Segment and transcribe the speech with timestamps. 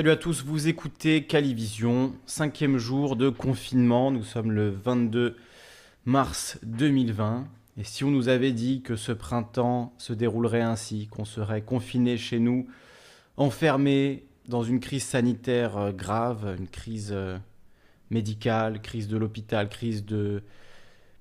[0.00, 5.36] Salut à tous, vous écoutez Calivision, cinquième jour de confinement, nous sommes le 22
[6.06, 7.46] mars 2020.
[7.76, 12.16] Et si on nous avait dit que ce printemps se déroulerait ainsi, qu'on serait confiné
[12.16, 12.66] chez nous,
[13.36, 17.36] enfermé dans une crise sanitaire euh, grave, une crise euh,
[18.08, 20.42] médicale, crise de l'hôpital, crise de,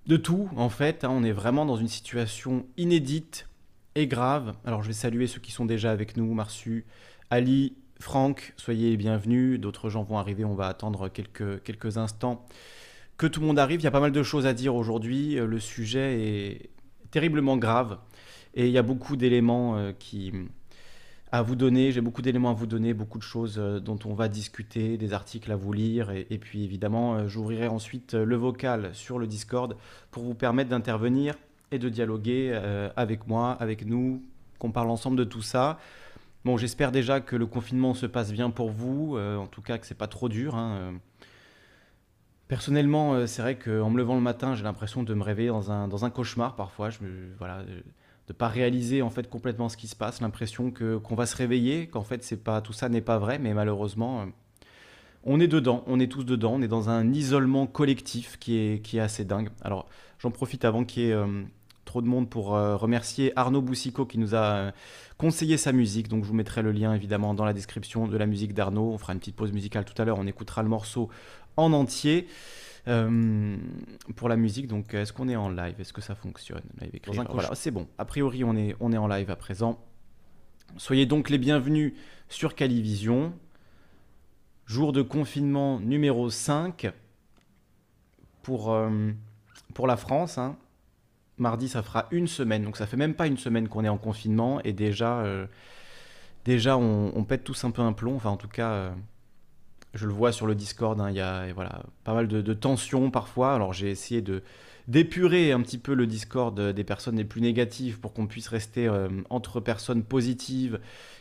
[0.07, 3.49] de tout en fait, hein, on est vraiment dans une situation inédite
[3.95, 4.55] et grave.
[4.63, 6.85] Alors je vais saluer ceux qui sont déjà avec nous, Marsu,
[7.29, 9.59] Ali, Franck, soyez les bienvenus.
[9.59, 12.45] D'autres gens vont arriver, on va attendre quelques, quelques instants
[13.17, 13.81] que tout le monde arrive.
[13.81, 15.37] Il y a pas mal de choses à dire aujourd'hui.
[15.37, 16.69] Euh, le sujet est
[17.11, 17.99] terriblement grave
[18.55, 20.31] et il y a beaucoup d'éléments euh, qui
[21.31, 21.91] à vous donner.
[21.91, 25.13] J'ai beaucoup d'éléments à vous donner, beaucoup de choses euh, dont on va discuter, des
[25.13, 29.75] articles à vous lire et, puis évidemment, j'ouvrirai ensuite le vocal sur le Discord
[30.09, 31.35] pour vous permettre d'intervenir
[31.71, 32.59] et de dialoguer
[32.95, 34.23] avec moi, avec nous,
[34.57, 35.77] qu'on parle ensemble de tout ça.
[36.45, 39.85] Bon, j'espère déjà que le confinement se passe bien pour vous, en tout cas que
[39.85, 40.55] c'est pas trop dur.
[40.55, 40.99] Hein,
[42.49, 45.71] Personnellement, euh, c'est vrai qu'en me levant le matin, j'ai l'impression de me réveiller dans
[45.71, 46.89] un, dans un cauchemar parfois.
[46.89, 47.63] Je me, voilà,
[48.27, 51.35] de pas réaliser en fait complètement ce qui se passe, l'impression que qu'on va se
[51.35, 54.25] réveiller, qu'en fait c'est pas tout ça n'est pas vrai, mais malheureusement, euh,
[55.23, 58.81] on est dedans, on est tous dedans, on est dans un isolement collectif qui est,
[58.83, 59.49] qui est assez dingue.
[59.61, 59.87] Alors
[60.17, 61.43] j'en profite avant qu'il y ait euh,
[61.89, 64.73] trop de monde pour remercier Arnaud Boussico qui nous a
[65.17, 66.07] conseillé sa musique.
[66.07, 68.91] Donc je vous mettrai le lien évidemment dans la description de la musique d'Arnaud.
[68.93, 71.09] On fera une petite pause musicale tout à l'heure, on écoutera le morceau
[71.57, 72.27] en entier.
[72.87, 73.57] Euh,
[74.15, 75.75] pour la musique, donc est-ce qu'on est en live?
[75.79, 76.61] Est-ce que ça fonctionne?
[77.31, 77.87] Voilà, c'est bon.
[77.97, 79.83] A priori, on est, on est en live à présent.
[80.77, 81.93] Soyez donc les bienvenus
[82.29, 83.33] sur Calivision.
[84.67, 86.91] Jour de confinement numéro 5
[88.43, 89.11] pour, euh,
[89.73, 90.37] pour la France.
[90.37, 90.55] Hein.
[91.39, 92.63] Mardi, ça fera une semaine.
[92.63, 94.61] Donc ça fait même pas une semaine qu'on est en confinement.
[94.63, 95.45] Et déjà, euh,
[96.45, 98.15] déjà on, pète tous un peu un plomb.
[98.15, 98.91] Enfin, en tout cas,
[99.93, 103.11] je le vois sur le Discord, hein, il y a voilà, pas mal de, tensions
[103.11, 103.53] parfois.
[103.53, 104.43] Alors j'ai essayé de
[104.87, 108.87] d'épurer un petit peu le Discord des personnes les plus négatives pour qu'on puisse rester
[108.87, 110.79] euh, entre personnes positives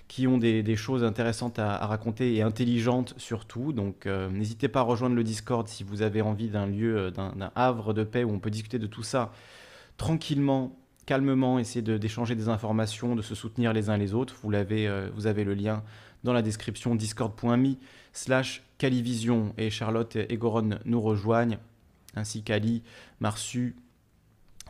[0.09, 3.75] qui ont des, choses intéressantes à, raconter et intelligentes surtout.
[3.75, 7.11] Donc euh, n'hésitez pas à rejoindre le Discord si vous avez envie d'un lieu, euh,
[7.11, 9.33] d'un havre de paix où on peut discuter de tout ça
[9.99, 14.35] tranquillement calmement, essayer d'échanger des informations, de se soutenir les uns les autres.
[14.43, 15.83] Vous, l'avez, vous avez le lien
[16.25, 17.77] dans la description discord.me
[18.13, 19.53] slash Calivision.
[19.59, 21.59] Et Charlotte et Goron nous rejoignent,
[22.15, 22.83] ainsi qu'Ali,
[23.21, 23.77] Marsu,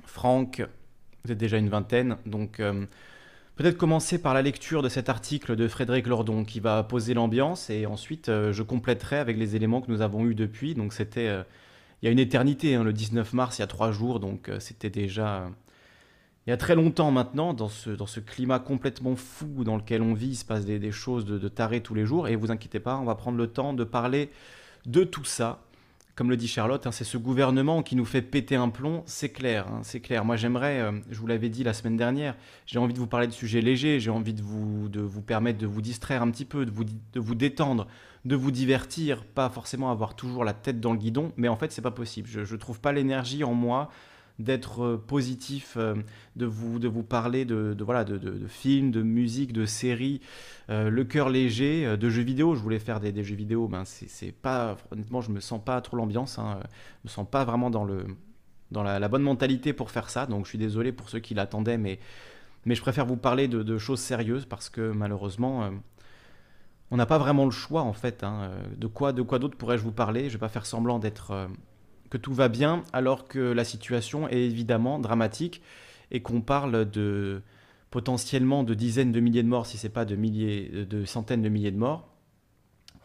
[0.04, 0.66] Franck,
[1.24, 2.86] vous êtes déjà une vingtaine, donc euh,
[3.56, 7.70] peut-être commencer par la lecture de cet article de Frédéric Lordon qui va poser l'ambiance.
[7.70, 11.28] Et ensuite euh, je compléterai avec les éléments que nous avons eus depuis, donc c'était
[11.28, 11.42] euh,
[12.02, 14.50] il y a une éternité, hein, le 19 mars, il y a trois jours, donc
[14.60, 15.50] c'était déjà
[16.48, 20.00] il y a très longtemps maintenant, dans ce, dans ce climat complètement fou dans lequel
[20.00, 22.26] on vit, il se passe des, choses de, de taré tous les jours.
[22.26, 24.30] Et vous inquiétez pas, on va prendre le temps de parler
[24.86, 25.60] de tout ça.
[26.18, 29.28] Comme le dit Charlotte, hein, c'est ce gouvernement qui nous fait péter un plomb, c'est
[29.28, 30.24] clair, hein, c'est clair.
[30.24, 32.34] Moi j'aimerais, euh, je vous l'avais dit la semaine dernière,
[32.66, 34.90] j'ai envie de vous parler de sujets légers, j'ai envie de vous,
[35.24, 37.86] permettre de vous distraire un petit peu, de vous, de vous détendre,
[38.24, 41.70] de vous divertir, pas forcément avoir toujours la tête dans le guidon, mais en fait
[41.70, 42.28] c'est pas possible.
[42.28, 43.88] Je ne trouve pas l'énergie en moi
[44.38, 45.94] d'être euh, positif, euh,
[46.36, 50.20] de vous, de vous parler de, voilà, de, films, de musique, de séries,
[50.70, 52.54] euh, le cœur léger, de jeux vidéo.
[52.54, 55.96] Je voulais faire des, jeux vidéo, ben c'est pas, honnêtement, je me sens pas trop
[55.96, 56.60] l'ambiance, hein,
[57.02, 58.06] je me sens pas vraiment dans, le,
[58.70, 61.78] dans la, bonne mentalité pour faire ça, donc je suis désolé pour ceux qui l'attendaient,
[61.78, 61.98] mais,
[62.64, 65.70] mais je préfère vous parler de, choses sérieuses parce que malheureusement
[66.90, 68.22] on n'a pas vraiment le choix en fait.
[68.24, 68.50] Hein.
[68.76, 70.28] De quoi, de quoi d'autre pourrais-je vous parler?
[70.28, 71.48] Je vais pas faire semblant d'être
[72.10, 75.62] que tout va bien alors que la situation est évidemment dramatique
[76.10, 77.42] et qu'on parle de
[77.90, 81.42] potentiellement de dizaines de milliers de morts, si ce n'est pas de, milliers, de centaines
[81.42, 82.08] de milliers de morts.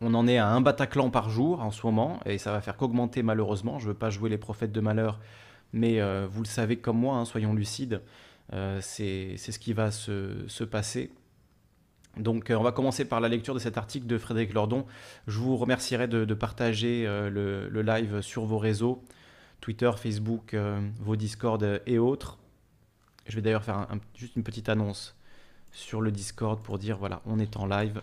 [0.02, 2.76] On en est à un Bataclan par jour en ce moment, et ça va faire
[2.76, 3.80] qu'augmenter malheureusement.
[3.80, 5.20] Je ne veux pas jouer les prophètes de malheur,
[5.72, 8.02] mais euh, vous le savez comme moi, hein, soyons lucides,
[8.52, 11.12] euh, c'est ce qui va se, se passer.
[12.18, 14.86] Donc euh, on va commencer par la lecture de cet article de Frédéric Lordon.
[15.28, 19.04] Je vous remercierai de, partager euh, le, live sur vos réseaux,
[19.62, 22.38] Twitter, Facebook, euh, vos Discord et autres.
[23.26, 25.16] Je vais d'ailleurs faire juste une petite annonce
[25.72, 28.02] sur le Discord pour dire voilà, on est en live.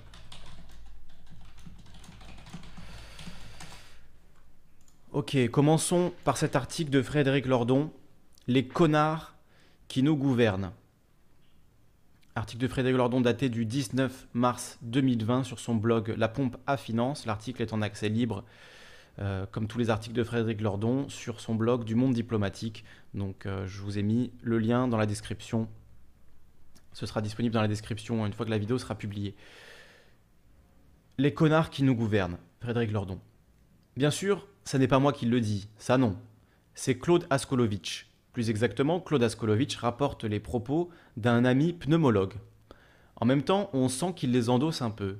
[5.12, 7.92] Ok, commençons par cet article de Frédéric Lordon,
[8.46, 9.34] Les connards
[9.88, 10.72] qui nous gouvernent.
[12.36, 16.76] Article de Frédéric Lordon daté du 19 mars 2020 sur son blog La Pompe à
[16.76, 17.26] Finance.
[17.26, 18.44] L'article est en accès libre,
[19.18, 22.84] euh, comme tous les articles de Frédéric Lordon, sur son blog du Monde Diplomatique.
[23.14, 25.68] Donc euh, je vous ai mis le lien dans la description.
[26.92, 29.34] Ce sera disponible dans la description une fois que la vidéo sera publiée.
[31.18, 33.18] les connards qui nous gouvernent, Frédéric Lordon.
[33.96, 36.16] Bien sûr, ça n'est pas moi qui le dis, ça non.
[36.74, 38.09] C'est Claude Askolovitch.
[38.32, 42.34] Plus exactement, Claude Askolovitch rapporte les propos d'un ami pneumologue.
[43.16, 45.18] En même temps, on sent qu'il les endosse un peu.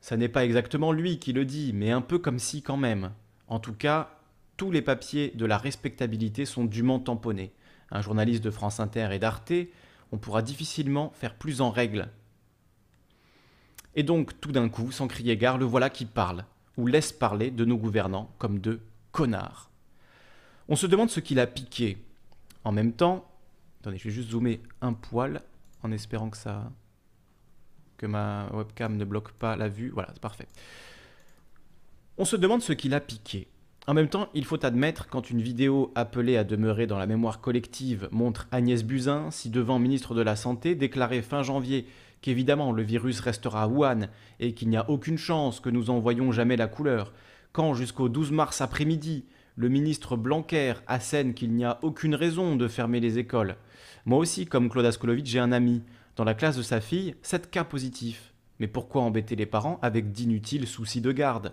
[0.00, 3.12] Ça n'est pas exactement lui qui le dit, mais un peu comme si quand même.
[3.46, 4.18] En tout cas,
[4.56, 7.52] tous les papiers de la respectabilité sont dûment tamponnés.
[7.90, 9.52] Un journaliste de France Inter et d'Arte,
[10.10, 12.08] on pourra difficilement faire plus en règle.
[13.94, 16.44] Et donc, tout d'un coup, sans crier gare, le voilà qui parle,
[16.76, 18.80] ou laisse parler de nos gouvernants comme de
[19.12, 19.70] connards.
[20.68, 21.98] On se demande ce qu'il a piqué.
[22.64, 23.28] En même temps,
[23.80, 25.42] attendez, je vais juste zoomer un poil
[25.82, 26.70] en espérant que ça
[27.96, 29.90] que ma webcam ne bloque pas la vue.
[29.90, 30.48] Voilà, c'est parfait.
[32.18, 33.48] On se demande ce qu'il a piqué.
[33.86, 37.40] En même temps, il faut admettre, quand une vidéo appelée à demeurer dans la mémoire
[37.40, 41.86] collective montre Agnès Buzyn, si devant ministre de la Santé, déclarer fin janvier
[42.20, 45.98] qu'évidemment le virus restera à Wuhan et qu'il n'y a aucune chance que nous en
[45.98, 47.12] voyions jamais la couleur,
[47.52, 49.24] quand jusqu'au 12 mars après-midi,
[49.56, 53.56] le ministre Blanquer assène qu'il n'y a aucune raison de fermer les écoles.
[54.06, 55.82] Moi aussi, comme Claude Askolovitch, j'ai un ami.
[56.16, 58.32] Dans la classe de sa fille, 7 cas positifs.
[58.58, 61.52] Mais pourquoi embêter les parents avec d'inutiles soucis de garde?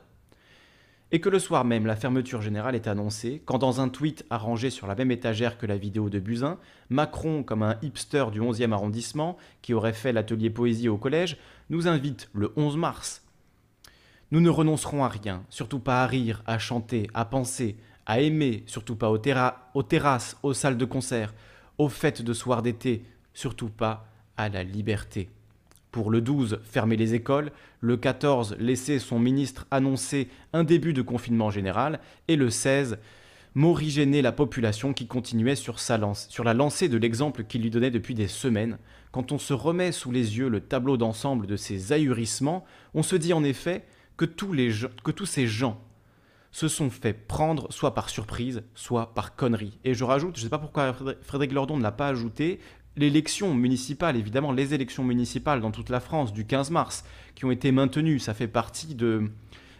[1.11, 4.69] Et que le soir même, la fermeture générale est annoncée, quand dans un tweet arrangé
[4.69, 6.59] sur la même étagère que la vidéo de Buzyn,
[6.89, 11.37] Macron, comme un hipster du 11e arrondissement, qui aurait fait l'atelier poésie au collège,
[11.71, 13.25] nous invite le 11 mars.
[14.31, 17.77] Nous ne renoncerons à rien, surtout pas à rire, à chanter, à penser,
[18.09, 21.31] à aimer, surtout pas aux, terrasses, aux salles de concert,
[21.77, 23.03] aux fêtes de soir d'été,
[23.35, 25.29] surtout pas à la liberté.
[25.91, 27.51] Pour le 12, fermer les écoles,
[27.81, 32.97] le 14, laisser son ministre annoncer un début de confinement général, et le 16,
[33.53, 35.77] morigéner la population qui continuait sur,
[36.43, 38.79] la lancée de l'exemple qu'il lui donnait depuis des semaines.
[39.11, 42.65] Quand on se remet sous les yeux le tableau d'ensemble de ces ahurissements,
[42.95, 43.83] on se dit en effet
[44.17, 45.79] que que tous ces gens
[46.51, 49.79] se sont fait prendre soit par surprise, soit par connerie.
[49.83, 52.59] Et je rajoute, je ne sais pas pourquoi Frédéric Lordon ne l'a pas ajouté,
[52.95, 57.05] l'élection municipale, évidemment, les élections municipales dans toute la France du 15 mars,
[57.35, 59.31] qui ont été maintenues, ça fait partie de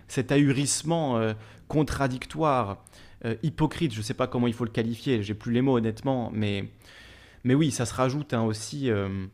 [0.08, 1.34] cet ahurissement euh,
[1.68, 2.84] contradictoire,
[3.26, 5.78] euh, hypocrite, je ne sais pas comment il faut le qualifier, j'ai plus les mots
[5.78, 6.70] honnêtement, mais,
[7.44, 9.28] mais oui, ça se rajoute hein, aussi, euh,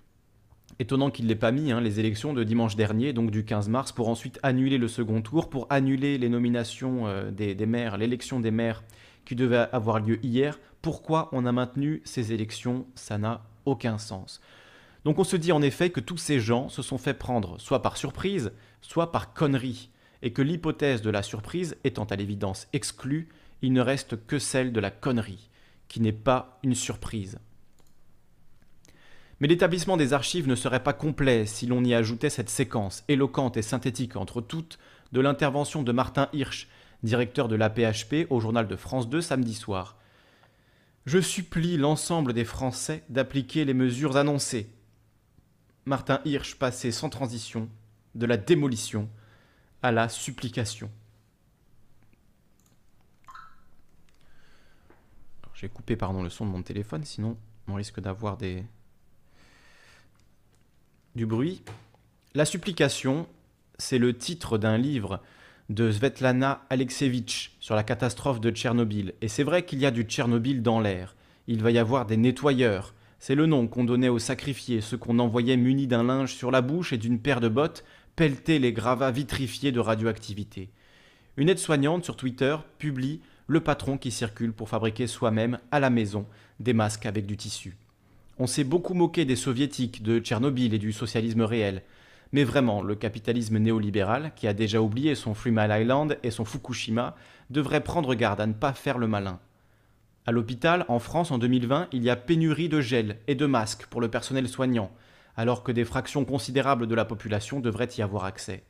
[0.80, 3.70] étonnant qu'il ne l'ait pas mis, hein, les élections de dimanche dernier, donc du 15
[3.70, 8.40] mars, pour ensuite annuler le second tour, pour annuler les nominations des, des maires, l'élection
[8.40, 8.84] des maires
[9.26, 10.60] qui devait avoir lieu hier.
[10.82, 12.86] Pourquoi on a maintenu ces élections?
[12.96, 14.42] Ça n'a aucun sens.
[15.06, 17.82] Donc on se dit en effet que tous ces gens se sont fait prendre soit
[17.82, 18.52] par surprise,
[18.82, 19.90] soit par connerie,
[20.24, 23.30] et que l'hypothèse de la surprise étant à l'évidence exclue,
[23.62, 25.50] il ne reste que celle de la connerie,
[25.88, 27.38] qui n'est pas une surprise.
[29.40, 33.58] Mais l'établissement des archives ne serait pas complet si l'on y ajoutait cette séquence éloquente
[33.58, 34.80] et synthétique entre toutes
[35.12, 36.68] de l'intervention de Martin Hirsch,
[37.04, 39.98] directeur de l'APHP au journal de France 2 samedi soir,
[41.06, 44.70] je supplie l'ensemble des Français d'appliquer les mesures annoncées.
[45.86, 47.70] Martin Hirsch passait sans transition
[48.16, 49.08] de la démolition
[49.84, 50.90] à la supplication.
[55.54, 58.66] J'ai coupé pardon, le son de mon téléphone, sinon on risque d'avoir des...
[61.16, 61.64] du bruit.
[62.34, 63.28] La supplication,
[63.78, 65.22] c'est le titre d'un livre
[65.70, 69.14] de Svetlana Alexievitch sur la catastrophe de Tchernobyl.
[69.22, 71.16] Et c'est vrai qu'il y a du Tchernobyl dans l'air.
[71.48, 72.94] Il va y avoir des nettoyeurs.
[73.20, 76.62] C'est le nom qu'on donnait aux sacrifiés, ceux qu'on envoyait munis d'un linge sur la
[76.62, 77.84] bouche et d'une paire de bottes,
[78.16, 80.70] pelleter les gravats vitrifiés de radioactivité.
[81.38, 86.26] Une aide-soignante sur Twitter publie le patron qui circule pour fabriquer soi-même, à la maison,
[86.60, 87.78] des masques avec du tissu.
[88.38, 91.84] On s'est beaucoup moqué des soviétiques, de Tchernobyl et du socialisme réel.
[92.34, 97.16] Mais vraiment, le capitalisme néolibéral, qui a déjà oublié son Freeman Island et son Fukushima,
[97.50, 99.40] devrait prendre garde à ne pas faire le malin.
[100.26, 103.86] À l'hôpital, en France, en 2020, il y a pénurie de gel et de masques
[103.86, 104.92] pour le personnel soignant,
[105.38, 108.64] alors que des fractions considérables de la population devraient y avoir accès.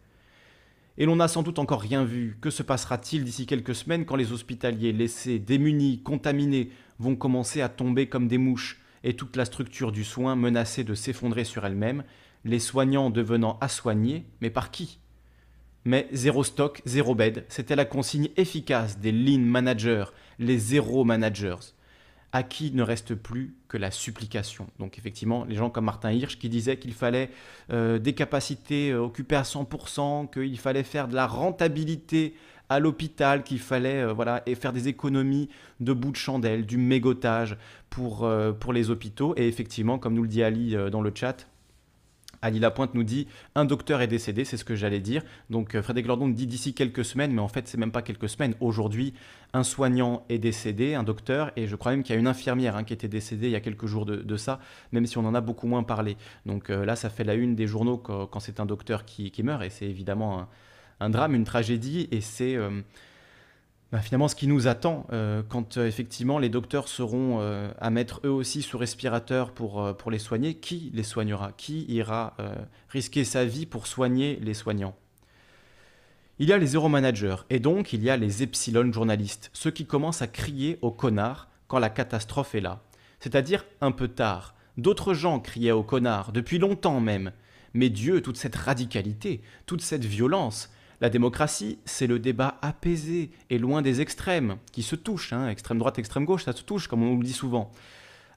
[0.98, 2.38] Et l'on n'a sans doute encore rien vu.
[2.40, 6.70] Que se passera-t-il d'ici quelques semaines quand les hospitaliers laissés, démunis, contaminés,
[7.00, 10.96] vont commencer à tomber comme des mouches, et toute la structure du soin menacée de
[10.96, 12.04] s'effondrer sur elle-même,
[12.44, 15.00] les soignants devenant à soigner, mais par qui?
[15.86, 20.06] Mais zéro stock, zéro bed, c'était la consigne efficace des lean managers,
[20.40, 21.74] les zéro managers,
[22.32, 24.68] à qui ne reste plus que la supplication.
[24.80, 27.30] Donc effectivement, les gens comme Martin Hirsch qui disaient qu'il fallait
[27.72, 32.36] euh, des capacités euh, occupées à 100%, qu'il fallait faire de la rentabilité
[32.70, 36.78] à l'hôpital, qu'il fallait euh, voilà, et faire des économies de bout de chandelle, du
[36.78, 37.58] mégotage
[37.90, 38.30] pour,
[38.60, 39.34] pour les hôpitaux.
[39.38, 41.48] Et effectivement, comme nous le dit Ali dans le chat,
[42.46, 45.24] Ali Lapointe nous dit un docteur est décédé, c'est ce que j'allais dire.
[45.50, 48.30] Donc euh, Frédéric Lordon dit d'ici quelques semaines, mais en fait c'est même pas quelques
[48.30, 48.54] semaines.
[48.60, 49.14] Aujourd'hui,
[49.54, 52.76] un soignant est décédé, un docteur, et je crois même qu'il y a une infirmière
[52.76, 54.60] hein, qui était décédée il y a quelques jours de, ça,
[54.92, 56.18] même si on en a beaucoup moins parlé.
[56.46, 59.64] Donc euh, là, ça fait la une des journaux quand, c'est un docteur qui, meurt,
[59.64, 60.48] et c'est évidemment
[61.10, 62.82] drame, une tragédie, et c'est euh,
[63.92, 67.40] bah, finalement ce qui nous attend euh, quand euh, effectivement les docteurs seront
[67.80, 70.56] à mettre eux aussi sous respirateur pour, pour les soigner.
[70.56, 71.52] Qui les soignera?
[71.54, 72.36] Qui ira
[72.90, 74.96] risquer sa vie pour soigner les soignants?
[76.38, 79.72] Il y a les zéro managers et donc il y a les epsilon journalistes, ceux
[79.72, 82.82] qui commencent à crier au connard quand la catastrophe est là.
[83.20, 84.54] C'est-à-dire un peu tard.
[84.78, 87.32] D'autres gens criaient au connard, depuis longtemps même.
[87.74, 90.70] Mais Dieu, toute cette radicalité, toute cette violence,
[91.02, 95.80] la démocratie, c'est le débat apaisé et loin des extrêmes, qui se touchent, hein, extrême
[95.80, 97.72] droite, extrême gauche, ça se touche, comme on nous le dit souvent.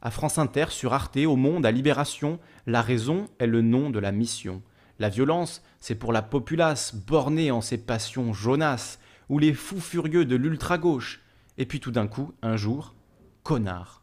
[0.02, 3.98] À France Inter, sur Arte, au Monde, à Libération, la raison est le nom de
[3.98, 4.62] la mission.
[4.98, 8.98] La violence, c'est pour la populace, bornée en ses passions jaunasses,
[9.28, 11.20] ou les fous furieux de l'ultra-gauche.
[11.58, 12.94] Et puis tout d'un coup, un jour,
[13.42, 13.97] connard.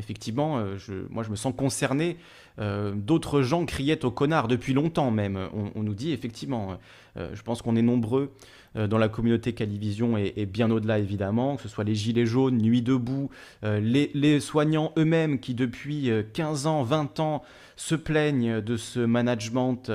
[0.00, 0.76] Effectivement, euh,
[1.10, 2.16] moi je me sens concerné.
[2.58, 5.38] Euh, d'autres gens criaient au connard depuis longtemps même.
[5.74, 6.78] On, nous dit effectivement,
[7.16, 8.32] euh, je pense qu'on est nombreux
[8.76, 12.82] dans la communauté Calivision et, bien au-delà évidemment, que ce soit les Gilets jaunes, Nuit
[12.82, 13.28] debout,
[13.64, 17.42] les, les, soignants eux-mêmes qui depuis 15 ans, 20 ans
[17.74, 19.90] se plaignent de ce management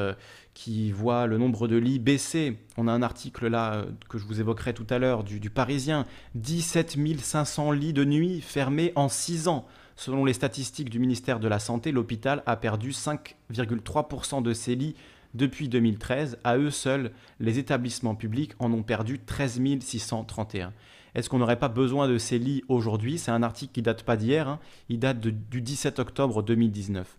[0.54, 2.58] qui voit le nombre de lits baisser.
[2.76, 6.06] On a un article là que je vous évoquerai tout à l'heure du, du Parisien,
[6.36, 9.66] 17 500 lits de nuit fermés en 6 ans.
[9.96, 14.96] Selon les statistiques du ministère de la Santé, l'hôpital a perdu 5,3% de ses lits
[15.34, 16.38] depuis 2013.
[16.44, 20.74] À eux seuls, les établissements publics en ont perdu 13 631.
[21.14, 23.18] Est-ce qu'on n'aurait pas besoin de ces lits aujourd'hui?
[23.18, 24.60] C'est un article qui date pas d'hier, hein.
[24.90, 27.18] il date du 17 octobre 2019.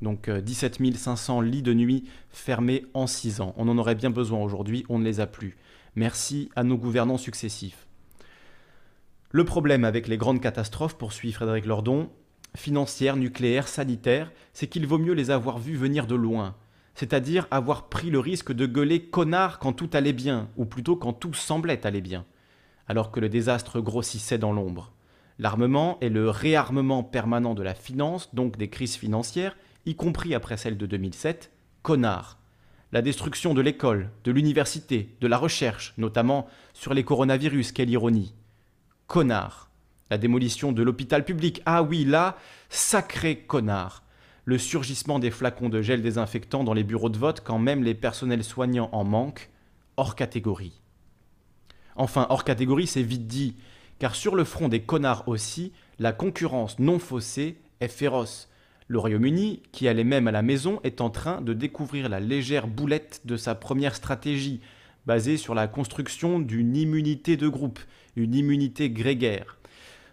[0.00, 3.54] Donc 17 euh, 500 lits de nuit fermés en 6 ans.
[3.58, 5.56] On en aurait bien besoin aujourd'hui, on ne les a plus.
[5.94, 7.83] Merci à nos gouvernants successifs.
[9.34, 12.08] Le problème avec les grandes catastrophes, poursuit Frédéric Lordon,
[12.54, 16.54] financières, nucléaires, sanitaires, c'est qu'il vaut mieux les avoir vues venir de loin,
[16.94, 21.12] c'est-à-dire avoir pris le risque de gueuler connard quand tout allait bien, ou plutôt quand
[21.12, 22.24] tout semblait aller bien,
[22.86, 24.92] alors que le désastre grossissait dans l'ombre.
[25.40, 30.58] L'armement et le réarmement permanent de la finance, donc des crises financières, y compris après
[30.58, 31.50] celle de 2007,
[31.82, 32.38] connard.
[32.92, 38.32] La destruction de l'école, de l'université, de la recherche, notamment sur les coronavirus, quelle ironie
[39.06, 39.70] connard.
[40.10, 42.36] La démolition de l'hôpital public, ah oui, là,
[42.68, 44.02] sacré connard.
[44.44, 47.94] Le surgissement des flacons de gel désinfectant dans les bureaux de vote quand même les
[47.94, 49.48] personnels soignants en manquent,
[49.96, 50.80] hors catégorie.
[51.96, 53.56] Enfin, hors catégorie, c'est vite dit,
[53.98, 58.50] car sur le front des connards aussi, la concurrence non faussée est féroce.
[58.86, 62.66] Le Royaume-Uni, qui allait même à la maison, est en train de découvrir la légère
[62.66, 64.60] boulette de sa première stratégie,
[65.06, 67.78] basée sur la construction d'une immunité de groupe,
[68.16, 69.58] une immunité grégaire,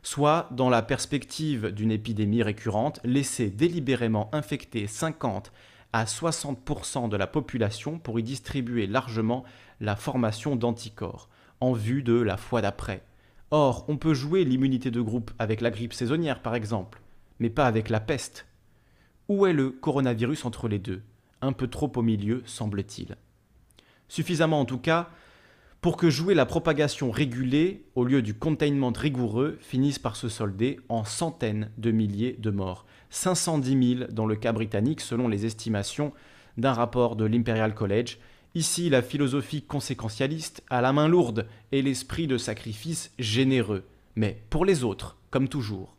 [0.03, 5.51] soit dans la perspective d'une épidémie récurrente, laisser délibérément infecter 50
[5.93, 9.43] à 60% de la population pour y distribuer largement
[9.79, 11.29] la formation d'anticorps,
[11.59, 13.03] en vue de la fois d'après.
[13.51, 17.01] Or, on peut jouer l'immunité de groupe avec la grippe saisonnière par exemple,
[17.39, 18.47] mais pas avec la peste.
[19.27, 21.01] Où est le coronavirus entre les deux?
[21.41, 23.17] Un peu trop au milieu, semble-t-il.
[24.07, 25.09] Suffisamment en tout cas
[25.81, 30.79] pour que jouer la propagation régulée au lieu du containment rigoureux finisse par se solder
[30.89, 32.85] en centaines de milliers de morts.
[33.09, 36.13] 510 000 dans le cas britannique selon les estimations
[36.57, 38.19] d'un rapport de l'Imperial College.
[38.53, 43.83] Ici, la philosophie conséquentialiste a la main lourde et l'esprit de sacrifice généreux,
[44.15, 45.95] mais pour les autres, comme toujours.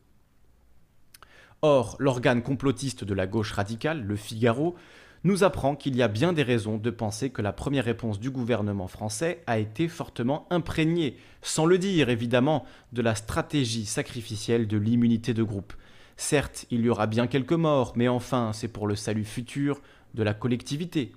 [1.61, 4.77] Or, l'organe complotiste de la gauche radicale, le Figaro,
[5.25, 8.31] nous apprend qu'il y a bien des raisons de penser que la première réponse du
[8.31, 14.77] gouvernement français a été fortement imprégnée, sans le dire évidemment, de la stratégie sacrificielle de
[14.77, 15.73] l'immunité de groupe.
[16.17, 19.81] Certes, il y aura bien quelques morts, mais enfin, c'est pour le salut futur
[20.15, 21.13] de la collectivité.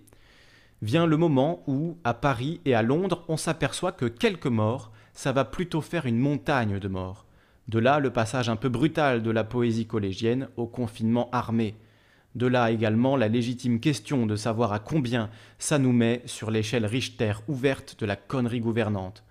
[0.82, 5.32] Vient le moment où, à Paris et à Londres, on s'aperçoit que quelques morts, ça
[5.32, 7.26] va plutôt faire une montagne de morts.
[7.68, 11.76] De là le passage un peu brutal de la poésie collégienne au confinement armé.
[12.36, 16.86] De là également la légitime question de savoir à combien ça nous met sur l'échelle
[16.86, 19.24] Richter ouverte de la connerie gouvernante.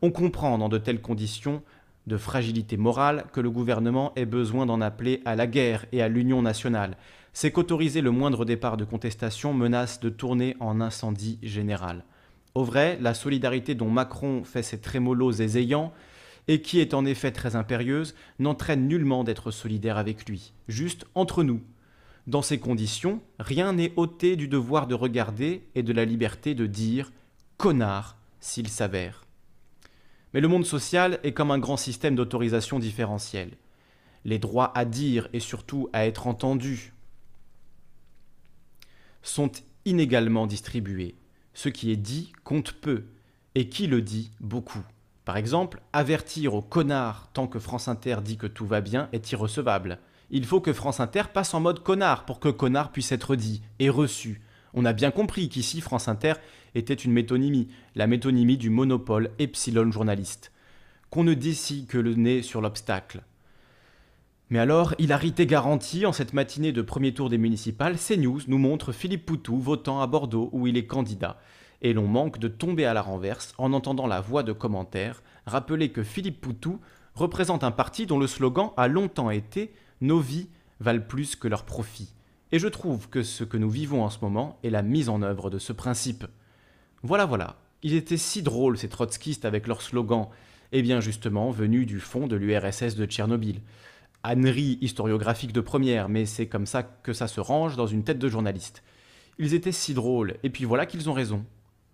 [0.00, 1.62] On comprend dans de telles conditions
[2.06, 6.08] de fragilité morale que le gouvernement ait besoin d'en appeler à la guerre et à
[6.08, 6.96] l'union nationale.
[7.32, 12.04] C'est qu'autoriser le moindre départ de contestation menace de tourner en incendie général.
[12.54, 15.92] Au vrai, la solidarité dont Macron fait ses trémolos ésayants,
[16.48, 21.42] et qui est en effet très impérieuse, n'entraîne nullement d'être solidaire avec lui, juste entre
[21.42, 21.60] nous,
[22.26, 26.66] Dans ces conditions, rien n'est ôté du devoir de regarder et de la liberté de
[26.66, 27.12] dire
[27.56, 29.24] connard s'il s'avère.
[30.34, 33.52] Mais le monde social est comme un grand système d'autorisation différentielle.
[34.24, 36.92] Les droits à dire et surtout à être entendus
[39.22, 39.52] sont
[39.84, 41.14] inégalement distribués.
[41.54, 43.04] Ce qui est dit compte peu,
[43.54, 44.84] et qui le dit beaucoup.
[45.24, 49.32] Par exemple, avertir au connard tant que France Inter dit que tout va bien est
[49.32, 49.98] irrecevable.
[50.30, 53.62] Il faut que France Inter passe en mode connard pour que connard puisse être dit
[53.78, 54.40] et reçu.
[54.74, 56.34] On a bien compris qu'ici France Inter
[56.74, 60.52] était une métonymie, la métonymie du monopole epsilon journaliste.
[61.10, 63.22] Qu'on ne décide que le nez sur l'obstacle.
[64.50, 68.92] Mais alors, hilarité garantie, en cette matinée de premier tour des municipales, CNews nous montre
[68.92, 71.38] Philippe Poutou votant à Bordeaux où il est candidat.
[71.82, 75.90] Et l'on manque de tomber à la renverse en entendant la voix de commentaires rappeler
[75.90, 76.80] que Philippe Poutou
[77.14, 80.48] représente un parti dont le slogan a longtemps été Nos vies
[80.80, 82.12] valent plus que leurs profits.
[82.52, 85.22] Et je trouve que ce que nous vivons en ce moment est la mise en
[85.22, 86.26] œuvre de ce principe.
[87.02, 90.28] Voilà, voilà, ils étaient si drôles ces trotskistes avec leur slogan,
[90.72, 93.60] et bien justement venus du fond de l'URSS de Tchernobyl.
[94.22, 98.18] Annerie historiographique de première, mais c'est comme ça que ça se range dans une tête
[98.18, 98.82] de journaliste.
[99.38, 101.44] Ils étaient si drôles, et puis voilà qu'ils ont raison.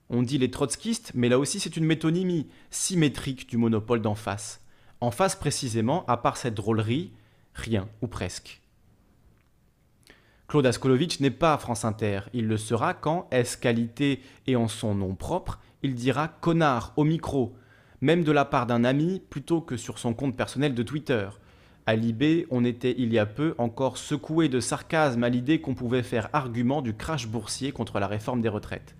[0.08, 4.60] On dit les trotskistes, mais là aussi c'est une métonymie, symétrique du monopole d'en face.
[5.00, 7.12] En face précisément, à part cette drôlerie,
[7.54, 8.60] rien, ou presque.
[10.48, 12.20] Claude Askolovitch n'est pas France Inter.
[12.34, 17.04] Il le sera quand, est qualité et en son nom propre, il dira connard au
[17.04, 17.54] micro,
[18.02, 21.28] même de la part d'un ami plutôt que sur son compte personnel de Twitter.
[21.86, 25.74] À Libé, on était il y a peu encore secoué de sarcasme à l'idée qu'on
[25.74, 28.94] pouvait faire argument du crash boursier contre la réforme des retraites.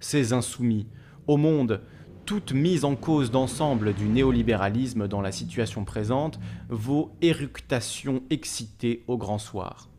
[0.00, 0.86] Ces insoumis,
[1.26, 1.80] au monde,
[2.24, 9.18] toute mise en cause d'ensemble du néolibéralisme dans la situation présente vaut éructation excitée au
[9.18, 9.90] grand soir.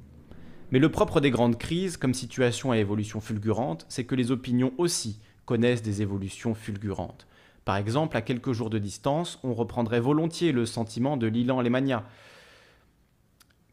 [0.71, 4.73] Mais le propre des grandes crises, comme situation à évolution fulgurante, c'est que les opinions
[4.77, 7.27] aussi connaissent des évolutions fulgurantes.
[7.63, 12.03] Par exemple, à quelques jours de distance, on reprendrait volontiers le sentiment de Lilan Lemania,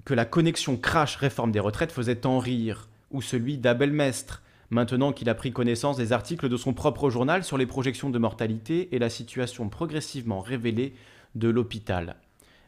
[0.04, 5.28] que la connexion crash-réforme des retraites faisait tant rire, ou celui d'Abel Mestre, maintenant qu'il
[5.28, 8.98] a pris connaissance des articles de son propre journal sur les projections de mortalité et
[8.98, 10.94] la situation progressivement révélée
[11.34, 12.16] de l'hôpital.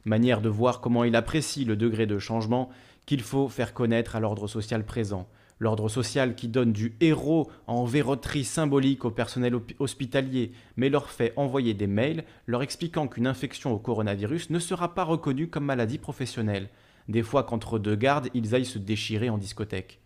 [0.04, 2.68] Manière de voir comment il apprécie le degré de changement
[3.06, 5.26] qu'il faut faire connaître à l'ordre social présent.
[5.58, 11.32] L'ordre social qui donne du héros en verroterie symbolique au personnel hospitalier, mais leur fait
[11.36, 15.98] envoyer des mails leur expliquant qu'une infection au coronavirus ne sera pas reconnue comme maladie
[15.98, 16.68] professionnelle,
[17.08, 20.00] des fois qu'entre deux gardes ils aillent se déchirer en discothèque.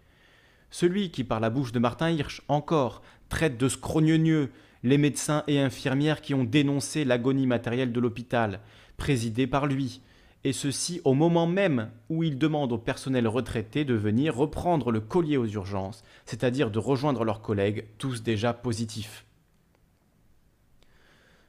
[0.70, 4.50] Celui qui, par la bouche de Martin Hirsch, encore, traite de scrogneux
[4.82, 8.60] les médecins et infirmières qui ont dénoncé l'agonie matérielle de l'hôpital,
[8.96, 10.00] présidé par lui,
[10.44, 15.00] et ceci au moment même où il demande au personnel retraité de venir reprendre le
[15.00, 19.24] collier aux urgences, c'est-à-dire de rejoindre leurs collègues, tous déjà positifs.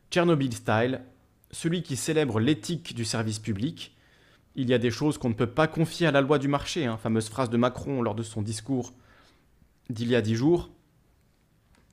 [0.09, 1.01] Tchernobyl style,
[1.51, 3.95] celui qui célèbre l'éthique du service public,
[4.55, 6.85] il y a des choses qu'on ne peut pas confier à la loi du marché,
[6.85, 8.93] hein, fameuse phrase de Macron lors de son discours
[9.89, 10.69] d'il y a dix jours.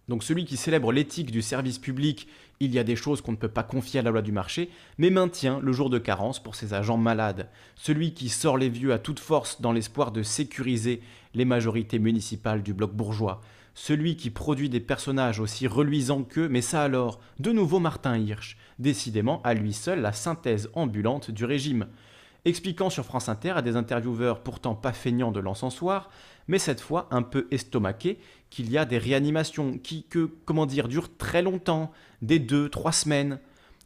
[0.08, 2.28] Donc celui qui célèbre l'éthique du service public,
[2.60, 4.70] il y a des choses qu'on ne peut pas confier à la loi du marché,
[4.98, 7.48] mais maintient le jour de carence pour ses agents malades.
[7.74, 11.00] Celui qui sort les vieux à toute force dans l'espoir de sécuriser
[11.34, 13.40] les majorités municipales du bloc bourgeois.
[13.74, 18.56] Celui qui produit des personnages aussi reluisants qu'eux, mais ça alors, de nouveau Martin Hirsch,
[18.78, 21.86] décidément à lui seul la synthèse ambulante du régime
[22.46, 26.10] expliquant sur France Inter à des intervieweurs pourtant pas feignants de l'encensoir,
[26.48, 28.18] mais cette fois un peu estomaqués,
[28.50, 32.92] qu'il y a des réanimations qui, que, comment dire, durent très longtemps, des deux, trois
[32.92, 33.40] semaines,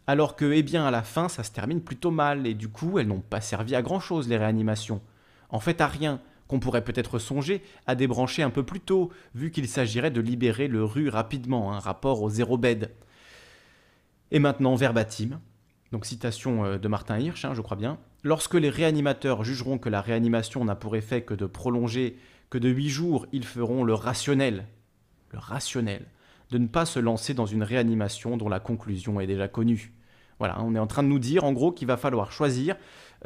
[0.07, 2.99] alors que, eh bien, à la fin, ça se termine plutôt mal, et du coup,
[2.99, 5.01] elles n'ont pas servi à grand-chose, les réanimations.
[5.49, 9.51] En fait, à rien, qu'on pourrait peut-être songer à débrancher un peu plus tôt, vu
[9.51, 12.91] qu'il s'agirait de libérer le rue rapidement, un rapport au zéro bed.
[14.33, 15.41] Et maintenant, verbatim,
[15.93, 19.89] donc citation euh, de Martin Hirsch, hein, je crois bien, Lorsque les réanimateurs jugeront que
[19.89, 22.19] la réanimation n'a pour effet que de prolonger,
[22.51, 24.67] que de huit jours, ils feront le rationnel,
[25.31, 26.07] le rationnel,
[26.51, 29.93] de ne pas se lancer dans une réanimation dont la conclusion est déjà connue.
[30.39, 32.77] Voilà, on est en train de nous dire en gros qu'il va falloir choisir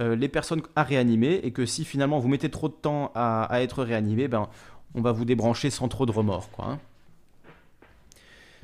[0.00, 3.48] euh, les personnes à réanimer et que si finalement vous mettez trop de temps à,
[3.62, 4.48] être réanimé, ben,
[4.94, 6.50] on va vous débrancher sans trop de remords.
[6.50, 6.78] Quoi, hein.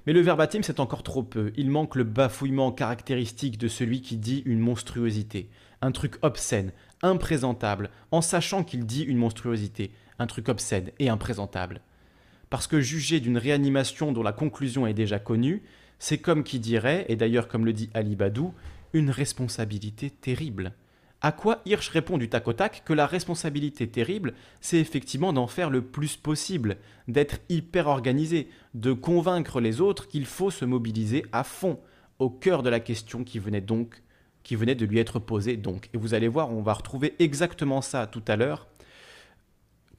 [0.06, 1.52] Mais le verbatim, c'est encore trop peu.
[1.56, 5.48] Il manque le bafouillement caractéristique de celui qui dit une monstruosité.
[5.82, 9.90] Un truc obscène, imprésentable, en sachant qu'il dit une monstruosité.
[10.20, 11.80] Un truc obscène et imprésentable.
[12.50, 15.62] Parce que juger d'une réanimation dont la conclusion est déjà connue,
[15.98, 18.52] c'est comme qui dirait, et d'ailleurs comme le dit Ali Badou,
[18.92, 20.74] une responsabilité terrible.
[21.22, 25.46] À quoi Hirsch répond du tac au tac que la responsabilité terrible, c'est effectivement d'en
[25.46, 26.76] faire le plus possible,
[27.08, 31.78] d'être hyper organisé, de convaincre les autres qu'il faut se mobiliser à fond,
[32.18, 34.02] au cœur de la question qui venait donc,
[34.42, 35.88] qui venait de lui être posée donc.
[35.94, 38.66] Et vous allez voir, on va retrouver exactement ça tout à l'heure,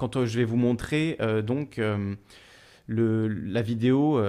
[0.01, 2.15] quand euh, je vais vous montrer euh, donc euh,
[2.87, 4.21] la vidéo,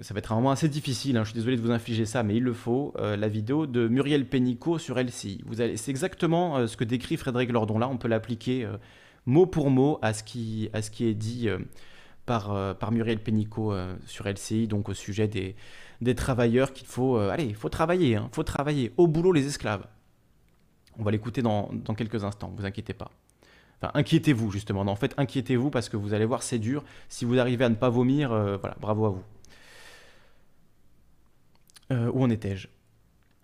[0.00, 2.24] ça va être un moment assez difficile, hein, je suis désolé de vous infliger ça,
[2.24, 5.44] mais il le faut, la vidéo de Muriel Pénicaud sur LCI.
[5.76, 8.66] C'est exactement ce que décrit Frédéric Lordon là, on peut l'appliquer
[9.24, 11.48] mot pour mot à ce qui, est dit
[12.26, 13.72] par, Muriel Pénicaud
[14.04, 17.18] sur LCI, donc au sujet des, travailleurs qu'il faut...
[17.18, 19.86] allez, il faut travailler, il hein, faut travailler, au boulot les esclaves.
[20.98, 23.12] On va l'écouter dans, dans quelques instants, vous inquiétez pas.
[23.80, 24.80] Enfin, inquiétez-vous justement.
[24.80, 26.84] en fait, inquiétez-vous parce que vous allez voir, c'est dur.
[27.08, 29.22] Si vous arrivez à ne pas vomir, euh, voilà, bravo à vous.
[31.92, 32.68] Euh, où en étais-je?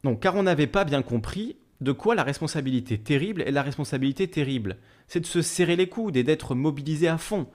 [0.02, 4.28] Donc, car on n'avait pas bien compris de quoi la responsabilité terrible est la responsabilité
[4.28, 4.76] terrible.
[5.06, 7.46] C'est de se serrer les coudes et d'être mobilisé à fond.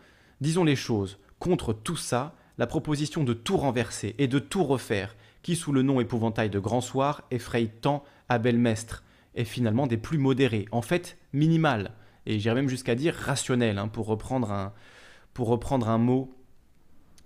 [0.41, 1.19] Disons les choses.
[1.37, 5.81] Contre tout ça, la proposition de tout renverser et de tout refaire, qui sous le
[5.81, 9.03] nom épouvantail de Grand Soir effraie tant à Belmestre,
[9.35, 11.91] est finalement des plus modérés, en fait minimales
[12.29, 16.31] et j'irais même jusqu'à dire rationnel, hein, pour, reprendre un, mot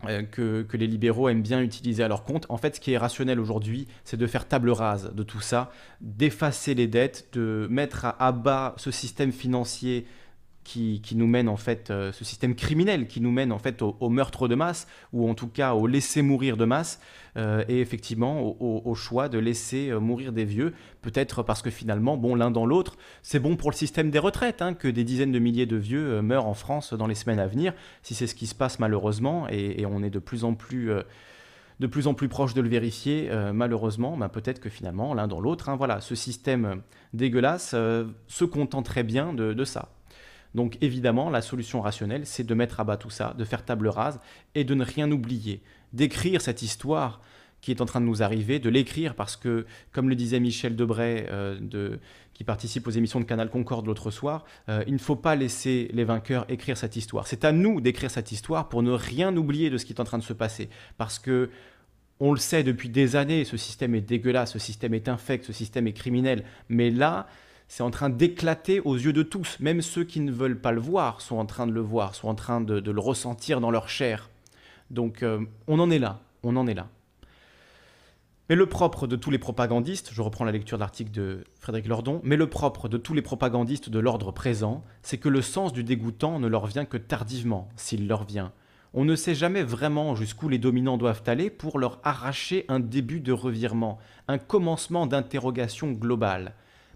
[0.05, 2.45] euh, que, que, les libéraux aiment bien utiliser à leur compte.
[2.47, 5.71] En fait, ce qui est rationnel aujourd'hui, c'est de faire table rase de tout ça,
[5.99, 10.07] d'effacer les dettes, de mettre à, bas ce système financier
[10.63, 14.09] qui, nous mène en fait, euh, ce système criminel qui nous mène en fait au,
[14.09, 16.99] meurtre de masse, ou en tout cas au laisser mourir de masse,
[17.37, 22.17] euh, et effectivement au, choix de laisser euh, mourir des vieux, peut-être parce que finalement,
[22.17, 25.31] bon, l'un dans l'autre, c'est bon pour le système des retraites, hein, que des dizaines
[25.31, 28.35] de milliers de vieux meurent en France dans les semaines à venir, si c'est ce
[28.35, 30.91] qui se passe malheureusement, et, on est de plus en plus
[31.79, 35.41] de plus en plus proche de le vérifier, malheureusement, ben peut-être que finalement, l'un dans
[35.41, 36.81] l'autre, hein, voilà, ce système
[37.13, 39.89] dégueulasse se contenterait bien de ça.
[40.55, 43.87] Donc évidemment, la solution rationnelle, c'est de mettre à bas tout ça, de faire table
[43.87, 44.19] rase
[44.55, 45.61] et de ne rien oublier,
[45.93, 47.21] d'écrire cette histoire
[47.63, 50.75] qui est en train de nous arriver, de l'écrire parce que, comme le disait Michel
[50.75, 51.97] Debray, euh,
[52.33, 55.89] qui participe aux émissions de Canal Concorde l'autre soir, euh, il ne faut pas laisser
[55.93, 57.25] les vainqueurs écrire cette histoire.
[57.25, 60.03] C'est à nous d'écrire cette histoire pour ne rien oublier de ce qui est en
[60.03, 60.69] train de se passer.
[60.97, 61.49] Parce que
[62.19, 65.53] on le sait depuis des années, ce système est dégueulasse, ce système est infect, ce
[65.53, 66.43] système est criminel.
[66.69, 67.27] Mais là,
[67.75, 69.57] c'est en train d'éclater aux yeux de tous.
[69.59, 72.27] Même ceux qui ne veulent pas le voir sont en train de le voir, sont
[72.27, 74.29] en train de, le ressentir dans leur chair.
[74.91, 76.87] Donc euh, on en est là, on en est là.
[78.47, 81.87] Mais le propre de tous les propagandistes, je reprends la lecture de l'article de Frédéric
[81.87, 85.73] Lordon, mais le propre de tous les propagandistes de l'ordre présent, c'est que le sens
[85.73, 88.51] du dégoûtant ne leur vient que tardivement, s'il leur vient.
[88.93, 93.19] On ne sait jamais vraiment jusqu'où les dominants doivent aller pour leur arracher un début
[93.19, 96.53] de revirement, un commencement d'interrogation globale.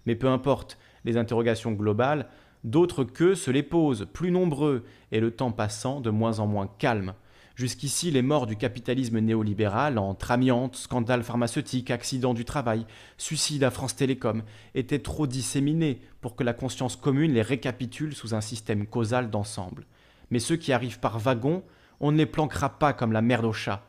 [0.08, 2.30] Mais peu importe, les interrogations globales,
[2.64, 6.66] d'autres qu'eux se les posent, plus nombreux, et le temps passant, de moins en moins
[6.78, 7.12] calme.
[7.56, 12.86] Jusqu'ici, les morts du capitalisme néolibéral, entre amiante, scandale pharmaceutique, accident du travail,
[13.18, 14.44] suicide à France Télécom,
[14.74, 19.84] étaient trop disséminés pour que la conscience commune les récapitule sous un système causal d'ensemble.
[20.30, 21.62] Mais ceux qui arrivent par wagons,
[22.00, 23.82] on ne les planquera pas comme la merde au chat.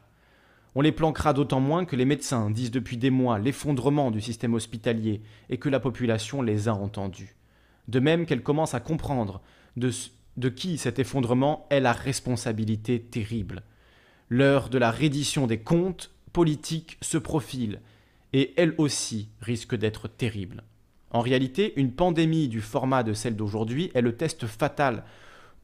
[0.75, 4.53] On les planquera d'autant moins que les médecins disent depuis des mois l'effondrement du système
[4.53, 7.35] hospitalier et que la population les a entendus.
[7.87, 9.41] De même qu'elle commence à comprendre
[9.77, 9.91] de,
[10.37, 13.63] de qui cet effondrement est la responsabilité terrible.
[14.29, 17.81] L'heure de la reddition des comptes politiques se profile,
[18.33, 20.63] et elle aussi risque d'être terrible.
[21.11, 25.03] En réalité, une pandémie du format de celle d'aujourd'hui est le test fatal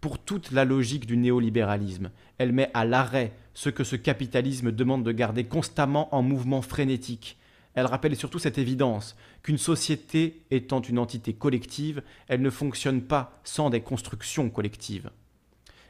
[0.01, 2.12] pour toute la logique du néolibéralisme.
[2.38, 7.38] Elle met à l'arrêt ce que ce capitalisme demande de garder constamment en mouvement frénétique.
[7.73, 13.39] Elle rappelle surtout cette évidence qu'une société étant une entité collective, elle ne fonctionne pas
[13.43, 15.10] sans des constructions collectives.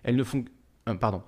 [0.04, 0.24] Elle ne
[0.90, 1.22] euh, pardon.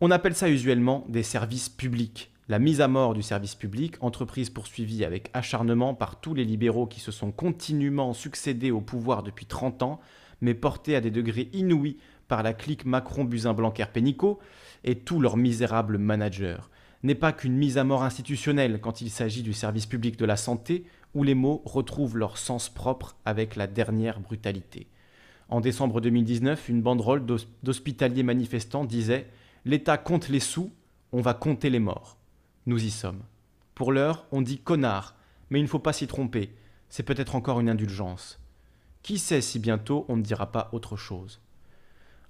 [0.00, 2.30] On appelle ça usuellement des services publics.
[2.48, 6.86] La mise à mort du service public, entreprise poursuivie avec acharnement par tous les libéraux
[6.86, 10.00] qui se sont continuellement succédés au pouvoir depuis 30 ans,
[10.40, 11.98] mais portés à des degrés inouïs
[12.32, 14.38] par la clique Macron-Buzyn-Blanquer-Pénicaud
[14.84, 16.62] et tous leurs misérables managers,
[17.02, 20.38] n'est pas qu'une mise à mort institutionnelle quand il s'agit du service public de la
[20.38, 24.86] santé, où les mots retrouvent leur sens propre avec la dernière brutalité.
[25.50, 27.26] En décembre 2019, une banderole
[27.62, 29.28] d'hospitaliers manifestants disait
[29.66, 30.72] L'État compte les sous,
[31.12, 32.16] on va compter les morts.
[32.64, 33.24] Nous y sommes.
[33.74, 35.16] Pour l'heure, on dit connard,
[35.50, 36.54] mais il ne faut pas s'y tromper,
[36.88, 38.40] c'est peut-être encore une indulgence.
[39.02, 41.42] Qui sait si bientôt on ne dira pas autre chose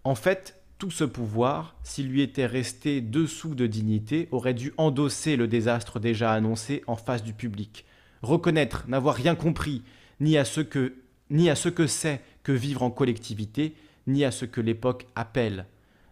[0.05, 5.37] en fait, tout ce pouvoir, s'il lui était resté dessous de dignité, aurait dû endosser
[5.37, 7.85] le désastre déjà annoncé en face du public,
[8.21, 9.83] reconnaître n'avoir rien compris,
[10.21, 10.95] ni à ce que
[11.31, 13.75] ni à ce que c'est que vivre en collectivité,
[14.07, 15.67] ni à ce que l'époque appelle.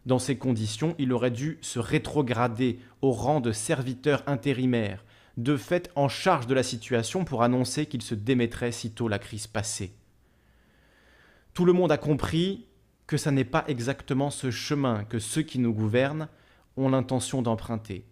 [0.06, 5.04] Dans ces conditions, il aurait dû se rétrograder au rang de serviteur intérimaire,
[5.36, 9.46] de fait en charge de la situation pour annoncer qu'il se démettrait sitôt la crise
[9.46, 9.92] passée.
[11.52, 12.66] Tout le monde a compris
[13.10, 16.28] que ça n'est pas exactement ce chemin que ceux qui nous gouvernent
[16.76, 18.04] ont l'intention d'emprunter.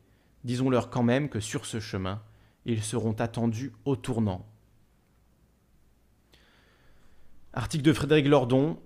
[0.42, 2.20] Disons-leur quand même que sur ce chemin,
[2.64, 4.44] ils seront attendus au tournant.
[7.52, 8.76] Article de Frédéric Lordon,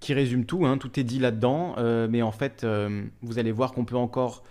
[0.00, 3.52] qui résume tout, hein, tout est dit là-dedans, euh, mais en fait, euh, vous allez
[3.52, 4.42] voir qu'on peut encore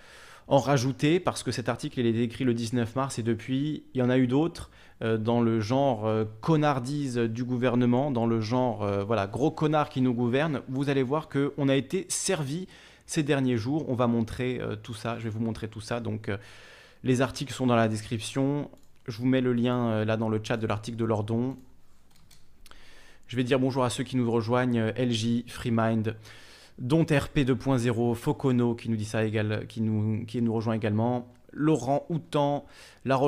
[0.47, 3.99] en rajouter, parce que cet article, il est écrit le 19 mars, et depuis, il
[3.99, 6.09] y en a eu d'autres, euh, dans le genre
[6.41, 11.29] connardise du gouvernement, dans le genre, voilà, gros connard qui nous gouverne, vous allez voir
[11.29, 12.67] qu'on a été servi
[13.05, 13.89] ces derniers jours.
[13.89, 16.31] On va montrer tout ça, je vais vous montrer tout ça, donc
[17.03, 18.69] les articles sont dans la description,
[19.07, 21.57] je vous mets le lien là dans le chat de l'article de Lordon,
[23.27, 26.15] je vais dire bonjour à ceux qui nous rejoignent, euh, LJ, FreeMind,
[26.79, 29.23] Dont RP 2.0, Focono qui nous dit ça
[29.67, 32.65] qui nous, rejoint également, Laurent Houtan,
[33.03, 33.19] La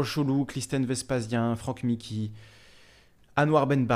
[0.48, 2.32] Clistène Vespasien, Franck Miki,
[3.36, 3.88] Anouar Ben,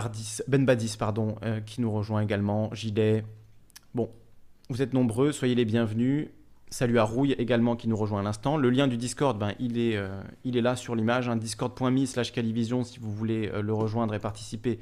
[0.47, 3.23] ben Badis, pardon, euh, qui nous rejoint également, Gilet.
[3.93, 4.09] Bon,
[4.69, 6.29] vous êtes nombreux, soyez les bienvenus.
[6.71, 8.57] Salut à Rouille également qui nous rejoint à l'instant.
[8.57, 12.83] Le lien du Discord, ben, il, est, euh, là sur l'image, hein, discord.me slash calivision
[12.83, 14.79] si vous voulez le rejoindre et participer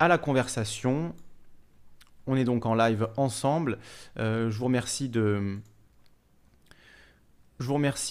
[0.00, 1.14] à la conversation.
[2.30, 3.78] On est donc en live ensemble.
[4.16, 5.58] Euh, je vous remercie de,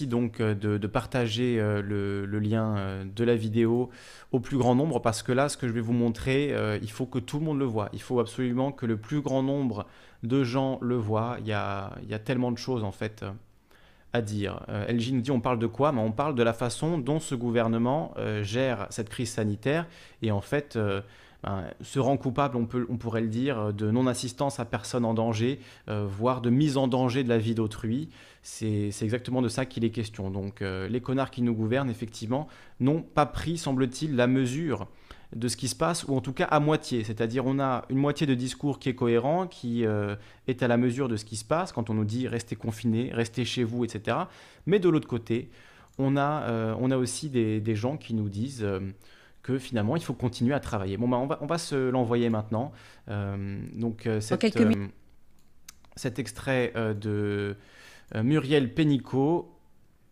[0.06, 3.88] donc euh, de, partager euh, le, lien de la vidéo
[4.30, 7.06] au plus grand nombre parce que là, ce que je vais vous montrer, il faut
[7.06, 7.88] que tout le monde le voit.
[7.94, 9.86] Il faut absolument que le plus grand nombre
[10.22, 11.38] de gens le voient.
[11.40, 11.90] Il y a,
[12.22, 13.24] tellement de choses en fait
[14.12, 14.66] à dire.
[14.68, 15.92] LG nous dit on parle de quoi?
[15.92, 19.86] Mais On parle de la façon dont ce gouvernement gère cette crise sanitaire
[20.20, 21.02] et en fait ben,
[21.80, 25.60] se rend coupable, on, peut, on pourrait le dire, de non-assistance à personne en danger,
[25.88, 28.08] euh, voire de mise en danger de la vie d'autrui.
[28.42, 30.30] C'est exactement de ça qu'il est question.
[30.30, 32.48] Donc euh, les connards qui nous gouvernent, effectivement,
[32.78, 34.86] n'ont pas pris, semble-t-il, la mesure
[35.34, 37.04] de ce qui se passe, ou en tout cas à moitié.
[37.04, 40.16] C'est-à-dire on a une moitié de discours qui est cohérent, qui euh,
[40.48, 43.10] est à la mesure de ce qui se passe, quand on nous dit restez confinés,
[43.12, 44.16] restez chez vous, etc.
[44.66, 45.50] Mais de l'autre côté,
[45.98, 48.66] on a, on a aussi des, gens qui nous disent
[49.50, 50.96] que finalement il faut continuer à travailler.
[50.96, 52.72] Bon, bah, on, va, on va se l'envoyer maintenant.
[53.08, 54.88] Euh, donc, euh, euh,
[55.96, 57.56] cet extrait de
[58.14, 59.56] Muriel Pénicaud.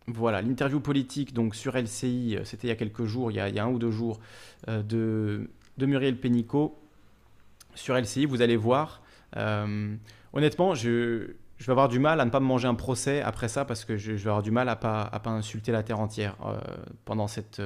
[0.06, 3.50] Voilà, l'interview politique donc sur LCI, c'était il y a quelques jours, il y a,
[3.50, 4.20] il y a un ou deux jours,
[4.66, 6.78] de, de, Muriel Pénicaud
[7.74, 8.24] sur LCI.
[8.24, 9.02] Vous allez voir.
[10.32, 13.48] honnêtement, je, je vais avoir du mal à ne pas me manger un procès après
[13.48, 16.00] ça parce que je, vais avoir du mal à pas, à pas insulter la terre
[16.00, 16.36] entière
[17.04, 17.60] pendant cette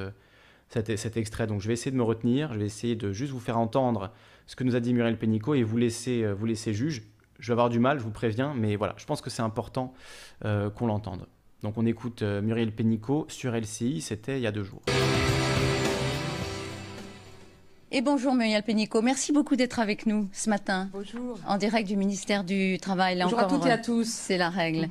[0.72, 1.46] cet, extrait.
[1.46, 4.11] Donc je vais essayer de me retenir, je vais essayer de juste vous faire entendre
[4.46, 7.02] ce que nous a dit Muriel Pénicaud et vous laisser, euh, vous laisser juge.
[7.38, 9.92] Je vais avoir du mal, je vous préviens, mais voilà, je pense que c'est important
[10.44, 11.26] euh, qu'on l'entende.
[11.62, 14.82] Donc on écoute euh, Muriel Pénicaud sur LCI, c'était il y a deux jours.
[17.94, 20.88] Et bonjour Muriel Pénicaud, merci beaucoup d'être avec nous ce matin.
[20.92, 21.38] Bonjour.
[21.46, 23.20] En direct du ministère du Travail.
[23.22, 24.08] bonjour à toutes et à tous.
[24.08, 24.88] C'est la règle.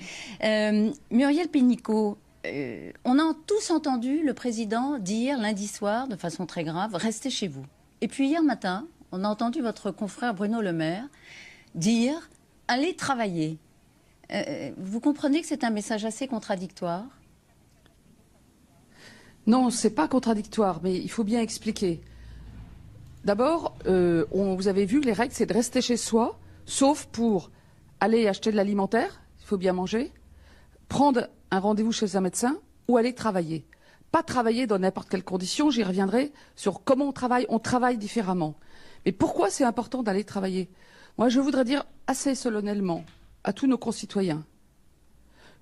[1.09, 6.63] Muriel Pénicaud, euh, on a tous entendu le président dire lundi soir, de façon très
[6.63, 7.65] grave, restez chez vous.
[8.01, 11.07] Et puis hier matin, on a entendu votre confrère Bruno Le Maire
[11.75, 12.29] dire
[12.67, 13.57] allez travailler.
[14.31, 17.05] Euh, vous comprenez que c'est un message assez contradictoire?
[19.47, 22.01] Non, c'est pas contradictoire, mais il faut bien expliquer.
[23.25, 27.51] D'abord, euh, vous avez vu, les règles, c'est de rester chez soi, sauf pour
[27.99, 30.11] aller acheter de l'alimentaire, il faut bien manger,
[30.87, 33.67] prendre un rendez-vous chez un médecin ou aller travailler.
[34.11, 37.45] Pas travailler dans n'importe quelle condition, j'y reviendrai sur comment on travaille.
[37.49, 38.55] On travaille différemment.
[39.05, 40.69] Mais pourquoi c'est important d'aller travailler?
[41.17, 43.03] Moi, je voudrais dire assez solennellement
[43.43, 44.45] à tous nos concitoyens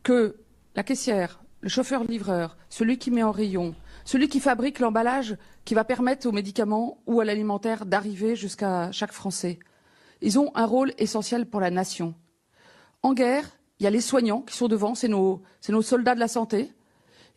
[0.03, 0.37] que
[0.75, 3.75] la caissière, le chauffeur-livreur, celui qui met en rayon,
[4.05, 9.11] celui qui fabrique l'emballage qui va permettre aux médicaments ou à l'alimentaire d'arriver jusqu'à chaque
[9.11, 9.59] Français,
[10.21, 12.15] ils ont un rôle essentiel pour la nation.
[13.03, 13.45] En guerre,
[13.79, 16.71] il y a les soignants qui sont devant, c'est nos, nos, soldats de la santé.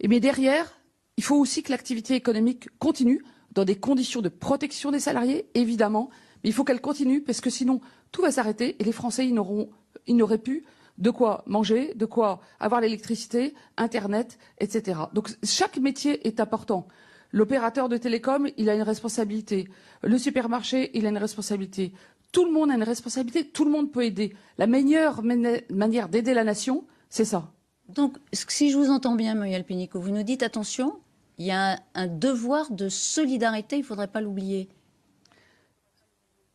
[0.07, 0.79] Mais derrière,
[1.17, 6.11] il faut aussi que l'activité économique continue dans des conditions de protection des salariés, évidemment,
[6.43, 10.17] mais il faut qu'elle continue parce que sinon tout va s'arrêter et les Français ils
[10.17, 10.65] n'auraient plus
[10.99, 15.01] de quoi manger, de quoi avoir l'électricité, Internet, etc.
[15.13, 16.89] Donc chaque métier est important.
[17.31, 19.69] L'opérateur de télécom, il a une responsabilité.
[20.03, 21.93] Le supermarché, il a une responsabilité.
[22.33, 24.35] Tout le monde a une responsabilité, tout le monde peut aider.
[24.57, 27.53] La meilleure manière d'aider la nation, c'est ça.
[27.89, 30.99] Donc, si je vous entends bien, Muriel Pénicaud, vous nous dites attention,
[31.37, 34.71] il y a un, devoir de solidarité, il ne faudrait pas l'oublier.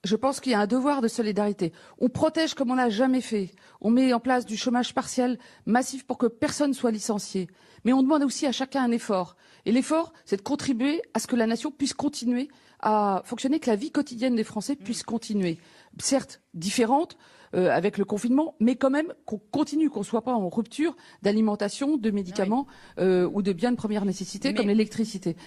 [0.03, 1.73] Je pense qu'il y a un devoir de solidarité.
[1.99, 3.51] On protège comme on n'a jamais fait.
[3.81, 7.47] On met en place du chômage partiel massif pour que personne soit licencié.
[7.83, 9.35] Mais on demande aussi à chacun un effort.
[9.65, 12.47] Et l'effort, c'est de contribuer à ce que la nation puisse continuer
[12.79, 15.57] à fonctionner, que la vie quotidienne des Français puisse continuer.
[15.99, 17.17] Certes, différente,
[17.55, 20.95] euh, avec le confinement, mais quand même qu'on continue, qu'on ne soit pas en rupture
[21.21, 22.67] d'alimentation, de médicaments
[22.99, 25.37] euh, ou de biens de première nécessité comme l'électricité.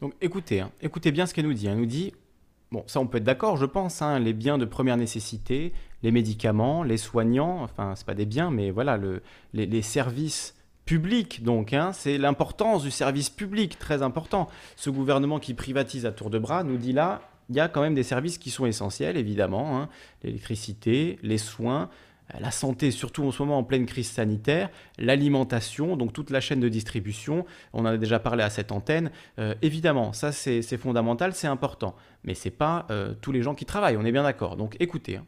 [0.00, 1.66] Donc écoutez, hein, écoutez bien ce qu'elle nous dit.
[1.66, 2.12] Elle nous dit
[2.72, 5.72] Bon, ça on peut être d'accord, je pense, hein, les biens de première nécessité,
[6.02, 9.22] les médicaments, les soignants, enfin, c'est pas des biens, mais voilà, le,
[9.52, 10.54] les, services
[10.90, 14.48] publics, donc, hein, c'est l'importance du service public, très important.
[14.74, 17.80] Ce gouvernement qui privatise à tour de bras nous dit là, il y a quand
[17.80, 19.88] même des services qui sont essentiels, évidemment, hein,
[20.24, 21.90] l'électricité, les soins,
[22.40, 26.58] la santé, surtout en ce moment en pleine crise sanitaire, l'alimentation, donc toute la chaîne
[26.58, 31.34] de distribution, on en a déjà parlé à cette antenne, euh, évidemment, ça c'est fondamental,
[31.34, 34.24] c'est important, mais ce n'est pas euh, tous les gens qui travaillent, on est bien
[34.24, 35.18] d'accord, donc écoutez.
[35.18, 35.24] Hein.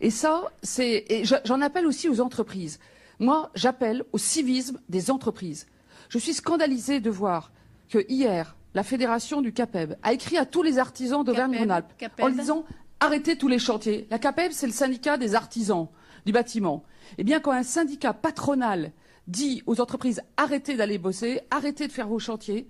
[0.00, 1.04] Et ça, c'est,
[1.44, 2.80] j'en appelle aussi aux entreprises.
[3.18, 5.66] Moi, j'appelle au civisme des entreprises.
[6.08, 7.50] Je suis scandalisée de voir
[7.88, 12.64] que hier, la fédération du CAPEB a écrit à tous les artisans d'Auvergne-Rhône-Alpes en disant
[13.00, 14.06] arrêtez tous les chantiers.
[14.10, 15.88] La CAPEB, c'est le syndicat des artisans
[16.26, 16.84] du bâtiment.
[17.18, 18.92] Eh bien, quand un syndicat patronal
[19.28, 22.68] dit aux entreprises arrêtez d'aller bosser, arrêtez de faire vos chantiers,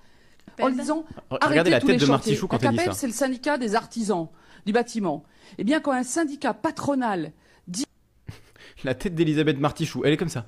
[0.61, 1.05] en disant
[1.41, 2.39] arrêtez la tête les de chantiers.
[2.39, 4.29] quand la CAPEB, c'est le syndicat des artisans
[4.65, 5.25] du bâtiment.
[5.59, 7.33] Eh bien, quand un syndicat patronal dit
[8.85, 10.47] la tête d'Elisabeth Martichoux, elle est comme ça.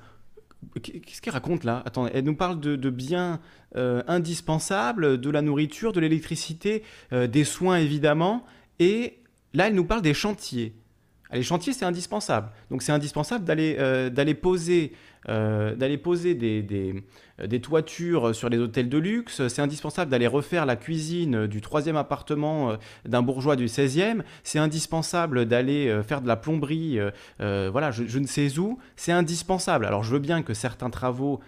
[0.81, 1.83] Qu'est-ce qu'elle raconte là?
[2.13, 3.39] Elle nous parle de, biens
[3.75, 8.45] euh, indispensables, de la nourriture, de l'électricité, euh, des soins évidemment,
[8.77, 9.19] et
[9.53, 10.75] là elle nous parle des chantiers.
[11.29, 12.49] Ah, les chantiers, c'est indispensable.
[12.71, 14.93] Donc c'est indispensable d'aller euh, poser,
[15.27, 16.95] euh, poser des,
[17.41, 19.47] euh, des, toitures sur les hôtels de luxe.
[19.47, 24.21] C'est indispensable d'aller refaire la cuisine du troisième appartement d'un bourgeois du 16e.
[24.43, 26.99] C'est indispensable d'aller faire de la plomberie,
[27.39, 28.79] voilà, je, ne sais où.
[28.95, 29.85] C'est indispensable.
[29.85, 31.39] Alors je veux bien que certains travaux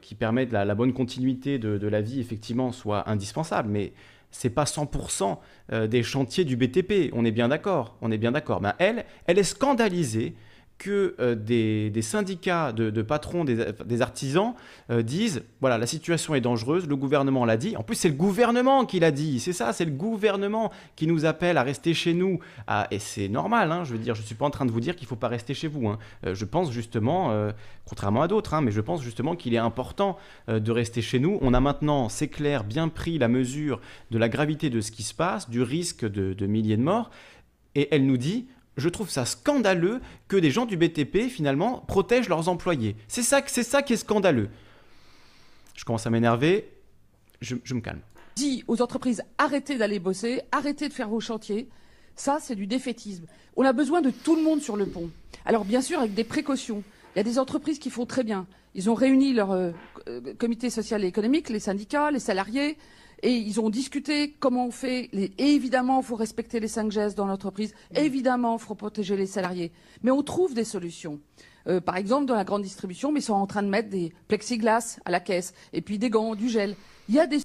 [0.00, 3.68] qui permettent la, bonne continuité de, la vie, effectivement, soient indispensables.
[3.68, 3.92] Mais
[4.30, 5.38] c'est pas 100%
[5.72, 7.10] euh, des chantiers du BTP.
[7.12, 7.96] On est bien d'accord.
[8.00, 8.60] On est bien d'accord.
[8.60, 10.34] Mais elle, elle est scandalisée
[10.78, 14.54] que euh, des, syndicats de, patrons des, artisans
[14.90, 17.76] euh, disent voilà la situation est dangereuse, le gouvernement l'a dit.
[17.76, 21.26] En plus c'est le gouvernement qui l'a dit, c'est ça, c'est le gouvernement qui nous
[21.26, 22.38] appelle à rester chez nous.
[22.68, 24.80] Ah, et c'est normal, hein, je veux dire, je suis pas en train de vous
[24.80, 25.88] dire qu'il faut pas rester chez vous.
[25.88, 25.98] Hein.
[26.24, 27.08] Euh, je pense justement,
[27.86, 30.16] contrairement à d'autres, hein, mais je pense justement qu'il est important
[30.48, 31.38] de rester chez nous.
[31.40, 35.02] On a maintenant, c'est clair, bien pris la mesure de la gravité de ce qui
[35.02, 37.10] se passe, du risque de milliers de morts.
[37.74, 38.46] Et elle nous dit,
[38.78, 42.96] je trouve ça scandaleux que des gens du BTP, finalement, protègent leurs employés.
[43.08, 44.48] C'est ça, c'est ça qui est scandaleux.
[45.74, 46.70] Je commence à m'énerver,
[47.40, 48.00] je, me calme.
[48.36, 51.68] Dit aux entreprises, arrêtez d'aller bosser, arrêtez de faire vos chantiers.
[52.14, 53.26] Ça, c'est du défaitisme.
[53.56, 55.10] On a besoin de tout le monde sur le pont.
[55.44, 56.82] Alors, bien sûr, avec des précautions.
[57.14, 58.46] Il y a des entreprises qui font très bien.
[58.74, 59.70] Ils ont réuni leur euh,
[60.08, 62.76] euh, comité social et économique, les syndicats, les salariés,
[63.22, 65.08] et ils ont discuté comment on fait.
[65.12, 67.74] Et évidemment, il faut respecter les cinq gestes dans l'entreprise.
[67.94, 69.72] Évidemment, il faut protéger les salariés.
[70.02, 71.20] Mais on trouve des solutions.
[71.66, 74.12] Euh, par exemple, dans la grande distribution, mais ils sont en train de mettre des
[74.28, 76.76] plexiglas à la caisse, et puis des gants, du gel.
[77.08, 77.40] Il y a des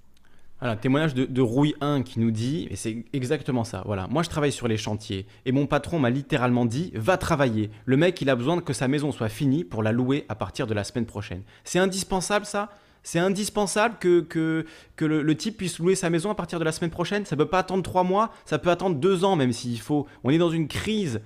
[0.60, 4.24] voilà, témoignage de, de Rouille 1 qui nous dit, et c'est exactement ça, voilà, moi
[4.24, 7.70] je travaille sur les chantiers, et mon patron m'a littéralement dit, va travailler.
[7.84, 10.66] Le mec, il a besoin que sa maison soit finie pour la louer à partir
[10.66, 11.42] de la semaine prochaine.
[11.66, 12.70] C'est indispensable ça?
[13.04, 16.72] C'est indispensable que, que, que le, type puisse louer sa maison à partir de la
[16.72, 17.26] semaine prochaine.
[17.26, 20.08] Ça ne peut pas attendre trois mois, ça peut attendre deux ans même s'il faut.
[20.24, 21.22] On est dans une crise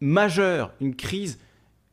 [0.00, 1.38] majeure, une crise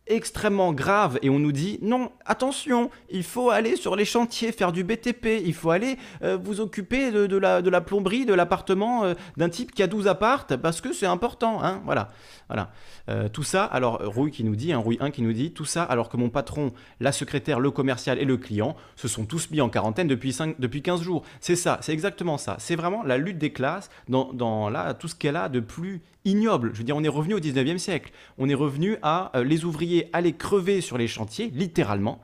[0.08, 4.72] extrêmement grave et on nous dit non, attention, il faut aller sur les chantiers, faire
[4.72, 9.06] du BTP, il faut aller euh, vous occuper de, la, de la plomberie de l'appartement
[9.06, 11.64] euh, d'un type qui a 12 appartes parce que c'est important.
[11.64, 12.10] Hein, voilà.
[12.50, 12.72] voilà.
[13.10, 15.66] Euh, tout ça, alors Rouille qui nous dit, hein, Rouille 1 qui nous dit, tout
[15.66, 19.52] ça alors que mon patron, la secrétaire, le commercial et le client se sont tous
[19.52, 21.24] mis en quarantaine depuis, 5, depuis 15 jours.
[21.40, 22.58] C'est ça, c'est exactement ça.
[22.60, 26.02] C'est vraiment la lutte des classes dans, dans là, tout ce qu'elle a de plus
[26.26, 26.72] ignoble.
[26.74, 28.12] Je veux dire, on est revenu au 19e siècle.
[28.38, 32.22] On est revenu à les ouvriers aller crever sur les chantiers, littéralement.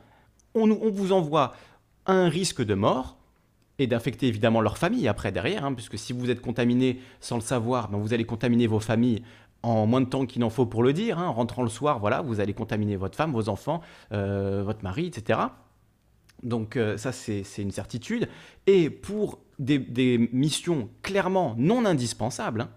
[0.56, 1.54] On, vous envoie
[2.06, 3.18] un risque de mort
[3.78, 7.42] et d'infecter évidemment leur famille après derrière, hein, puisque si vous êtes contaminé sans le
[7.42, 9.24] savoir, ben vous allez contaminer vos familles
[9.64, 11.20] en moins de temps qu'il en faut pour le dire.
[11.20, 11.28] Hein.
[11.28, 13.82] En rentrant le soir, voilà, vous allez contaminer votre femme, vos enfants,
[14.12, 15.40] euh, votre mari, etc.
[16.44, 18.28] Donc euh, ça, c'est une certitude.
[18.68, 22.70] Et pour des, missions clairement non indispensables, hein,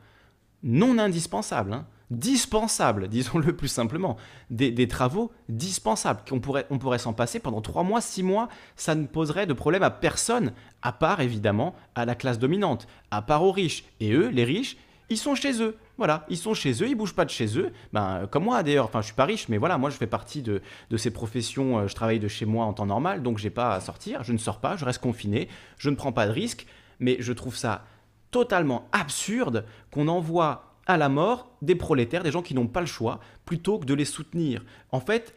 [0.63, 4.17] non indispensables, dispensables, disons-le plus simplement,
[4.51, 8.95] des, travaux dispensables, qu'on pourrait, on pourrait s'en passer pendant trois mois, six mois, ça
[8.95, 10.53] ne poserait de problème à personne,
[10.83, 13.85] à part évidemment à la classe dominante, à part aux riches.
[14.01, 14.77] Et eux, les riches,
[15.09, 15.77] ils sont chez eux.
[15.99, 17.73] Voilà, ils sont chez eux, ils bougent pas de chez eux.
[17.93, 20.43] Ben, comme moi d'ailleurs, enfin je suis pas riche, mais voilà, moi je fais partie
[20.43, 23.51] de, de ces professions, euh, je travaille de chez moi en temps normal, donc j'ai
[23.51, 26.33] pas à sortir, je ne sors pas, je reste confiné, je ne prends pas de
[26.33, 26.67] risques,
[26.99, 27.85] mais je trouve ça
[28.33, 32.87] totalement absurde qu'on envoie à la mort des prolétaires, des gens qui n'ont pas le
[32.87, 34.65] choix, plutôt que de les soutenir.
[34.91, 35.37] En fait,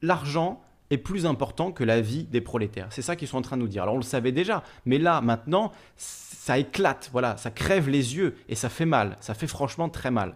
[0.00, 2.88] l'argent est plus important que la vie des prolétaires.
[2.90, 3.82] C'est ça qu'ils sont en train de nous dire.
[3.82, 8.36] Alors on le savait déjà, mais là, maintenant, ça éclate, voilà, ça crève les yeux
[8.48, 10.34] et ça fait mal, ça fait franchement très mal.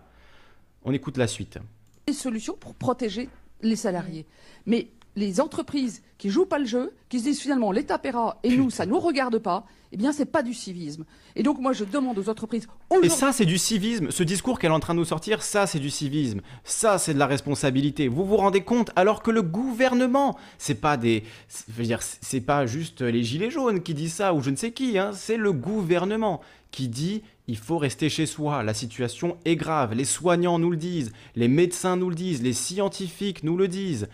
[0.84, 1.58] On écoute la suite.
[2.06, 3.30] Des solutions pour protéger
[3.62, 4.26] les salariés.
[4.66, 8.56] Mais les entreprises qui jouent pas le jeu, qui se disent finalement l'État paiera et
[8.56, 11.04] nous, ça ne nous regarde pas, eh bien, c'est pas du civisme.
[11.36, 12.66] Et donc, moi, je demande aux entreprises.
[13.04, 14.10] Et ça, c'est du civisme.
[14.10, 16.40] Ce discours qu'elle est en train de nous sortir, ça, c'est du civisme.
[16.64, 18.08] Ça, c'est de la responsabilité.
[18.08, 21.22] Vous vous rendez compte Alors que le gouvernement, c'est pas des.
[21.68, 24.56] Je veux dire, c'est pas juste les gilets jaunes qui disent ça ou je ne
[24.56, 25.12] sais qui, hein.
[25.14, 26.40] c'est le gouvernement
[26.72, 30.76] qui dit il faut rester chez soi, la situation est grave, les soignants nous le
[30.76, 34.08] disent, les médecins nous le disent, les scientifiques nous le disent.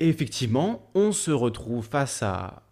[0.00, 2.62] Et effectivement, on se retrouve face à,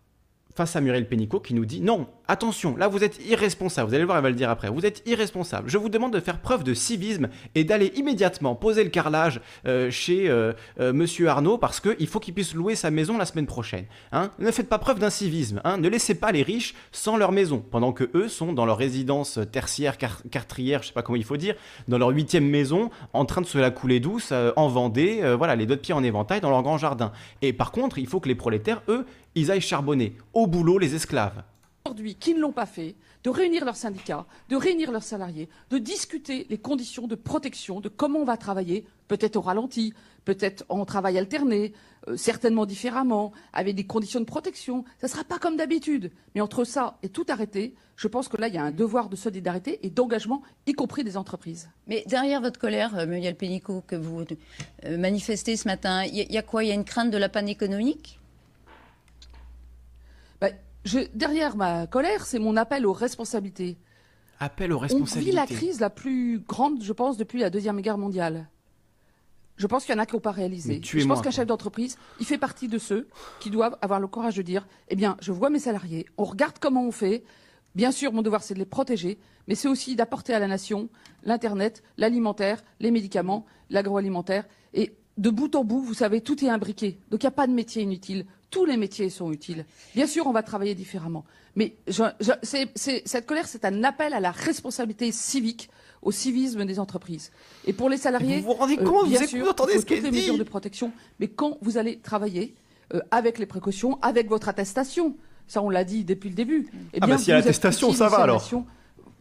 [0.54, 4.02] face à Muriel Pénicaud qui nous dit non, attention, là vous êtes irresponsable, vous allez
[4.02, 5.68] le voir, elle va le dire après, vous êtes irresponsable.
[5.68, 9.90] Je vous demande de faire preuve de civisme et d'aller immédiatement poser le carrelage euh,
[9.90, 13.46] chez euh, euh, Monsieur Arnaud parce qu'il faut qu'il puisse louer sa maison la semaine
[13.46, 13.84] prochaine.
[14.12, 17.32] Hein ne faites pas preuve d'un civisme, hein ne laissez pas les riches sans leur
[17.32, 21.24] maison, pendant que eux sont dans leur résidence tertiaire, quartière, je sais pas comment il
[21.24, 21.54] faut dire,
[21.88, 25.66] dans leur huitième maison, en train de se la couler douce en Vendée, voilà, les
[25.66, 27.12] deux de pieds en éventail dans leur grand jardin.
[27.42, 29.04] Et par contre, il faut que les prolétaires, eux,
[29.34, 30.16] ils aillent charbonner.
[30.32, 31.42] Au boulot, les esclaves.
[31.92, 35.76] Aujourd'hui, qui ne l'ont pas fait, de réunir leurs syndicats, de réunir leurs salariés, de
[35.76, 39.92] discuter les conditions de protection, de comment on va travailler, peut-être au ralenti,
[40.24, 41.74] peut-être en travail alterné,
[42.08, 44.86] euh, certainement différemment, avec des conditions de protection.
[45.02, 46.12] Ça ne sera pas comme d'habitude.
[46.34, 49.10] Mais entre ça et tout arrêter, je pense que là, il y a un devoir
[49.10, 51.68] de solidarité et d'engagement, y compris des entreprises.
[51.88, 54.24] Mais derrière votre colère, euh, Muriel Pénicaud, que vous
[54.86, 56.64] euh, manifestez ce matin, il y, a quoi?
[56.64, 58.18] Il y a une crainte de la panne économique?
[61.14, 63.76] Derrière ma colère, c'est mon appel aux responsabilités.
[64.40, 65.30] Appel aux responsabilités.
[65.30, 68.48] On vit la crise la plus grande, je pense, depuis la Deuxième Guerre mondiale.
[69.56, 70.80] Je pense qu'il y en a qui n'ont pas réalisé.
[70.82, 73.08] Je pense qu'un chef d'entreprise, il fait partie de ceux
[73.38, 76.56] qui doivent avoir le courage de dire Eh bien, je vois mes salariés, on regarde
[76.58, 77.22] comment on fait.
[77.74, 79.18] Bien sûr, mon devoir, c'est de les protéger,
[79.48, 80.88] mais c'est aussi d'apporter à la nation
[81.22, 84.44] l'Internet, l'alimentaire, les médicaments, l'agroalimentaire.
[84.74, 86.98] Et de bout en bout, vous savez, tout est imbriqué.
[87.10, 89.64] Donc il n'y a pas de métier inutile tous les métiers sont utiles.
[89.96, 91.24] Bien sûr, on va travailler différemment.
[91.56, 95.70] Mais cette colère, c'est un appel à la responsabilité civique,
[96.02, 97.32] au civisme des entreprises.
[97.66, 100.10] Et pour les salariés, vous vous rendez euh, compte, bien sûr, entendez ce toutes les
[100.10, 100.92] mesures de protection.
[101.18, 102.54] Mais quand vous allez travailler
[102.94, 106.68] euh, avec les précautions, avec votre attestation, ça on l'a dit depuis le début.
[106.92, 108.48] Eh ah bien, ah bah si y a l'attestation, ça va alors.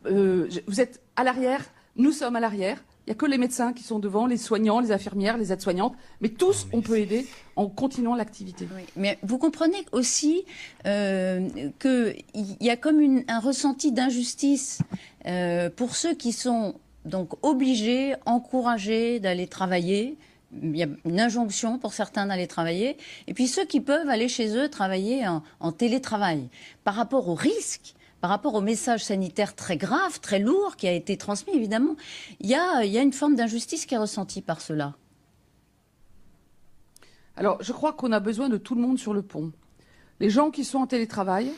[0.07, 1.63] Euh, vous êtes à l'arrière,
[1.95, 2.83] nous sommes à l'arrière.
[3.05, 5.95] Il n'y a que les médecins qui sont devant, les soignants, les infirmières, les aides-soignantes.
[6.21, 7.25] Mais tous, on peut aider
[7.55, 8.67] en continuant l'activité.
[8.95, 10.45] mais vous comprenez aussi
[10.85, 11.49] euh,
[11.79, 14.79] qu'il y a comme un ressenti d'injustice
[15.25, 16.75] euh, pour ceux qui sont
[17.05, 20.17] donc obligés, encouragés d'aller travailler.
[20.61, 22.97] Il y a une injonction pour certains d'aller travailler.
[23.25, 26.49] Et puis ceux qui peuvent aller chez eux travailler en, en télétravail.
[26.83, 30.93] Par rapport au risque par rapport au message sanitaire très grave, très lourd qui a
[30.93, 31.95] été transmis, évidemment,
[32.39, 34.95] il y a, une forme d'injustice qui est ressentie par cela.
[37.35, 39.51] Alors, je crois qu'on a besoin de tout le monde sur le pont.
[40.19, 41.51] Les gens qui sont en télétravail,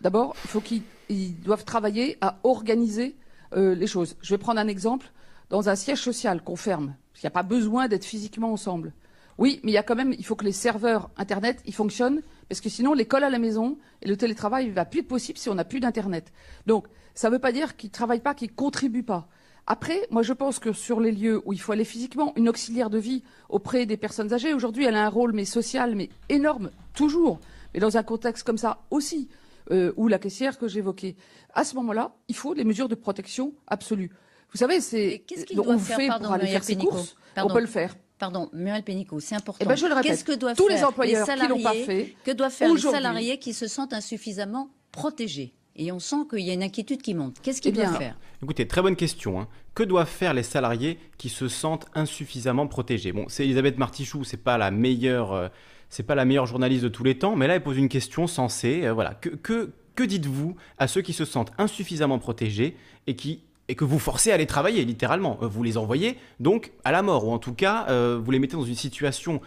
[0.00, 3.16] d'abord, il faut qu'ils doivent travailler à organiser
[3.54, 4.16] euh, les choses.
[4.22, 5.10] Je vais prendre un exemple.
[5.50, 8.92] Dans un siège social qu'on ferme, il n'y a pas besoin d'être physiquement ensemble.
[9.38, 12.22] Oui, mais il y a quand même, il faut que les serveurs Internet, ils fonctionnent,
[12.48, 15.38] parce que sinon l'école à la maison et le télétravail ne va plus être possible
[15.38, 16.32] si on n'a plus d'Internet.
[16.66, 19.28] Donc, ça ne veut pas dire qu'ils ne travaillent pas, qu'ils ne contribuent pas.
[19.66, 22.88] Après, moi je pense que sur les lieux où il faut aller physiquement, une auxiliaire
[22.88, 26.70] de vie auprès des personnes âgées, aujourd'hui elle a un rôle mais social, mais énorme,
[26.94, 27.40] toujours,
[27.74, 29.28] mais dans un contexte comme ça aussi,
[29.72, 31.16] euh, ou la caissière que j'évoquais.
[31.52, 34.12] À ce moment-là, il faut des mesures de protection absolues.
[34.52, 35.24] Vous savez, c'est
[35.58, 37.96] on fait pour aller faire ses courses, on peut le faire.
[38.18, 39.58] Pardon, Muriel Pénicaud, c'est important.
[39.62, 41.74] Eh ben, je le répète, Qu'est-ce que doivent tous faire les employeurs qui l'ont pas
[41.74, 46.40] fait Que doivent faire les salariés qui se sentent insuffisamment protégés et on sent qu'il
[46.40, 47.36] y a une inquiétude qui monte.
[47.42, 49.40] Qu'est-ce qu'ils eh doivent faire Écoutez, très bonne question.
[49.40, 49.48] Hein.
[49.74, 53.12] Que doivent faire les salariés qui se sentent insuffisamment protégés?
[53.12, 55.48] Bon, c'est Elisabeth Martichoux, c'est pas la meilleure, euh,
[55.90, 58.26] c'est pas la meilleure journaliste de tous les temps, mais là elle pose une question
[58.26, 58.86] sensée.
[58.86, 63.42] Euh, voilà, que, que, que dites-vous à ceux qui se sentent insuffisamment protégés et qui
[63.68, 65.38] et que vous forcez à aller travailler, littéralement.
[65.42, 68.38] Euh, vous les envoyez donc à la mort, ou en tout cas, euh, vous les
[68.38, 69.40] mettez dans une situation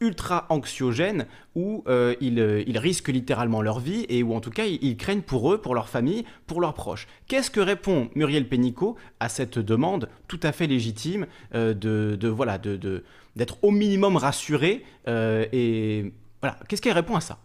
[0.00, 4.64] ultra anxiogène où euh, euh, ils, risquent littéralement leur vie et où en tout cas
[4.64, 7.06] ils, craignent pour eux, pour leur famille, pour leurs proches.
[7.28, 12.58] Qu'est-ce que répond Muriel Pénicaud à cette demande tout à fait légitime euh, de, voilà
[12.58, 13.04] de,
[13.36, 17.38] d'être au minimum rassuré et voilà qu'est-ce qu'elle répond à ça?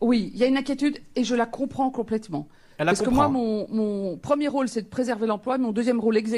[0.00, 2.48] Oui, il y a une inquiétude et je la comprends complètement.
[2.84, 5.58] Parce que moi, mon, premier rôle, c'est de préserver l'emploi.
[5.58, 6.30] Mon deuxième rôle, ex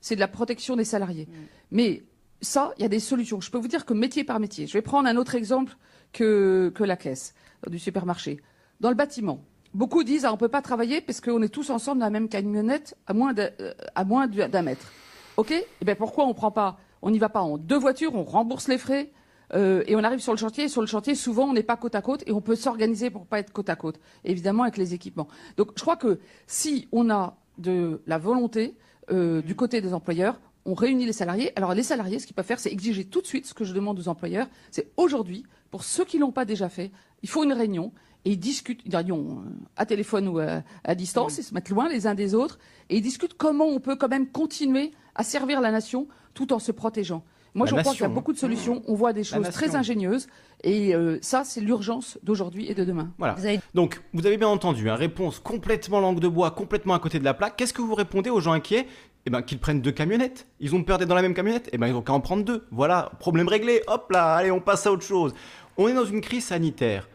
[0.00, 1.28] c'est de la protection des salariés.
[1.30, 1.34] Mm.
[1.70, 2.02] Mais
[2.40, 3.40] ça, il y a des solutions.
[3.40, 4.66] Je peux vous dire que métier par métier.
[4.66, 5.76] Je vais prendre un autre exemple
[6.12, 7.34] que, la caisse
[7.68, 8.40] du supermarché.
[8.80, 11.70] Dans le bâtiment, beaucoup disent ah, on ne peut pas travailler parce qu'on est tous
[11.70, 14.92] ensemble dans la même camionnette à moins euh, d'un mètre.
[15.36, 15.52] OK?
[15.52, 16.78] Eh bien, pourquoi on prend pas?
[17.02, 19.10] On n'y va pas en deux voitures, on rembourse les frais.
[19.52, 20.64] Euh, et on arrive sur le chantier.
[20.64, 23.10] Et sur le chantier, souvent, on n'est pas côte à côte et on peut s'organiser
[23.10, 25.28] pour pas être côte à côte, évidemment avec les équipements.
[25.56, 28.74] Donc, je crois que si on a de la volonté
[29.10, 31.52] euh, du côté des employeurs, on réunit les salariés.
[31.56, 33.74] Alors les salariés, ce qu'ils peuvent faire, c'est exiger tout de suite ce que je
[33.74, 34.48] demande aux employeurs.
[34.70, 36.90] C'est aujourd'hui, pour ceux qui l'ont pas déjà fait,
[37.22, 37.92] il faut une réunion
[38.24, 41.88] et ils discutent, une réunion euh, à téléphone ou à, distance, ils se mettent loin
[41.88, 45.60] les uns des autres et ils discutent comment on peut quand même continuer à servir
[45.60, 47.22] la nation tout en se protégeant.
[47.54, 48.82] Moi, je crois qu'il y a beaucoup de solutions.
[48.86, 50.26] On voit des choses très ingénieuses.
[50.62, 53.12] Et euh, ça, c'est l'urgence d'aujourd'hui et de demain.
[53.18, 53.36] Voilà.
[53.74, 57.24] Donc, vous avez bien entendu, une réponse complètement langue de bois, complètement à côté de
[57.24, 57.56] la plaque.
[57.56, 58.86] Qu'est-ce que vous répondez aux gens inquiets?
[59.26, 60.46] Eh ben, qu'ils prennent deux camionnettes.
[60.60, 61.70] Ils ont peur d'être dans la même camionnette?
[61.72, 62.66] Eh ben, ils ont qu'à en prendre deux.
[62.70, 63.82] Voilà, problème réglé.
[63.86, 65.34] Hop là, allez, on passe à autre chose.
[65.76, 67.08] On est dans une crise sanitaire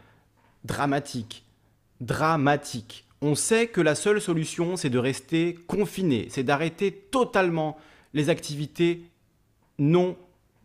[0.64, 1.44] dramatique.
[2.00, 3.06] Dramatique.
[3.22, 7.76] On sait que la seule solution, c'est de rester confiné, c'est d'arrêter totalement
[8.14, 9.04] les activités
[9.78, 10.16] non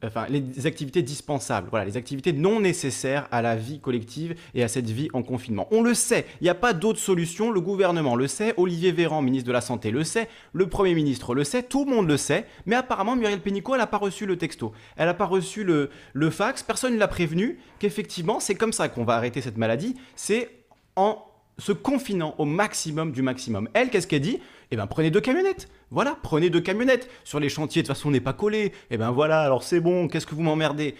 [0.05, 4.67] enfin, les activités dispensables, voilà, les activités non nécessaires à la vie collective et à
[4.67, 5.67] cette vie en confinement.
[5.71, 9.21] On le sait, il n'y a pas d'autre solution, le gouvernement le sait, Olivier Véran,
[9.21, 12.17] ministre de la Santé, le sait, le Premier ministre le sait, tout le monde le
[12.17, 15.63] sait, mais apparemment Muriel Pénicaud, elle n'a pas reçu le texto, elle n'a pas reçu
[15.63, 19.57] le, le fax, personne ne l'a prévenu qu'effectivement c'est comme ça qu'on va arrêter cette
[19.57, 20.49] maladie, c'est
[20.95, 21.23] en
[21.57, 23.69] se confinant au maximum du maximum.
[23.73, 24.39] Elle, qu'est-ce qu'elle dit?
[24.71, 25.69] Eh bien, prenez deux camionnettes.
[25.91, 27.09] Voilà, prenez deux camionnettes.
[27.23, 28.73] Sur les chantiers, de toute façon, on n'est pas collé.
[28.89, 30.95] Eh bien, voilà, alors c'est bon, qu'est-ce que vous m'emmerdez?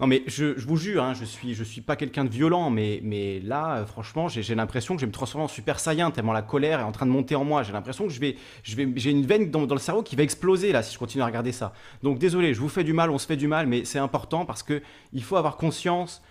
[0.00, 3.40] Non mais je, vous jure, hein, je suis je suis pas quelqu'un de violent, mais,
[3.44, 6.42] là, euh, franchement, j'ai l'impression que je vais me transformer en super saiyan tellement la
[6.42, 7.62] colère est en train de monter en moi.
[7.62, 10.92] J'ai l'impression que j'ai une veine dans, dans, le cerveau qui va exploser là si
[10.92, 11.72] je continue à regarder ça.
[12.02, 14.44] Donc désolé, je vous fais du mal, on se fait du mal, mais c'est important
[14.44, 14.82] parce que
[15.12, 16.22] il faut avoir conscience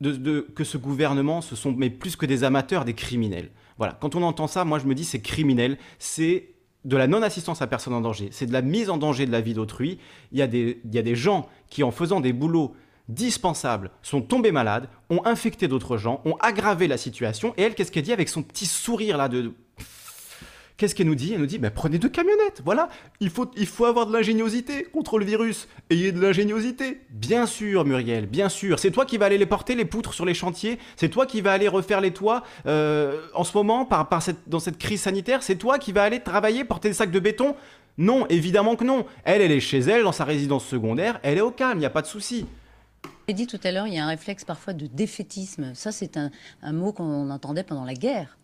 [0.00, 3.50] de, que ce gouvernement, ce sont mais plus que des amateurs, des criminels.
[3.78, 6.50] Voilà, quand on entend ça, moi je me dis c'est criminel, c'est
[6.84, 9.40] de la non-assistance à personne en danger, c'est de la mise en danger de la
[9.40, 9.98] vie d'autrui.
[10.32, 12.74] Il, y a des, il y a des gens qui, en faisant des boulots
[13.08, 17.90] dispensables, sont tombés malades, ont infecté d'autres gens, ont aggravé la situation, et elle, qu'est-ce
[17.90, 19.54] qu'elle dit avec son petit sourire là de
[20.78, 21.32] Qu'est-ce qu'elle nous dit?
[21.32, 22.88] Elle nous dit, bah, prenez deux camionnettes, voilà.
[23.18, 25.66] Il faut, il faut avoir de l'ingéniosité contre le virus.
[25.90, 27.00] Ayez de l'ingéniosité.
[27.10, 28.78] Bien sûr, Muriel, bien sûr.
[28.78, 30.78] C'est toi qui vas aller les porter, les poutres sur les chantiers.
[30.94, 33.88] C'est toi qui vas aller refaire les toits euh, en ce moment,
[34.46, 35.42] dans cette crise sanitaire.
[35.42, 37.56] C'est toi qui vas aller travailler, porter des sacs de béton.
[37.98, 39.04] Non, évidemment que non.
[39.24, 41.18] Elle, elle est chez elle, dans sa résidence secondaire.
[41.24, 42.46] Elle est au calme, il n'y a pas de souci.
[43.26, 45.72] J'ai dit tout à l'heure, il y a un réflexe parfois de défaitisme.
[45.74, 48.38] Ça, c'est un mot qu'on entendait pendant la guerre.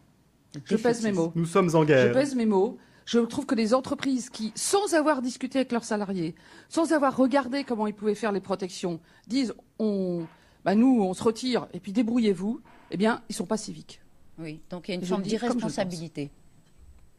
[0.65, 1.33] Je pèse mes mots.
[1.35, 2.09] Nous sommes en guerre.
[2.09, 2.79] Je pèse mes mots.
[3.07, 6.35] Je trouve que des entreprises qui, sans avoir discuté avec leurs salariés,
[6.69, 10.27] sans avoir regardé comment ils pouvaient faire les protections, disent on,
[10.65, 14.01] bah nous, on se retire et puis débrouillez-vous, eh bien, ils sont pas civiques.
[14.39, 16.31] Oui, donc il y a une forme d'irresponsabilité.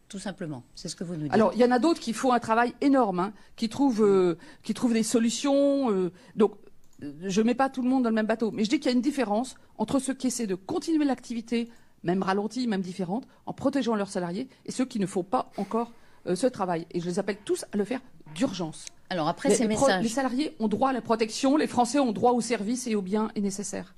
[0.10, 1.34] Tout simplement, c'est ce que vous nous dites.
[1.34, 4.38] Alors, il y en a d'autres qui font un travail énorme, hein, qui, trouvent, euh,
[4.64, 5.92] qui trouvent des solutions.
[5.92, 6.54] Euh, donc,
[7.00, 8.92] je ne mets pas tout le monde dans le même bateau, mais je dis qu'il
[8.92, 11.70] y a une différence entre ceux qui essaient de continuer l'activité
[12.06, 15.92] même ralenties, même différentes, en protégeant leurs salariés et ceux qui ne font pas encore
[16.28, 16.88] euh, ce travail.
[16.92, 18.00] Et je les appelle tous à le faire
[18.34, 18.86] d'urgence.
[19.10, 20.02] Alors après ces messages...
[20.02, 23.02] les salariés ont droit à la protection, les Français ont droit aux services et aux
[23.02, 23.94] biens nécessaires.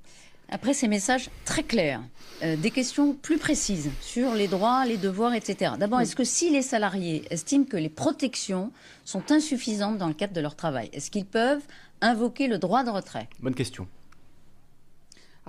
[0.50, 2.02] Après ces messages très clairs,
[2.42, 5.72] euh, des questions plus précises sur les droits, les devoirs, etc.
[5.78, 8.72] D'abord, est-ce que si les salariés estiment que les protections
[9.04, 11.64] sont insuffisantes dans le cadre de leur travail, est-ce qu'ils peuvent
[12.00, 13.28] invoquer le droit de retrait?
[13.40, 13.86] Bonne question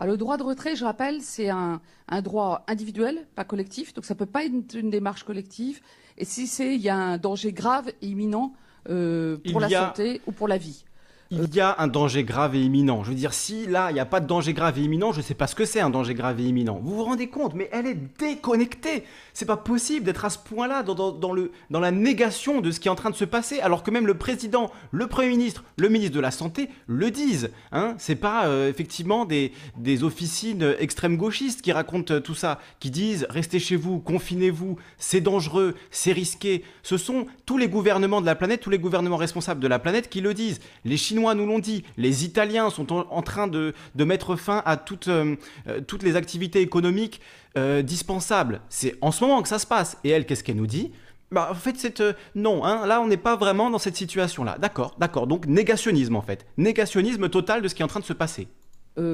[0.06, 1.82] le droit de retrait, je rappelle, c'est un,
[2.24, 5.82] droit individuel, pas collectif, donc ça ne peut pas être une, démarche collective.
[6.18, 8.54] Et si c'est, il y a un danger grave et imminent
[8.90, 10.86] euh, pour la santé ou pour la vie.
[11.32, 13.04] Il y a un danger grave et imminent.
[13.04, 15.20] Je veux dire, si là, il n'y a pas de danger grave et imminent, je
[15.20, 16.80] ne sais pas ce que c'est un danger grave et imminent.
[16.84, 19.04] Vous vous rendez compte Mais elle est déconnectée.
[19.34, 22.92] C'est pas possible d'être à ce point-là dans, dans la négation de ce qui est
[22.92, 26.16] en train de se passer, alors que même le président, le Premier ministre, le ministre
[26.16, 27.52] de la Santé le disent.
[27.72, 32.90] Hein c'est pas euh, effectivement des, des officines extrême gauchistes qui racontent tout ça, qui
[32.90, 36.64] disent restez chez vous, confinez-vous, c'est dangereux, c'est risqué.
[36.82, 40.10] Ce sont tous les gouvernements de la planète, tous les gouvernements responsables de la planète
[40.10, 40.60] qui le disent.
[40.86, 45.08] Les Chinois nous l'ont dit, les Italiens sont en, train de, mettre fin à toutes,
[45.08, 45.36] euh,
[45.68, 47.22] euh, toutes les activités économiques
[47.58, 48.62] euh, dispensables.
[48.70, 49.98] C'est en ce moment que ça se passe.
[50.04, 50.92] Et elle, qu'est-ce qu'elle nous dit?
[51.32, 52.02] Bah, en fait, c'est
[52.34, 54.58] non, hein, là, on n'est pas vraiment dans cette situation-là.
[54.60, 55.28] D'accord, d'accord.
[55.28, 56.46] Donc, négationnisme, en fait.
[56.58, 58.48] Négationnisme total de ce qui est en train de se passer.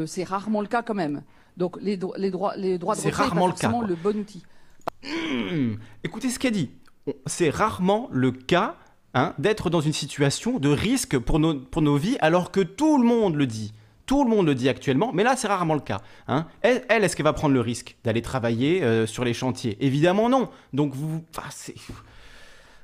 [0.06, 1.24] c'est rarement le cas, quand même.
[1.58, 4.44] Donc, les, les droits, les droits de retrait, rarement pas le, cas, le bon outil.
[5.04, 5.76] Mmh.
[6.04, 6.72] écoutez ce qu'elle dit.
[7.28, 8.76] C'est rarement le cas
[9.18, 12.98] Hein, d'être dans une situation de risque pour nos, pour nos vies alors que tout
[12.98, 13.74] le monde le dit.
[14.06, 16.02] Tout le monde le dit actuellement, mais là c'est rarement le cas.
[16.28, 16.48] Hein.
[16.62, 19.78] Elle, est-ce qu'elle va prendre le risque d'aller travailler euh, sur les chantiers?
[19.80, 20.50] Évidemment non.
[20.74, 21.24] Donc vous...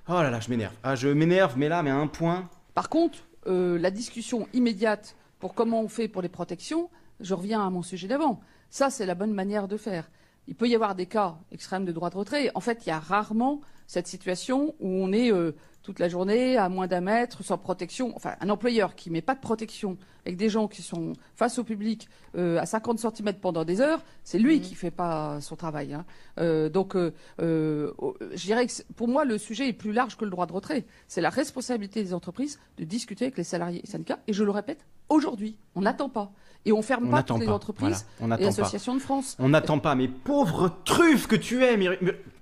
[0.08, 0.74] oh là là, je m'énerve.
[0.84, 2.50] Ah, je m'énerve, mais là, mais à un point.
[2.76, 7.68] Par contre, euh, la discussion immédiate pour comment on fait pour les protections, je reviens
[7.68, 8.40] à mon sujet d'avant.
[8.70, 10.10] Ça, c'est la bonne manière de faire.
[10.48, 12.52] Il peut y avoir des cas extrêmes de droit de retrait.
[12.56, 15.52] En fait, il y a rarement cette situation où on est euh,
[15.84, 18.14] toute la journée, à moins d'un mètre, sans protection.
[18.16, 21.64] Enfin, un employeur qui met pas de protection avec des gens qui sont face au
[21.64, 22.08] public
[22.38, 24.62] euh, à 50 cm pendant des heures, c'est lui mmh.
[24.62, 25.94] qui fait pas son travail.
[25.94, 26.06] Hein.
[26.40, 30.32] Euh, donc, euh, je dirais que pour moi, le sujet est plus large que le
[30.32, 30.86] droit de retrait.
[31.08, 34.20] C'est la responsabilité des entreprises de discuter avec les salariés et syndicats.
[34.28, 36.32] Et je le répète, aujourd'hui, on n'attend pas.
[36.66, 38.06] Et on ferme pas toutes les entreprises
[38.40, 39.36] et associations de France.
[39.40, 39.96] On n'attend pas.
[39.96, 41.76] Mais pauvre truffe que tu es,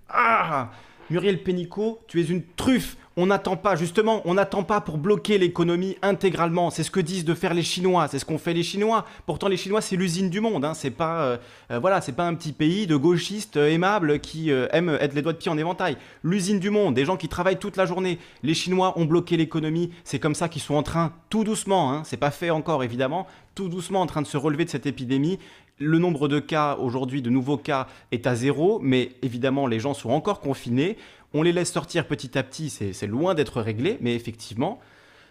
[0.10, 0.72] ah
[1.10, 2.98] Muriel Pénicaud, tu es une truffe.
[3.22, 6.70] On n'attend pas, justement, on n'attend pas pour bloquer l'économie intégralement.
[6.70, 9.04] C'est ce que disent de faire les Chinois, c'est ce qu'ont fait les Chinois.
[9.26, 10.64] Pourtant, les Chinois, c'est l'usine du monde.
[10.64, 10.74] Hein.
[10.74, 11.38] C'est pas, euh,
[11.70, 15.22] euh, voilà, c'est pas un petit pays de gauchistes euh, aimables qui aiment être les
[15.22, 15.98] doigts de pied en éventail.
[16.24, 18.20] L'usine du monde, des gens qui travaillent toute la journée.
[18.42, 19.92] Les Chinois ont bloqué l'économie.
[20.06, 23.28] C'est comme ça qu'ils sont en train, tout doucement, hein, c'est pas fait encore évidemment,
[23.54, 25.40] tout doucement en train de se relever de cette épidémie.
[25.82, 29.94] Le nombre de cas aujourd'hui, de nouveaux cas, est à zéro, mais évidemment, les gens
[29.94, 30.98] sont encore confinés.
[31.34, 34.80] On les laisse sortir petit à petit, c'est loin d'être réglé, mais effectivement,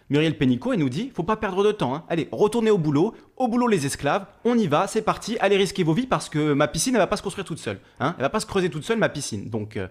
[0.09, 1.93] Muriel Pénicaud, elle nous dit, faut pas perdre de temps.
[1.93, 2.03] Hein.
[2.09, 5.83] Allez, retournez au boulot, au boulot les esclaves, on y va, c'est parti, allez risquer
[5.83, 7.79] vos vies parce que ma piscine, elle va pas se construire toute seule.
[7.99, 8.15] Hein.
[8.17, 9.49] Elle va pas se creuser toute seule, ma piscine.
[9.49, 9.87] Donc, euh,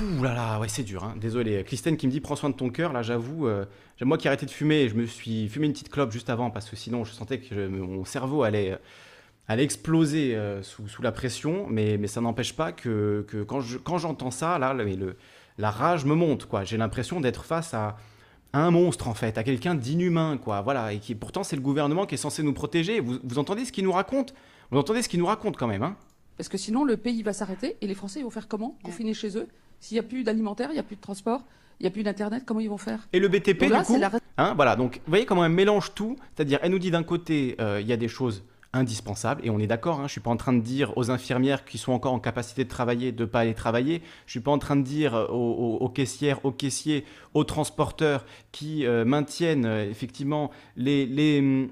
[0.00, 1.02] ouh là là, ouais, c'est dur.
[1.02, 1.14] Hein.
[1.20, 1.64] Désolé.
[1.64, 2.92] Christine qui me dit, prends soin de ton cœur.
[2.92, 3.64] Là, j'avoue, euh,
[4.02, 6.50] moi qui ai arrêté de fumer, je me suis fumé une petite clope juste avant
[6.50, 8.78] parce que sinon, je sentais que mon cerveau allait
[9.48, 13.98] elle a explosé euh, sous, la pression, mais, mais ça n'empêche pas que, que quand
[13.98, 15.16] j'entends ça, là, le,
[15.56, 16.46] la rage me monte.
[16.46, 16.64] quoi.
[16.64, 17.96] J'ai l'impression d'être face à,
[18.52, 20.38] un monstre, en fait, à quelqu'un d'inhumain.
[20.42, 20.60] quoi.
[20.60, 23.00] Voilà, et qui pourtant, c'est le gouvernement qui est censé nous protéger.
[23.00, 24.34] Vous, vous entendez ce qu'il nous raconte?
[24.70, 25.96] Vous entendez ce qu'il nous raconte quand même hein?
[26.36, 28.78] Parce que sinon, le pays va s'arrêter et les Français vont faire comment?
[28.84, 29.48] Confiner chez eux
[29.80, 31.42] S'il n'y a plus d'alimentaire, il n'y a plus de transport,
[31.80, 33.08] il n'y a plus d'internet, comment ils vont faire?
[33.12, 33.96] Et le BTP, du coup,
[34.36, 34.76] hein, voilà.
[34.76, 36.16] Donc, vous voyez comment elle mélange tout?
[36.36, 38.44] C'est-à-dire, elle nous dit d'un côté, euh, il y a des choses
[38.78, 39.42] indispensable.
[39.44, 41.64] Et on est d'accord, hein, je ne suis pas en train de dire aux infirmières
[41.64, 43.98] qui sont encore en capacité de travailler de ne pas aller travailler.
[44.26, 47.04] Je ne suis pas en train de dire aux, caissières, aux caissiers,
[47.34, 51.68] aux transporteurs qui euh, maintiennent euh, effectivement les, les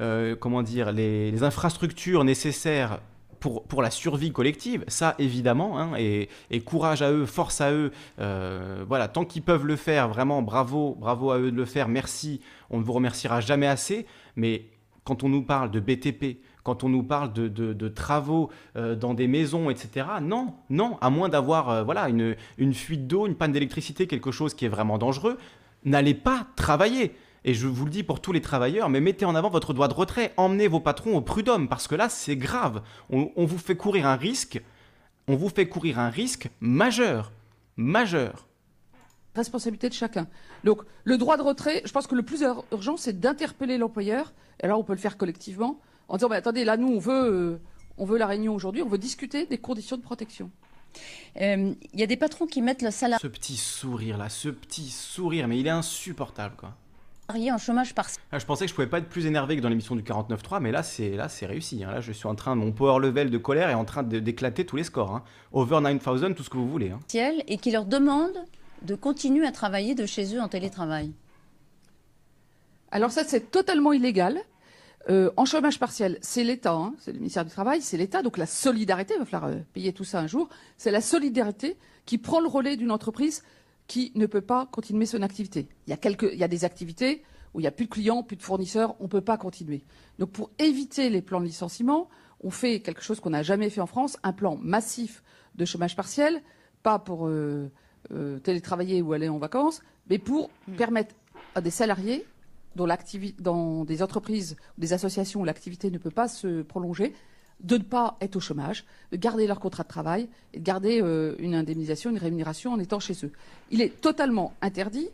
[0.00, 3.00] euh, comment dire, les, infrastructures nécessaires
[3.38, 7.72] pour, pour, la survie collective, ça évidemment, hein, et, et, courage à eux, force à
[7.72, 11.88] eux, voilà, tant qu'ils peuvent le faire, vraiment bravo, bravo à eux de le faire,
[11.88, 14.04] merci, on ne vous remerciera jamais assez,
[14.36, 14.64] mais
[15.10, 19.26] quand on nous parle de BTP, quand on nous parle de, travaux euh, dans des
[19.26, 20.06] maisons, etc.
[20.22, 24.30] Non, non, à moins d'avoir euh, voilà, une, une fuite d'eau, une panne d'électricité, quelque
[24.30, 25.36] chose qui est vraiment dangereux,
[25.84, 27.16] n'allez pas travailler.
[27.44, 29.88] Et je vous le dis pour tous les travailleurs, mais mettez en avant votre droit
[29.88, 32.80] de retrait, emmenez vos patrons au prud'homme, parce que là, c'est grave.
[33.10, 34.62] On, on vous fait courir un risque,
[35.26, 37.32] on vous fait courir un risque majeur,
[37.76, 38.46] majeur
[39.34, 40.26] responsabilité de chacun.
[40.64, 44.32] Donc, le droit de retrait, je pense que le plus urgent, c'est d'interpeller l'employeur.
[44.62, 47.60] Et là, on peut le faire collectivement en disant, attendez, là, nous, on veut, euh,
[47.98, 50.50] on veut la réunion aujourd'hui, on veut discuter des conditions de protection.
[51.36, 53.18] Il euh, y a des patrons qui mettent le salaire.
[53.20, 56.74] Ce petit sourire là, ce petit sourire, mais il est insupportable quoi.
[57.28, 58.20] en chômage partiel.
[58.32, 60.60] Ah, je pensais que je pouvais pas être plus énervé que dans l'émission du 49.3,
[60.60, 61.84] mais là c'est là c'est réussi.
[61.84, 61.92] Hein.
[61.92, 64.76] Là je suis en train, mon power level de colère est en train d'éclater tous
[64.76, 65.14] les scores.
[65.14, 65.22] Hein.
[65.52, 66.90] Over 9000, tout ce que vous voulez.
[66.90, 67.00] Hein.
[67.46, 68.34] Et qui leur demande
[68.82, 71.12] de continuer à travailler de chez eux en télétravail
[72.90, 74.40] Alors ça, c'est totalement illégal.
[75.08, 78.36] Euh, en chômage partiel, c'est l'État, hein, c'est le ministère du Travail, c'est l'État, donc
[78.36, 82.18] la solidarité, il va falloir euh, payer tout ça un jour, c'est la solidarité qui
[82.18, 83.42] prend le relais d'une entreprise
[83.86, 85.68] qui ne peut pas continuer son activité.
[85.86, 87.24] Il y a, des activités
[87.54, 89.82] où il n'y a plus de clients, plus de fournisseurs, on ne peut pas continuer.
[90.18, 92.08] Donc pour éviter les plans de licenciement,
[92.42, 95.24] on fait quelque chose qu'on n'a jamais fait en France, un plan massif
[95.56, 96.42] de chômage partiel,
[96.82, 97.68] pas pour euh,
[98.12, 100.74] euh, télétravailler ou aller en vacances, mais pour hmm.
[100.74, 101.14] permettre
[101.54, 102.26] à des salariés
[102.76, 102.88] dont
[103.38, 107.14] dans des entreprises ou des associations où l'activité ne peut pas se prolonger,
[107.62, 111.02] de ne pas être au chômage, de garder leur contrat de travail et de garder
[111.02, 113.32] euh, une indemnisation, une rémunération en étant chez eux.
[113.70, 115.08] Il est totalement interdit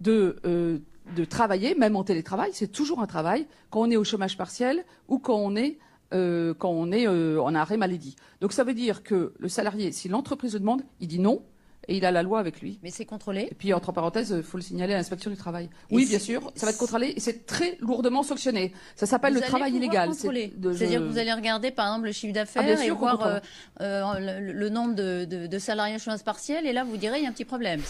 [0.00, 0.78] de, euh,
[1.14, 4.84] de travailler, même en télétravail, c'est toujours un travail, quand on est au chômage partiel
[5.08, 5.78] ou quand on est,
[6.12, 8.16] euh, quand on est en arrêt maladie.
[8.40, 11.42] Donc ça veut dire que le salarié, si l'entreprise le demande, il dit non,
[11.88, 12.78] et il a la loi avec lui.
[12.82, 15.68] Mais c'est contrôlé Et puis, entre parenthèses, il faut le signaler à l'inspection du travail.
[15.90, 18.72] oui, bien sûr, ça va être contrôlé et c'est très lourdement sanctionné.
[18.96, 20.10] Ça s'appelle le travail illégal.
[20.14, 23.40] C'est-à-dire que vous allez regarder, par exemple, le chiffre d'affaires ah, et voir euh,
[23.80, 27.26] euh, le, nombre de, de, salariés en chômage partiel, et là, vous direz, il y
[27.26, 27.80] a un petit problème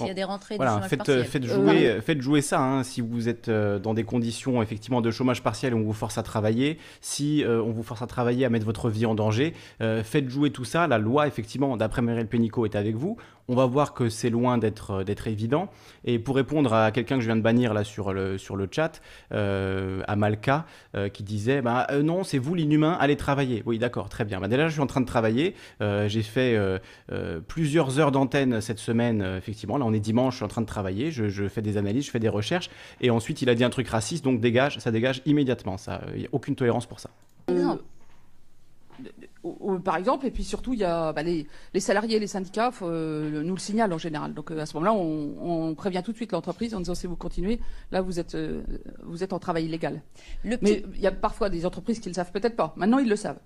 [0.00, 1.24] s'il y a des rentrées de chômage faites, partiel.
[1.24, 5.10] Faites jouer, euh, faites jouer ça, hein, si vous êtes dans des conditions, effectivement, de
[5.10, 8.66] chômage partiel, on vous force à travailler, si on vous force à travailler, à mettre
[8.66, 10.86] votre vie en danger, faites jouer tout ça.
[10.86, 13.16] La loi, effectivement, d'après Muriel Pénicaud, est avec vous
[13.50, 15.70] on va voir que c'est loin d'être euh, d'être évident.
[16.04, 18.68] Et pour répondre à quelqu'un que je viens de bannir là sur le, sur le
[18.70, 23.64] chat, euh, à Malka, euh, qui disait bah, non, c'est vous l'inhumain, allez travailler.
[23.66, 24.40] Oui, d'accord, très bien.
[24.40, 25.54] Bah, déjà, je suis en train de travailler.
[25.80, 26.56] J'ai fait
[27.48, 29.22] plusieurs heures d'antenne cette semaine.
[29.36, 31.10] effectivement, là, on est dimanche, je suis en train de travailler.
[31.10, 32.70] Je, fais des analyses, je fais des recherches.
[33.00, 35.76] Et ensuite, il a dit un truc raciste, donc dégage, ça dégage immédiatement.
[36.14, 37.10] Il n'y a aucune tolérance pour ça
[39.82, 41.46] par exemple, et puis surtout, il y a bah, les,
[41.78, 44.34] salariés les syndicats euh, nous le signalent en général.
[44.34, 47.16] Donc euh, à ce moment-là, on, prévient tout de suite l'entreprise en disant si vous
[47.16, 47.60] continuez,
[47.90, 48.62] là vous êtes, euh,
[49.02, 50.02] vous êtes en travail illégal.
[50.44, 50.58] Mais
[50.94, 52.74] il y a parfois des entreprises qui ne le savent peut-être pas.
[52.76, 53.40] Maintenant, ils le savent.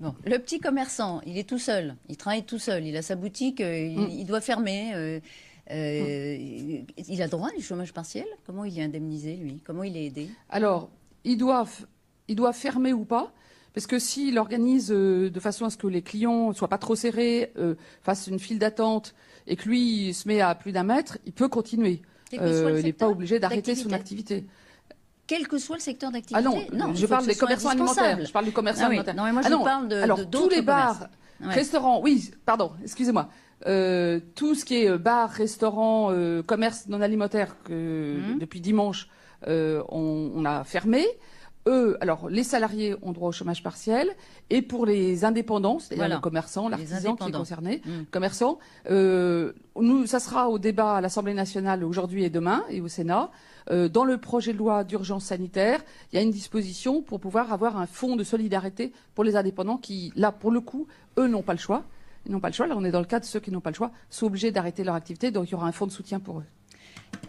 [0.00, 3.60] Le petit commerçant, il est tout seul, il travaille tout seul, il a sa boutique,
[3.60, 4.24] il, mm.
[4.24, 5.20] doit fermer.
[5.70, 6.86] Mm.
[7.08, 8.26] Il a droit du chômage partiel?
[8.46, 9.62] Comment il est indemnisé, lui?
[9.64, 10.28] Comment il est aidé?
[10.48, 10.90] Alors,
[11.24, 11.66] il doit,
[12.28, 13.32] il doit fermer ou pas?
[13.72, 16.78] Parce que s'il organise euh, de façon à ce que les clients ne soient pas
[16.78, 19.14] trop serrés, euh, fassent une file d'attente,
[19.46, 22.02] et que lui se met à plus d'un mètre, il peut continuer.
[22.34, 24.44] Euh, il n'est pas obligé d'arrêter son activité.
[25.26, 28.24] Quel que soit le secteur d'activité Ah non, je parle des commerçants alimentaires.
[28.24, 29.14] Je parle du commerçant ah alimentaire.
[29.14, 31.08] Non, mais moi je ah parle de, alors, tous les bars,
[31.40, 33.28] restaurants, oui, pardon, excusez-moi.
[33.64, 36.14] Tout ce qui est bar, restaurant,
[36.46, 38.38] commerce non alimentaire que hum.
[38.38, 39.08] depuis dimanche
[39.46, 41.06] on, on, a fermé
[41.68, 44.08] eux, alors les salariés ont droit au chômage partiel,
[44.48, 47.90] et pour les indépendants, c'est-à-dire le commerçant, l'artisan qui est concerné, mmh.
[48.10, 48.58] commerçant,
[48.90, 53.30] euh, nous, ça sera au débat à l'Assemblée nationale aujourd'hui et demain, et au Sénat.
[53.70, 55.80] Euh, dans le projet de loi d'urgence sanitaire,
[56.12, 59.76] il y a une disposition pour pouvoir avoir un fonds de solidarité pour les indépendants
[59.76, 60.86] qui, là, pour le coup,
[61.18, 61.84] eux n'ont pas le choix.
[62.26, 62.66] Ils n'ont pas le choix.
[62.66, 64.50] Là, on est dans le cas de ceux qui n'ont pas le choix, sont obligés
[64.50, 66.44] d'arrêter leur activité, donc il y aura un fonds de soutien pour eux.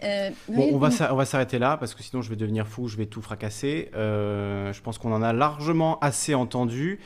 [0.04, 2.88] Euh, bon, on va, on va s'arrêter là parce que sinon je vais devenir fou,
[2.88, 3.92] je vais tout fracasser.
[3.96, 7.00] Euh, je pense qu'on en a largement assez entendu.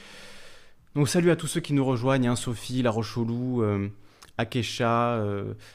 [0.96, 3.90] Donc salut à tous ceux qui nous rejoignent, hein, Sophie, La Rochelou, euh,
[4.38, 5.24] Akesha,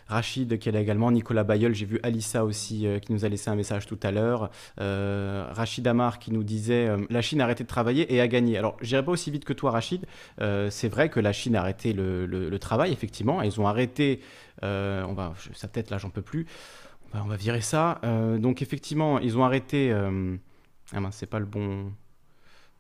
[0.07, 3.51] Rachid qui est là également, Nicolas Bayeul, j'ai vu Alissa aussi qui nous a laissé
[3.51, 7.69] un message tout à l'heure, Rachid Amar qui nous disait la Chine a arrêté de
[7.69, 8.59] travailler et a gagné.
[8.59, 10.07] Alors j'irai pas aussi vite que toi Rachid,
[10.39, 14.21] c'est vrai que la Chine a arrêté le, travail effectivement, ils ont arrêté,
[14.63, 16.47] on va, sa tête là j'en peux plus,
[17.15, 18.01] on va virer ça.
[18.05, 19.91] Euh, donc effectivement, ils ont arrêté.
[19.93, 20.37] Euh,
[20.93, 21.93] ah c'est pas le bon.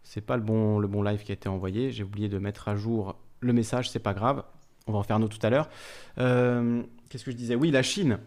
[0.02, 1.90] C'est pas le bon, le bon live qui a été envoyé.
[1.90, 3.90] J'ai oublié de mettre à jour le message.
[3.90, 4.44] C'est pas grave.
[4.86, 5.68] On va en faire un autre tout à l'heure.
[6.18, 7.54] Euh, qu'est-ce que je disais?
[7.54, 8.18] Oui, la Chine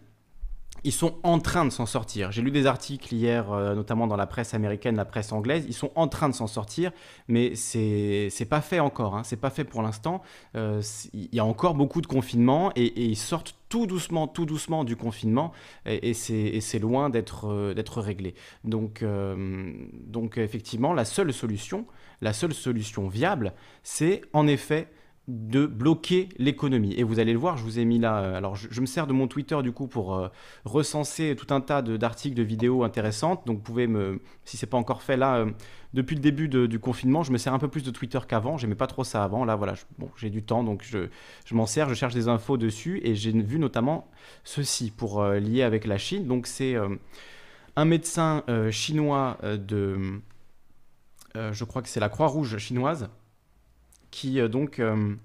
[0.83, 2.31] ils sont en train de s'en sortir.
[2.31, 5.65] J'ai lu des articles hier, euh, notamment dans la presse américaine, la presse anglaise.
[5.67, 6.91] Ils sont en train de s'en sortir,
[7.27, 9.15] mais c'est pas fait encore.
[9.15, 9.23] Hein.
[9.23, 10.21] C'est pas fait pour l'instant.
[10.55, 10.81] Euh,
[11.13, 14.95] il y a encore beaucoup de confinement et, ils sortent tout doucement, tout doucement du
[14.95, 15.53] confinement
[15.85, 18.35] et, et c'est loin d'être d'être réglé.
[18.63, 19.03] Donc
[19.93, 21.87] donc effectivement, la seule solution,
[22.21, 24.89] la seule solution viable, c'est en effet
[25.29, 26.93] de bloquer l'économie.
[26.95, 28.19] Et vous allez le voir, je vous ai mis là.
[28.19, 30.27] Euh, alors, je, me sers de mon Twitter du coup pour euh,
[30.65, 33.47] recenser tout un tas d'articles, de, vidéos intéressantes.
[33.47, 35.51] Donc, vous pouvez me, si c'est pas encore fait là, euh,
[35.93, 38.57] depuis le début du confinement, je me sers un peu plus de Twitter qu'avant.
[38.57, 39.45] J'aimais pas trop ça avant.
[39.45, 41.07] Là, voilà, bon, j'ai du temps, donc je,
[41.45, 44.09] je m'en sers, je cherche des infos dessus et j'ai vu notamment
[44.43, 46.25] ceci pour lier avec la Chine.
[46.25, 46.75] Donc, c'est
[47.75, 50.19] un médecin chinois de,
[51.35, 53.09] je crois que c'est la Croix-Rouge chinoise
[54.13, 55.15] qui euh, donc euh,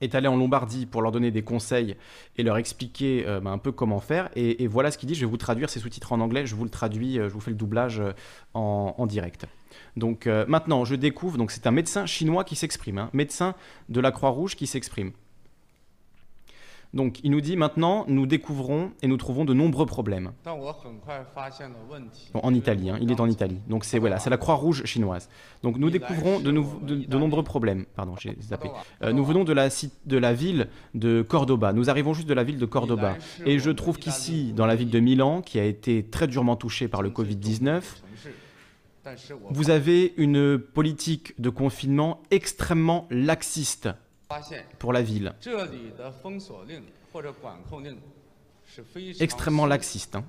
[0.00, 1.96] est allé en Lombardie pour leur donner des conseils
[2.36, 4.30] et leur expliquer euh, bah, un peu comment faire.
[4.36, 5.14] Et, voilà ce qu'il dit.
[5.14, 6.46] Je vais vous traduire ces sous-titres en anglais.
[6.46, 8.00] Je vous le traduis, je vous fais le doublage
[8.54, 9.46] en, direct.
[9.96, 11.38] Donc maintenant, je découvre.
[11.38, 13.54] Donc c'est un médecin chinois qui s'exprime, hein, médecin
[13.88, 15.12] de la Croix-Rouge qui s'exprime.
[16.96, 20.32] Donc il nous dit maintenant, nous découvrons et nous trouvons de nombreux problèmes.
[22.34, 23.58] en Italie, hein, il est en Italie.
[23.68, 25.28] Donc c'est voilà, la Croix-Rouge chinoise.
[25.62, 27.84] Donc nous découvrons de, nombreux problèmes.
[27.94, 28.70] Pardon, j'ai zappé.
[29.02, 29.68] Euh, nous venons de la,
[30.06, 31.74] de la ville de Cordoba.
[31.74, 33.16] Nous arrivons juste de la ville de Cordoba.
[33.44, 36.88] Et je trouve qu'ici, dans la ville de Milan, qui a été très durement touchée
[36.88, 37.82] par le Covid-19,
[39.50, 43.90] vous avez une politique de confinement extrêmement laxiste
[44.78, 45.34] pour la ville.
[49.20, 50.16] Extrêmement laxiste.
[50.16, 50.24] Hein.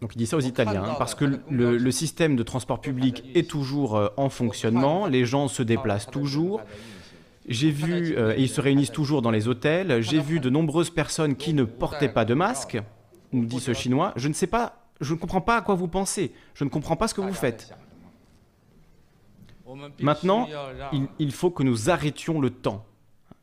[0.00, 3.48] Donc il dit ça aux Italiens, hein, parce que le, système de transport public est
[3.48, 6.62] toujours euh, en fonctionnement, les gens se déplacent toujours.
[7.48, 10.90] J'ai vu, euh, et ils se réunissent toujours dans les hôtels, j'ai vu de nombreuses
[10.90, 12.78] personnes qui ne portaient pas de masque,
[13.32, 14.12] nous dit ce Chinois.
[14.16, 16.96] Je ne sais pas, je ne comprends pas à quoi vous pensez, je ne comprends
[16.96, 17.74] pas ce que vous faites.
[20.00, 20.48] Maintenant,
[21.18, 22.84] il, faut que nous arrêtions le temps.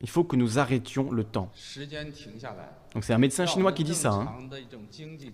[0.02, 1.52] Il faut que nous arrêtions le temps.
[2.94, 4.12] Donc c'est un médecin chinois qui dit ça.
[4.12, 4.28] Hein.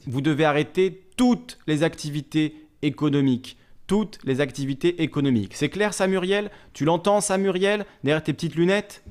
[0.07, 3.57] Vous devez arrêter toutes les activités économiques.
[3.87, 5.53] Toutes les activités économiques.
[5.53, 9.03] C'est clair ça Muriel Tu l'entends ça Muriel Derrière tes petites lunettes?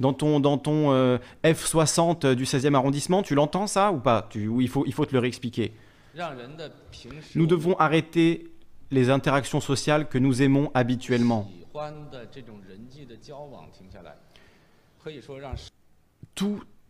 [0.00, 4.26] dans ton, dans ton euh, F60 du 16e arrondissement, tu l'entends ça ou pas?
[4.30, 5.72] Tu, il, faut, il faut te le réexpliquer.
[7.34, 8.51] Nous devons arrêter
[8.92, 11.50] les interactions sociales que nous aimons habituellement.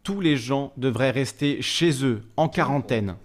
[0.03, 3.17] tous les gens devraient rester chez eux, en quarantaine.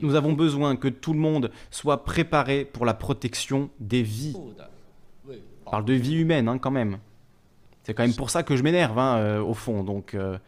[0.00, 4.34] Nous avons besoin que tout le monde soit préparé pour la protection des vies.
[5.66, 6.98] On parle de vie humaine hein, quand même.
[7.84, 9.82] C'est quand même pour ça que je m'énerve, hein, euh, au fond.
[9.82, 10.38] Donc, euh,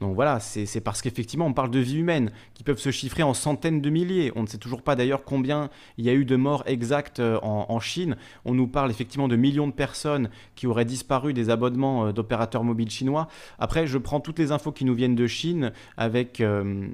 [0.00, 3.32] donc voilà, c'est parce qu'effectivement, on parle de vies humaines qui peuvent se chiffrer en
[3.32, 4.30] centaines de milliers.
[4.36, 7.38] On ne sait toujours pas d'ailleurs combien il y a eu de morts exactes euh,
[7.40, 8.16] en, Chine.
[8.44, 12.62] On nous parle effectivement de millions de personnes qui auraient disparu des abonnements euh, d'opérateurs
[12.62, 13.28] mobiles chinois.
[13.58, 16.88] Après, je prends toutes les infos qui nous viennent de Chine avec, euh,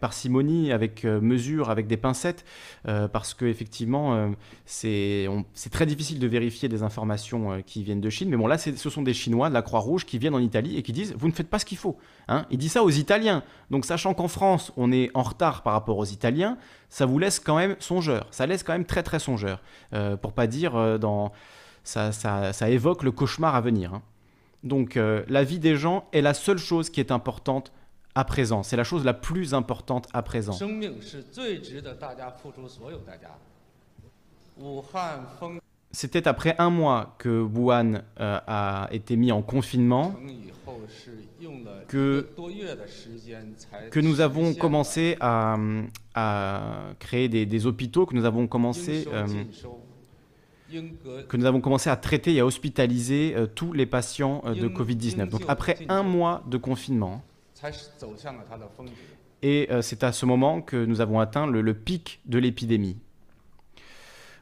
[0.00, 2.44] parcimonie, avec mesure, avec des pincettes,
[2.84, 4.32] parce qu'effectivement,
[4.64, 5.28] c'est
[5.70, 8.28] très difficile de vérifier des informations qui viennent de Chine.
[8.28, 10.82] Mais bon, là, ce sont des Chinois de la Croix-Rouge qui viennent en Italie et
[10.82, 11.98] qui disent, vous ne faites pas ce qu'il faut.
[12.28, 13.42] Hein il dit ça aux Italiens.
[13.70, 17.40] Donc sachant qu'en France, on est en retard par rapport aux Italiens, ça vous laisse
[17.40, 18.26] quand même songeur.
[18.30, 19.60] Ça laisse quand même très très songeur.
[19.92, 21.32] Euh, pour pas dire euh, dans...
[21.84, 23.94] Ça, ça, évoque le cauchemar à venir.
[23.94, 24.02] Hein.
[24.62, 27.72] Donc euh, la vie des gens est la seule chose qui est importante
[28.14, 28.62] à présent.
[28.62, 30.52] C'est la chose la plus importante à présent.
[35.90, 40.14] C'était après un mois que Wuhan euh, a été mis en confinement
[41.88, 42.28] que,
[43.96, 45.56] nous avons commencé à,
[46.98, 49.26] créer des, hôpitaux, que nous avons commencé, euh,
[51.28, 55.30] que nous avons commencé à traiter et à hospitaliser euh, tous les patients de Covid-19.
[55.30, 57.22] Donc après un mois de confinement.
[59.40, 62.98] Et c'est à ce moment que nous avons atteint le pic de l'épidémie.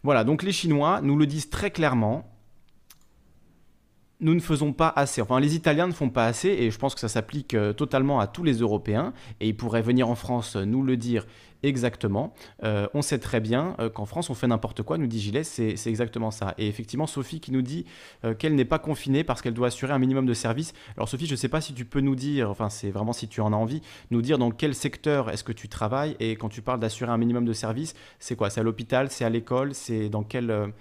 [0.06, 2.30] Voilà, donc les Chinois nous le disent très clairement.
[4.20, 5.20] Nous ne faisons pas assez.
[5.20, 8.20] Enfin, les Italiens ne font pas assez, et je pense que ça s'applique euh, totalement
[8.20, 9.12] à tous les Européens.
[9.40, 11.26] Et ils pourraient venir en France euh, nous le dire
[11.62, 12.34] Exactement.
[12.64, 15.44] Euh, on sait très bien euh, qu'en France, on fait n'importe quoi, nous dit Gilles,
[15.44, 16.54] c'est exactement ça.
[16.58, 17.86] Et effectivement, Sophie qui nous dit
[18.24, 20.74] euh, qu'elle n'est pas confinée parce qu'elle doit assurer un minimum de services.
[20.96, 23.28] Alors Sophie, je ne sais pas si tu peux nous dire, enfin c'est vraiment si
[23.28, 23.80] tu en as envie,
[24.10, 27.18] nous dire dans quel secteur est-ce que tu travailles et quand tu parles d'assurer un
[27.18, 28.50] minimum de services, c'est quoi?
[28.50, 30.72] C'est à l'hôpital, c'est à l'école, c'est dans quel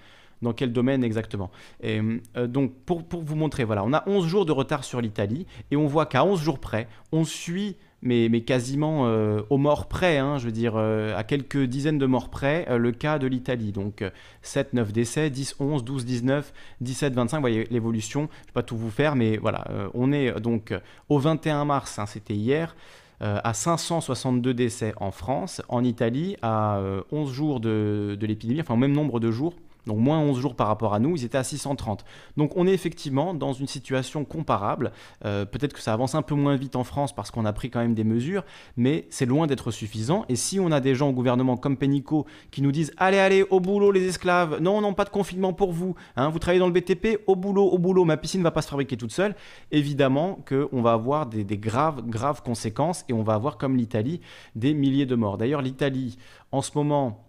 [0.72, 1.50] domaine exactement?
[1.82, 2.00] Et,
[2.46, 5.86] donc, pour, vous montrer, voilà, on a 11 jours de retard sur l'Italie et on
[5.86, 10.46] voit qu'à 11 jours près, on suit mais, quasiment euh, aux morts près, hein, je
[10.46, 13.72] veux dire, euh, à quelques dizaines de morts près, euh, le cas de l'Italie.
[13.72, 14.04] Donc
[14.42, 18.52] 7, 9 décès, 10, 11, 12, 19, 17, 25, vous voyez l'évolution, je ne vais
[18.52, 20.74] pas tout vous faire, mais voilà, on est donc
[21.08, 22.76] au 21 mars, hein, c'était hier,
[23.20, 26.80] à 562 décès en France, en Italie, à
[27.12, 29.54] 11 jours de, de l'épidémie, enfin au même nombre de jours,
[29.86, 32.04] donc moins 11 jours par rapport à nous, ils étaient à 630.
[32.36, 34.92] Donc on est effectivement dans une situation comparable.
[35.24, 37.70] Euh, peut-être que ça avance un peu moins vite en France parce qu'on a pris
[37.70, 38.44] quand même des mesures,
[38.76, 40.24] mais c'est loin d'être suffisant.
[40.28, 43.44] Et si on a des gens au gouvernement comme Pénicaud qui nous disent allez, allez,
[43.50, 46.66] au boulot les esclaves, non, non, pas de confinement pour vous, hein, vous travaillez dans
[46.66, 49.34] le BTP, au boulot, au boulot, ma piscine ne va pas se fabriquer toute seule,
[49.70, 54.20] évidemment qu'on va avoir des, des graves, graves conséquences et on va avoir comme l'Italie
[54.56, 55.38] des milliers de morts.
[55.38, 56.18] D'ailleurs, l'Italie,
[56.52, 57.25] en ce moment,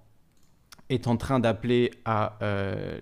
[0.90, 3.00] est en train d'appeler à, euh,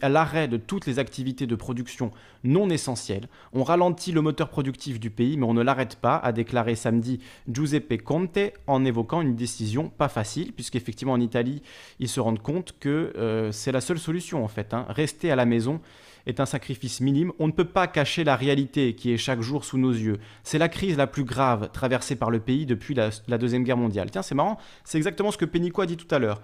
[0.00, 2.10] à l'arrêt de toutes les activités de production
[2.44, 3.28] non essentielles.
[3.52, 7.20] On ralentit le moteur productif du pays, mais on ne l'arrête pas, a déclaré samedi
[7.48, 11.62] Giuseppe Conte en évoquant une décision pas facile, puisqu'effectivement en Italie,
[11.98, 15.36] ils se rendent compte que euh, c'est la seule solution en fait, hein, rester à
[15.36, 15.80] la maison
[16.26, 17.32] est un sacrifice minime.
[17.38, 20.18] On ne peut pas cacher la réalité qui est chaque jour sous nos yeux.
[20.42, 24.10] C'est la crise la plus grave traversée par le pays depuis la, Deuxième Guerre mondiale.
[24.10, 26.40] Tiens, c'est marrant, c'est exactement ce que Pénicaud a dit tout à l'heure.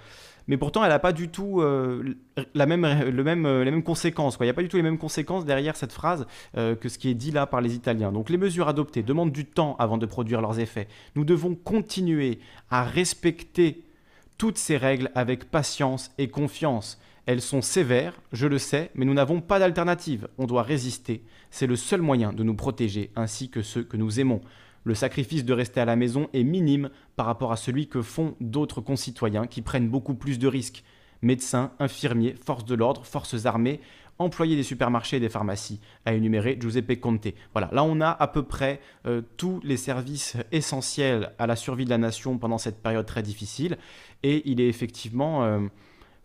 [0.48, 2.66] Mais pourtant, elle n'a pas du tout euh, euh, les
[3.22, 4.38] mêmes conséquences.
[4.40, 6.26] Il n'y a pas du tout les mêmes conséquences derrière cette phrase
[6.56, 8.10] euh, que ce qui est dit là par les Italiens.
[8.10, 10.88] Donc les mesures adoptées demandent du temps avant de produire leurs effets.
[11.14, 12.40] Nous devons continuer
[12.70, 13.84] à respecter
[14.38, 16.98] toutes ces règles avec patience et confiance.
[17.26, 20.28] Elles sont sévères, je le sais, mais nous n'avons pas d'alternative.
[20.38, 21.22] On doit résister.
[21.50, 24.40] C'est le seul moyen de nous protéger, ainsi que ceux que nous aimons.
[24.88, 28.36] Le sacrifice de rester à la maison est minime par rapport à celui que font
[28.40, 30.82] d'autres concitoyens qui prennent beaucoup plus de risques.
[31.20, 33.82] Médecins, infirmiers, forces de l'ordre, forces armées,
[34.18, 37.28] employés des supermarchés et des pharmacies, a énuméré Giuseppe Conte.
[37.52, 41.84] Voilà, là on a à peu près euh, tous les services essentiels à la survie
[41.84, 43.76] de la nation pendant cette période très difficile.
[44.22, 45.44] Et il est effectivement...
[45.44, 45.66] Euh,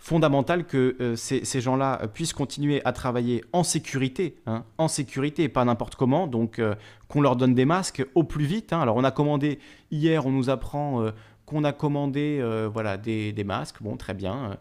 [0.04, 5.48] fondamental que euh, ces, gens-là euh, puissent continuer à travailler en sécurité, hein, en sécurité,
[5.48, 6.76] pas n'importe comment, donc euh,
[7.08, 8.74] qu'on leur donne des masques au plus vite.
[8.74, 8.82] Hein.
[8.82, 9.60] Alors on a commandé,
[9.92, 11.06] hier on nous apprend
[11.46, 12.44] qu'on a commandé
[12.74, 14.58] voilà, des, des, masques, bon très bien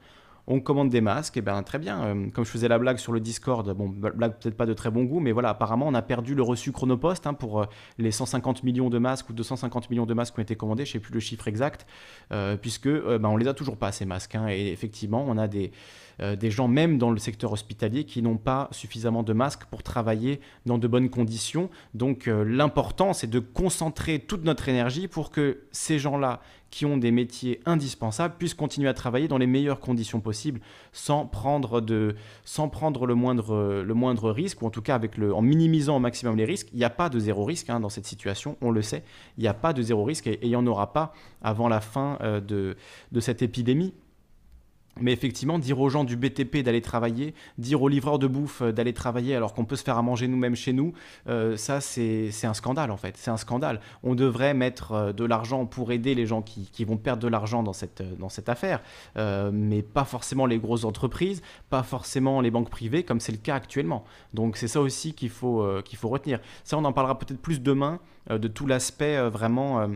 [0.47, 2.03] on commande des masques, et bien très bien.
[2.03, 4.91] Euh, comme je faisais la blague sur le Discord, bon, blague peut-être pas de très
[4.91, 7.67] bon goût, mais voilà, apparemment on a perdu le reçu Chronopost hein, pour euh,
[7.99, 10.93] les 150 millions de masques ou 250 millions de masques qui ont été commandés, je
[10.93, 11.87] sais plus le chiffre exact,
[12.33, 14.35] euh, puisque ben, on les a toujours pas ces masques.
[14.35, 14.49] Hein.
[14.49, 15.71] et effectivement, on a des,
[16.39, 20.41] des gens même dans le secteur hospitalier qui n'ont pas suffisamment de masques pour travailler
[20.67, 21.71] dans de bonnes conditions.
[21.95, 26.41] Donc l'important, c'est de concentrer toute notre énergie pour que ces gens-là
[26.73, 30.61] qui ont des métiers indispensables puissent continuer à travailler dans les meilleures conditions possibles
[30.91, 35.19] sans prendre, de, sans prendre le, moindre, le moindre risque, ou en tout cas avec
[35.19, 36.69] le, en minimisant au maximum les risques.
[36.73, 39.05] Il n'y a pas de zéro risque hein, dans cette situation, on le sait.
[39.37, 41.13] Il n'y a pas de zéro risque et, il n'y en aura pas
[41.43, 42.77] avant la fin euh, de,
[43.13, 43.93] de cette épidémie.
[45.01, 48.73] Mais effectivement, dire aux gens du BTP d'aller travailler, dire aux livreurs de bouffe euh,
[48.73, 50.93] d'aller travailler alors qu'on peut se faire à manger nous-mêmes chez nous,
[51.29, 53.17] euh, ça c'est un scandale en fait.
[53.17, 53.81] C'est un scandale.
[54.03, 57.29] On devrait mettre euh, de l'argent pour aider les gens qui, qui vont perdre de
[57.29, 58.83] l'argent dans cette, dans cette affaire,
[59.17, 63.55] mais pas forcément les grosses entreprises, pas forcément les banques privées comme c'est le cas
[63.55, 64.05] actuellement.
[64.35, 66.41] Donc c'est ça aussi qu'il faut, qu'il faut retenir.
[66.65, 69.89] Ça, on en parlera peut-être plus demain de tout l'aspect vraiment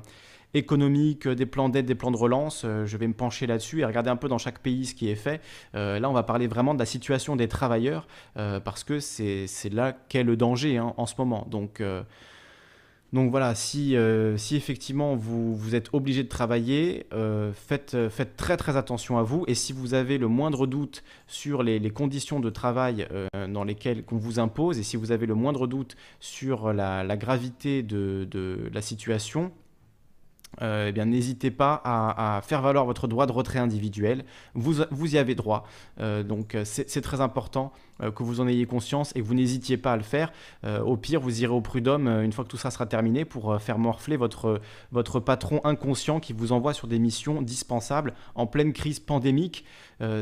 [0.56, 2.62] économique, des plans d'aide, des plans de relance.
[2.64, 5.08] Euh, je vais me pencher là-dessus et regarder un peu dans chaque pays ce qui
[5.08, 5.40] est fait.
[5.74, 9.46] Euh, là, on va parler vraiment de la situation des travailleurs euh, parce que c'est
[9.70, 11.46] là qu'est le danger hein, en ce moment.
[11.50, 11.82] Donc,
[13.12, 13.96] donc voilà, si,
[14.36, 17.06] si effectivement vous, vous, êtes obligé de travailler,
[17.54, 19.44] faites, faites très très attention à vous.
[19.46, 23.06] Et si vous avez le moindre doute sur les, les conditions de travail
[23.48, 27.16] dans lesquelles qu'on vous impose, et si vous avez le moindre doute sur la, la
[27.16, 29.52] gravité de, de la situation,
[30.62, 34.24] euh, eh bien, n'hésitez pas à, faire valoir votre droit de retrait individuel.
[34.54, 35.66] Vous, vous y avez droit.
[36.00, 37.72] Euh, donc, euh, c'est très important
[38.14, 40.30] que vous en ayez conscience et que vous n'hésitiez pas à le faire.
[40.84, 43.78] au pire, vous irez au prud'homme une fois que tout ça sera terminé pour faire
[43.78, 44.60] morfler votre,
[44.92, 49.64] votre patron inconscient qui vous envoie sur des missions dispensables en pleine crise pandémique.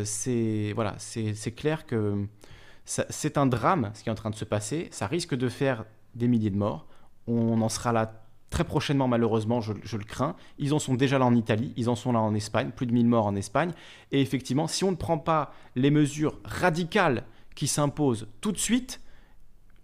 [0.05, 2.29] c'est voilà, c'est clair que
[2.85, 4.87] c'est un drame ce qui est en train de se passer.
[4.93, 6.87] Ça risque de faire des milliers de morts.
[7.27, 8.24] On en sera là
[8.55, 10.37] très prochainement malheureusement, je, le crains.
[10.59, 12.93] Ils en sont déjà là en Italie, ils en sont là en Espagne, plus de
[12.93, 13.73] 1000 morts en Espagne.
[14.13, 17.25] Et effectivement, si on ne prend pas les mesures radicales
[17.57, 19.01] qui s'imposent tout de suite,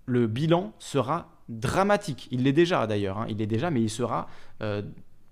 [0.06, 2.28] le bilan sera dramatique.
[2.30, 3.26] Il l'est déjà d'ailleurs, hein.
[3.28, 4.28] il l'est déjà, mais il sera
[4.62, 4.82] euh,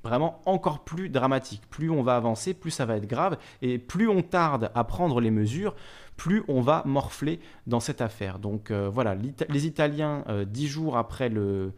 [0.03, 1.63] vraiment encore plus dramatique.
[1.71, 5.21] Plus on va avancer, plus ça va être grave, et plus on tarde à prendre
[5.21, 5.77] les mesures,
[6.17, 8.41] plus on va morfler dans cette affaire.
[8.41, 11.73] Donc euh, voilà, les Italiens, euh, dix jours après le,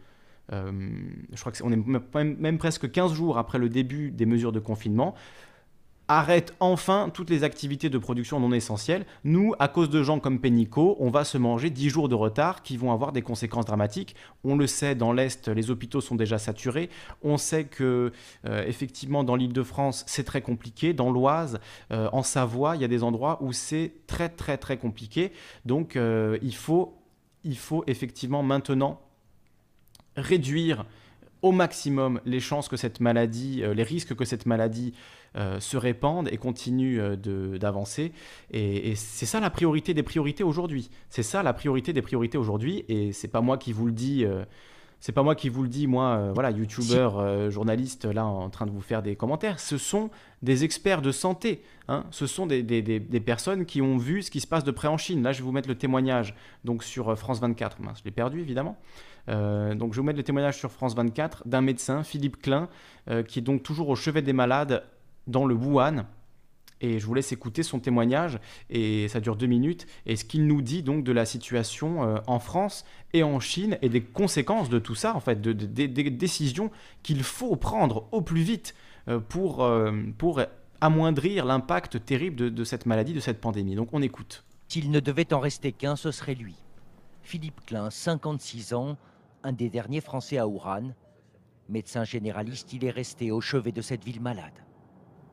[0.51, 5.15] je crois qu'on est même, presque 15 jours après le début des mesures de confinement,
[6.17, 9.05] arrête enfin toutes les activités de production non essentielles.
[9.23, 12.63] Nous, à cause de gens comme Pénicaud, on va se manger 10 jours de retard
[12.63, 14.15] qui vont avoir des conséquences dramatiques.
[14.43, 16.89] On le sait, dans l'Est, les hôpitaux sont déjà saturés.
[17.23, 18.11] On sait que,
[18.45, 20.93] euh, effectivement, dans l'île de France, c'est très compliqué.
[20.93, 21.59] Dans l'Oise,
[21.91, 25.31] euh, en Savoie, il y a des endroits où c'est très, très, très compliqué.
[25.65, 26.97] Donc, il, faut,
[27.43, 28.99] il faut effectivement maintenant
[30.15, 30.85] réduire
[31.41, 34.93] au maximum les chances que cette maladie, euh, les risques que cette maladie
[35.35, 38.11] euh, se répande et continue euh, d'avancer.
[38.51, 40.89] Et, c'est ça la priorité des priorités aujourd'hui.
[41.09, 42.85] C'est ça la priorité des priorités aujourd'hui.
[42.89, 44.25] Et c'est pas moi qui vous le dis.
[44.99, 48.71] c'est pas moi qui vous le dis, moi, voilà, youtubeur, journaliste, là, en train de
[48.71, 49.59] vous faire des commentaires.
[49.59, 50.09] Ce sont
[50.41, 51.63] des experts de santé.
[51.87, 52.05] Hein.
[52.11, 54.87] Ce sont des, des, des, personnes qui ont vu ce qui se passe de près
[54.87, 55.23] en Chine.
[55.23, 56.35] Là, je vais vous mettre le témoignage
[56.65, 57.77] donc sur France 24.
[57.97, 58.77] je l'ai perdu, évidemment.
[59.29, 62.69] Euh, donc je vais vous mettre le témoignage sur France 24 d'un médecin, Philippe Klein,
[63.09, 64.83] euh, qui est donc toujours au chevet des malades
[65.27, 66.05] dans le Wuhan
[66.81, 70.47] Et je vous laisse écouter son témoignage, et ça dure deux minutes, et ce qu'il
[70.47, 74.69] nous dit donc de la situation euh, en France et en Chine, et des conséquences
[74.69, 76.71] de tout ça, en fait, de, des décisions
[77.03, 78.73] qu'il faut prendre au plus vite
[79.29, 79.67] pour,
[80.19, 80.41] pour
[80.79, 83.75] amoindrir l'impact terrible de cette maladie, de cette pandémie.
[83.75, 84.43] Donc on écoute.
[84.67, 86.55] S'il ne devait en rester qu'un, ce serait lui.
[87.23, 88.97] Philippe Klein, 56 ans,
[89.43, 90.91] un des derniers Français à Ouran.
[91.69, 94.53] Médecin généraliste, il est resté au chevet de cette ville malade.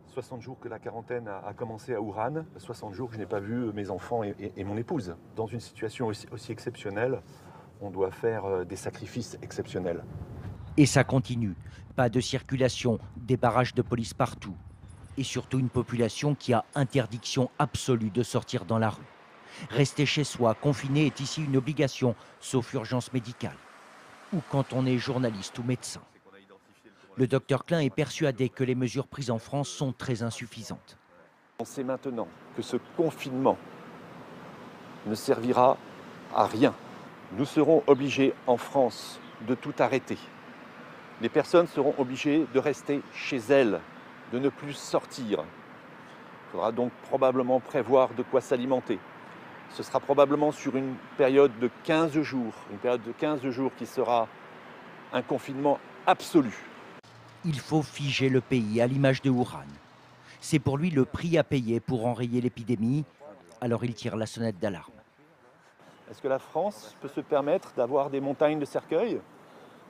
[0.07, 3.41] 60 jours que la quarantaine a, commencé à Ouran, 60 jours que je n'ai pas
[3.41, 5.15] vu mes enfants et, mon épouse.
[5.37, 7.21] Dans une situation aussi, aussi exceptionnelle,
[7.81, 10.03] on doit faire euh, des sacrifices exceptionnels.
[10.77, 11.55] Et ça continue.
[11.95, 14.57] Pas de circulation, des barrages de police partout.
[15.17, 19.05] Et surtout une population qui a interdiction absolue de sortir dans la rue.
[19.71, 23.57] Rester chez soi, confiné, est ici une obligation, sauf urgence médicale.
[24.33, 26.01] Ou quand on est journaliste ou médecin.
[27.17, 30.97] Le docteur Klein est persuadé que les mesures prises en France sont très insuffisantes.
[31.59, 33.57] On sait maintenant que ce confinement
[35.07, 35.77] ne servira
[36.35, 36.75] à rien.
[37.33, 39.19] Nous serons obligés en France
[39.49, 40.19] de tout arrêter.
[41.21, 43.81] Les personnes seront obligées de rester chez elles,
[44.33, 45.41] de ne plus sortir.
[45.41, 48.99] Il faudra donc probablement prévoir de quoi s'alimenter.
[49.71, 53.87] Ce sera probablement sur une période de 15 jours, une période de 15 jours qui
[53.87, 54.27] sera
[55.13, 56.53] un confinement absolu.
[57.45, 59.67] Il faut figer le pays à l'image de Wuhan.
[60.41, 63.05] C'est pour lui le prix à payer pour enrayer l'épidémie,
[63.61, 64.93] alors il tire la sonnette d'alarme.
[66.11, 69.21] Est-ce que la France peut se permettre d'avoir des montagnes de cercueils?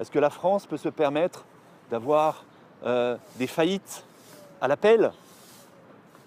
[0.00, 1.44] Est-ce que la France peut se permettre
[1.90, 2.44] d'avoir
[2.84, 4.04] euh, des faillites
[4.60, 5.12] à l'appel?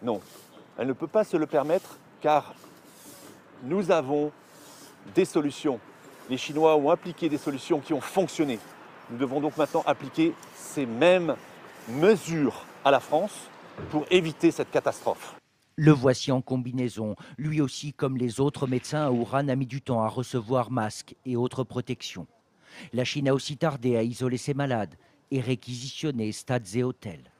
[0.01, 0.21] Non,
[0.77, 2.53] elle ne peut pas se le permettre car
[3.63, 4.31] nous avons
[5.15, 5.79] des solutions.
[6.29, 8.59] Les Chinois ont appliqué des solutions qui ont fonctionné.
[9.09, 11.35] Nous devons donc maintenant appliquer ces mêmes
[11.89, 13.49] mesures à la France
[13.89, 15.35] pour éviter cette catastrophe.
[15.75, 17.15] Le voici en combinaison.
[17.37, 21.15] Lui aussi, comme les autres médecins à Wuhan, a mis du temps à recevoir masques
[21.25, 22.27] et autres protections.
[22.93, 24.95] La Chine a aussi tardé à isoler ses malades
[25.31, 27.31] et réquisitionner stades et hôtels.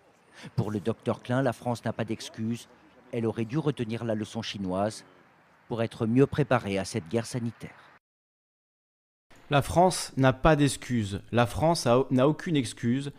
[0.56, 2.68] Pour le docteur Klein, la France n'a pas d'excuses.
[3.12, 5.04] Elle aurait dû retenir la leçon chinoise
[5.72, 7.94] pour être mieux préparée à cette guerre sanitaire.
[9.50, 11.22] La France n'a pas d'excuses.
[11.32, 13.14] La France n'a aucune excuse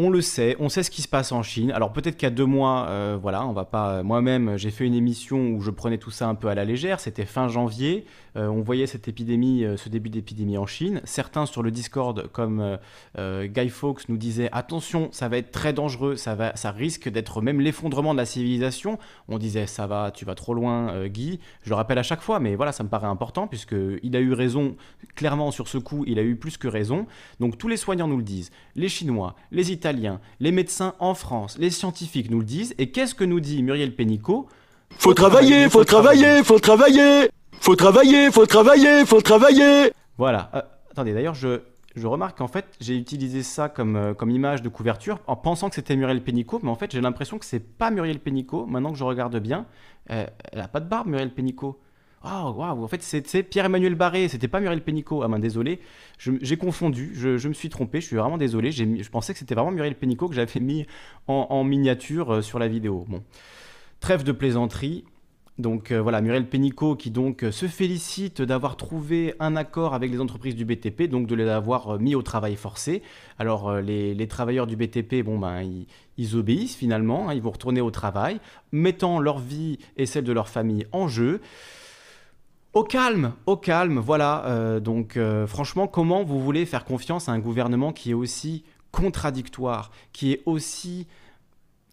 [0.00, 1.72] on le sait, on sait ce qui se passe en Chine.
[1.72, 4.04] Alors peut-être a deux mois, euh, voilà, on va pas.
[4.04, 7.00] Moi-même, j'ai fait une émission où je prenais tout ça un peu à la légère.
[7.00, 8.06] C'était fin janvier.
[8.36, 11.00] Euh, on voyait cette épidémie, euh, ce début d'épidémie en Chine.
[11.02, 12.78] Certains sur le Discord, comme
[13.18, 17.42] Guy Fawkes, nous disaient attention, ça va être très dangereux, ça va, ça risque d'être
[17.42, 18.98] même l'effondrement de la civilisation.
[19.26, 21.40] On disait ça va, tu vas trop loin, Guy.
[21.62, 23.74] Je le rappelle à chaque fois, mais voilà, ça me paraît important puisque
[24.04, 24.76] il a eu raison.
[25.16, 27.06] Clairement sur ce coup, il a eu plus que raison.
[27.40, 28.52] Donc tous les soignants nous le disent.
[28.76, 29.87] Les Chinois, les Italiens
[30.40, 32.74] les médecins en France, les scientifiques nous le disent.
[32.78, 34.48] Et qu'est-ce que nous dit Muriel Pénicaud?
[34.98, 37.30] Faut travailler, faut travailler, faut travailler
[37.60, 40.50] Faut travailler, faut travailler, faut travailler Voilà.
[40.54, 41.60] Euh, attendez, d'ailleurs, je,
[41.94, 45.68] je remarque qu'en fait, j'ai utilisé ça comme, euh, comme image de couverture en pensant
[45.68, 48.66] que c'était Muriel Pénicaud, mais en fait, j'ai l'impression que c'est pas Muriel Pénicaud.
[48.66, 49.66] Maintenant que je regarde bien,
[50.10, 51.78] euh, elle a pas de barbe, Muriel Pénicaud.
[52.24, 55.22] Oh, waouh, en fait, c'est Pierre-Emmanuel Barré, c'était pas Muriel Pénicaud.
[55.22, 55.80] Ah ben, désolé,
[56.18, 58.72] j'ai confondu, je, me suis trompé, je suis vraiment désolé.
[58.72, 60.86] Je pensais que c'était vraiment Muriel Pénicaud que j'avais mis
[61.28, 63.06] en, miniature euh, sur la vidéo.
[63.08, 63.22] Bon,
[64.00, 65.04] trêve de plaisanterie.
[65.58, 70.20] Donc euh, voilà, Muriel Pénicaud qui donc se félicite d'avoir trouvé un accord avec les
[70.20, 73.02] entreprises du BTP, donc de les avoir euh, mis au travail forcé.
[73.38, 75.62] Alors les, travailleurs du BTP, bon ben
[76.16, 78.40] ils, obéissent finalement, hein, ils vont retourner au travail,
[78.72, 81.40] mettant leur vie et celle de leur famille en jeu.
[82.74, 84.44] Au calme, au calme, voilà.
[84.44, 88.62] Euh, donc euh, franchement, comment vous voulez faire confiance à un gouvernement qui est aussi
[88.92, 91.06] contradictoire, qui est aussi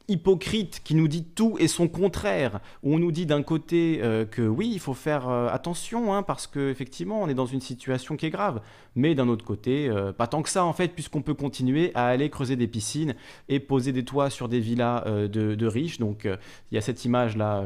[0.10, 4.26] hypocrite, qui nous dit tout et son contraire, où on nous dit d'un côté euh,
[4.26, 8.26] que oui, il faut faire attention, hein, parce qu'effectivement, on est dans une situation qui
[8.26, 8.60] est grave,
[8.96, 12.30] mais d'un autre côté, pas tant que ça en fait, puisqu'on peut continuer à aller
[12.30, 13.16] creuser des piscines
[13.48, 16.00] et poser des toits sur des villas de, de, riches.
[16.00, 17.64] Donc il y a cette image-là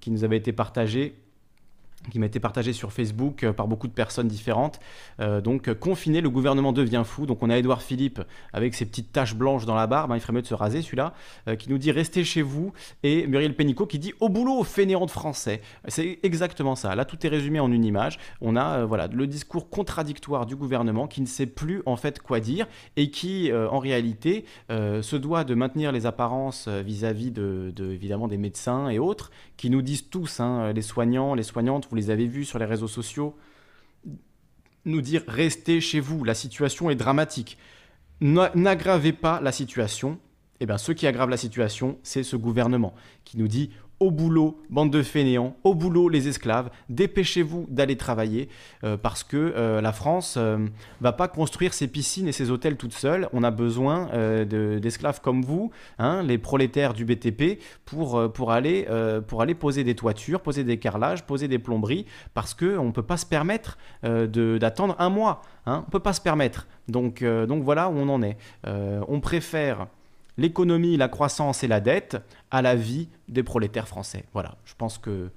[0.00, 1.14] qui nous avait été partagée
[2.10, 4.80] qui m'a été partagé sur Facebook euh, par beaucoup de personnes différentes.
[5.20, 7.26] Euh, donc euh, confiné, le gouvernement devient fou.
[7.26, 8.20] Donc on a Édouard Philippe
[8.52, 10.82] avec ses petites taches blanches dans la barbe, hein, il ferait mieux de se raser
[10.82, 11.14] celui-là,
[11.58, 12.72] qui nous dit restez chez vous.
[13.02, 15.60] Et Muriel Pénicaud qui dit au boulot, fainéant de français.
[15.88, 16.94] C'est exactement ça.
[16.94, 18.18] Là tout est résumé en une image.
[18.40, 22.40] On a voilà le discours contradictoire du gouvernement qui ne sait plus en fait quoi
[22.40, 22.66] dire
[22.96, 28.88] et qui en réalité se doit de maintenir les apparences vis-à-vis de, évidemment des médecins
[28.88, 32.46] et autres qui nous disent tous, hein, les soignants, les soignantes vous les avez vus
[32.46, 33.36] sur les réseaux sociaux,
[34.86, 37.58] nous dire restez chez vous, la situation est dramatique.
[38.22, 40.18] N'aggravez pas la situation
[40.60, 42.94] Eh bien, ce qui aggrave la situation, c'est ce gouvernement
[43.24, 43.72] qui nous dit
[44.02, 48.48] au boulot, bande de fainéants, au boulot les esclaves, dépêchez-vous d'aller travailler
[48.82, 50.66] euh, parce que euh, la France euh,
[51.00, 53.28] va pas construire ses piscines et ses hôtels toute seule.
[53.32, 54.10] On a besoin
[54.44, 58.88] d'esclaves comme vous, hein, les prolétaires du BTP, pour, pour, aller,
[59.28, 63.02] pour aller poser des toitures, poser des carrelages, poser des plomberies, parce qu'on ne peut
[63.02, 65.42] pas se permettre d'attendre un mois.
[65.66, 66.66] Hein, on ne peut pas se permettre.
[66.88, 68.36] Donc, donc voilà où on en est.
[68.66, 69.86] on préfère
[70.36, 72.16] l'économie, la croissance et la dette
[72.50, 74.24] à la vie des prolétaires français.
[74.32, 75.30] Voilà, je pense que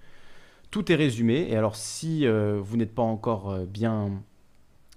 [0.72, 1.47] tout est résumé.
[1.49, 4.11] Et alors, si euh, vous n'êtes pas encore euh, bien,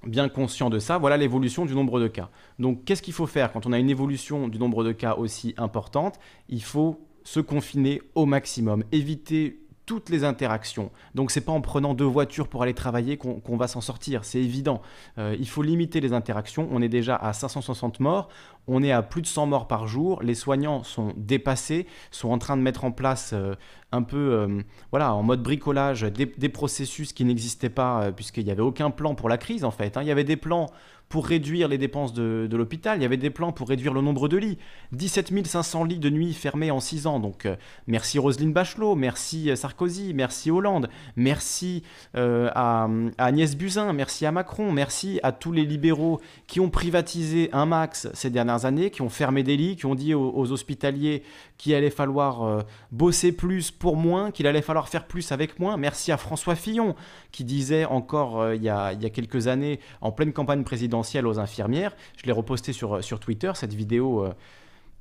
[0.04, 2.30] bien conscient de ça, voilà l'évolution du nombre de cas.
[2.58, 5.54] Donc, qu'est-ce qu'il faut faire quand on a une évolution du nombre de cas aussi
[5.56, 6.18] importante?
[6.48, 10.90] Il faut se confiner au maximum, éviter toutes les interactions.
[11.15, 14.39] Donc c'est pas en prenant deux voitures pour aller travailler qu'on va s'en sortir, c'est
[14.39, 14.82] évident.
[15.16, 16.69] Euh, il faut limiter les interactions.
[16.70, 18.28] On est déjà à 560 morts,
[18.66, 20.23] on est à plus de 100 morts par jour.
[20.23, 23.55] Les soignants sont dépassés, sont en train de mettre en place euh,
[23.90, 24.60] un peu, euh,
[24.90, 29.31] voilà, en mode bricolage, des, processus qui n'existaient pas puisqu'il n'y avait aucun plan pour
[29.31, 29.97] la crise en fait.
[29.97, 30.02] Hein.
[30.02, 30.66] Il y avait des plans
[31.09, 32.98] pour réduire les dépenses de, l'hôpital.
[32.98, 34.59] Il y avait des plans pour réduire le nombre de lits.
[34.93, 37.20] 17 500 lits de nuit fermés en 6 ans.
[37.20, 37.56] Donc euh,
[37.86, 41.82] merci Roselyne Bachelot, merci euh, Sarkozy, merci Hollande, merci
[42.16, 47.48] euh, à, Agnès Buzyn, merci à Macron, merci à tous les libéraux qui ont privatisé
[47.52, 51.22] un max ces dernières années, qui ont fermé des lits, qui ont dit aux, hospitaliers
[51.59, 55.76] qu'il allait falloir bosser plus pour moins, qu'il allait falloir faire plus avec moins.
[55.76, 56.94] Merci à François Fillon
[57.32, 60.97] qui disait encore il, y a, il y a quelques années en pleine campagne présidentielle
[61.26, 61.94] aux infirmières.
[62.16, 64.32] Je l'ai reposté sur, sur Twitter, cette vidéo euh,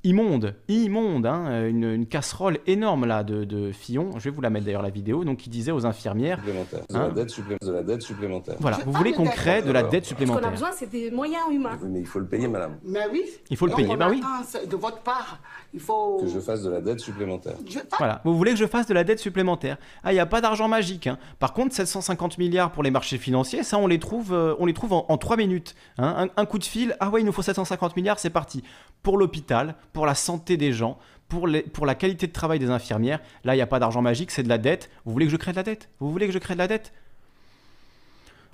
[0.04, 4.10] immonde, immonde, hein, une, casserole énorme là de, de, Fillon.
[4.18, 5.24] Je vais vous la mettre d'ailleurs la vidéo.
[5.24, 6.80] Donc il disait aux infirmières supplémentaire.
[6.88, 8.56] De, la hein dette de, la dette supplémentaire.
[8.60, 10.42] Voilà, vous voulez qu'on crée de la dette supplémentaire.
[10.42, 11.78] Ce qu'on a besoin, c'est des moyens humains.
[11.82, 12.78] mais il faut le payer, madame.
[12.84, 13.24] Mais oui.
[13.50, 14.22] Il faut le payer, ben oui.
[14.68, 15.40] De votre part,
[15.74, 17.54] il faut que je fasse de la dette supplémentaire.
[17.98, 19.78] Voilà, vous voulez que je fasse de la dette supplémentaire.
[20.04, 21.06] Ah, il n'y a pas d'argent magique.
[21.06, 21.18] Hein.
[21.38, 24.74] Par contre, 750 milliards pour les marchés financiers, ça on les trouve, euh, on les
[24.74, 25.74] trouve en, en 3 minutes.
[25.98, 26.28] Hein.
[26.36, 28.62] Un, un, coup de fil, ah ouais, il nous faut 750 milliards, c'est parti.
[29.02, 30.98] Pour l'hôpital, pour la santé des gens,
[31.28, 33.20] pour, les, pour la qualité de travail des infirmières.
[33.44, 34.90] Là, il n'y a pas d'argent magique, c'est de la dette.
[35.04, 35.88] Vous voulez que je crée de la dette?
[36.00, 36.92] Vous voulez que je crée de la dette?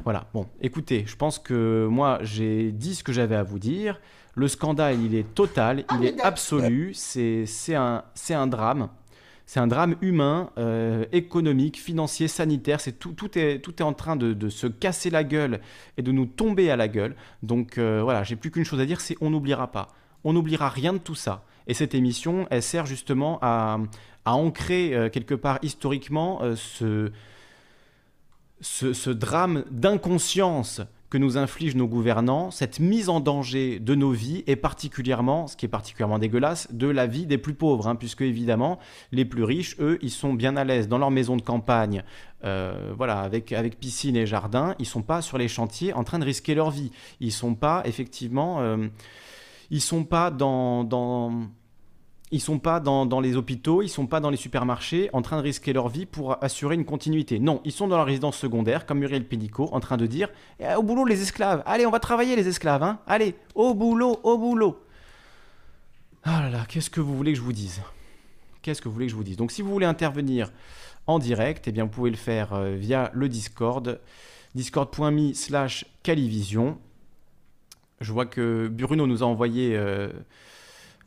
[0.03, 4.01] Voilà, bon, écoutez, je pense que moi, j'ai dit ce que j'avais à vous dire.
[4.35, 8.89] Le scandale, il est total, il est absolu, c'est un, un drame.
[9.47, 12.81] C'est un drame humain, euh, économique, financier, sanitaire.
[12.81, 15.61] C'est tout, tout, est, tout est en train de, se casser la gueule
[15.97, 17.15] et de nous tomber à la gueule.
[17.43, 19.89] Donc euh, voilà, j'ai plus qu'une chose à dire, c'est on n'oubliera pas.
[20.25, 21.45] On n'oubliera rien de tout ça.
[21.67, 23.79] Et cette émission, elle sert justement à,
[24.27, 26.57] ancrer euh, quelque part historiquement euh,
[28.61, 30.81] ce, drame d'inconscience
[31.11, 35.57] que nous infligent nos gouvernants, cette mise en danger de nos vies et particulièrement, ce
[35.57, 38.79] qui est particulièrement dégueulasse, de la vie des plus pauvres, hein, puisque évidemment
[39.13, 42.03] les plus riches, eux, ils sont bien à l'aise dans leur maison de campagne,
[42.45, 46.19] euh, voilà, avec, avec piscine et jardin, ils sont pas sur les chantiers en train
[46.19, 46.91] de risquer leur vie,
[47.21, 48.61] ils sont pas effectivement
[49.71, 51.49] ils sont pas dans,
[52.31, 55.43] ils sont pas dans, les hôpitaux, ils sont pas dans les supermarchés en train de
[55.43, 57.39] risquer leur vie pour assurer une continuité.
[57.39, 60.29] Non, ils sont dans la résidence secondaire, comme Muriel Pénicaud, en train de dire
[60.59, 64.19] eh, au boulot les esclaves, allez, on va travailler les esclaves, hein allez, au boulot,
[64.23, 64.81] au boulot.
[66.25, 67.83] Ah là là, qu'est-ce que vous voulez que je vous dise?
[68.63, 69.37] Qu'est-ce que vous voulez que je vous dise?
[69.37, 70.51] Donc si vous voulez intervenir
[71.07, 74.01] en direct, eh bien vous pouvez le faire euh, via le Discord,
[74.55, 76.79] discord.me slash calivision.
[78.05, 80.09] Je vois que Bruno nous a envoyé euh,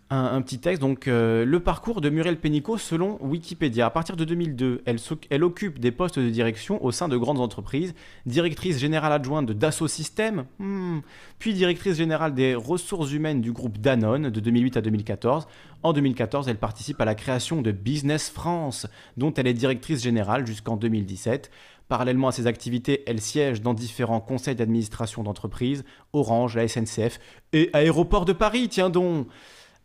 [0.09, 0.81] un, petit texte.
[0.81, 3.85] Donc, euh, le parcours de Muriel Pénicaud selon Wikipédia.
[3.85, 4.83] À partir de 2002,
[5.29, 7.93] elle, occupe des postes de direction au sein de grandes entreprises,
[8.25, 10.99] directrice générale adjointe de Dassault Systèmes, hmm,
[11.37, 15.47] puis directrice générale des ressources humaines du groupe Danone de 2008 à 2014.
[15.83, 18.87] En 2014, elle participe à la création de Business France,
[19.17, 21.51] dont elle est directrice générale jusqu'en 2017.
[21.87, 27.19] Parallèlement à ses activités, elle siège dans différents conseils d'administration d'entreprises, Orange, la SNCF
[27.53, 29.27] et Aéroport de Paris, tiens donc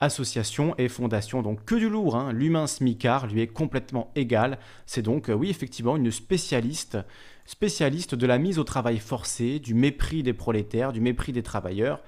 [0.03, 2.33] Association et fondation, donc que du lourd, hein.
[2.33, 4.59] l'humain smicard lui est complètement égal.
[4.85, 6.99] C'est donc, euh, oui, effectivement, une spécialiste,
[7.47, 12.03] spécialiste de la mise au travail forcé, du mépris des prolétaires, du mépris des travailleurs.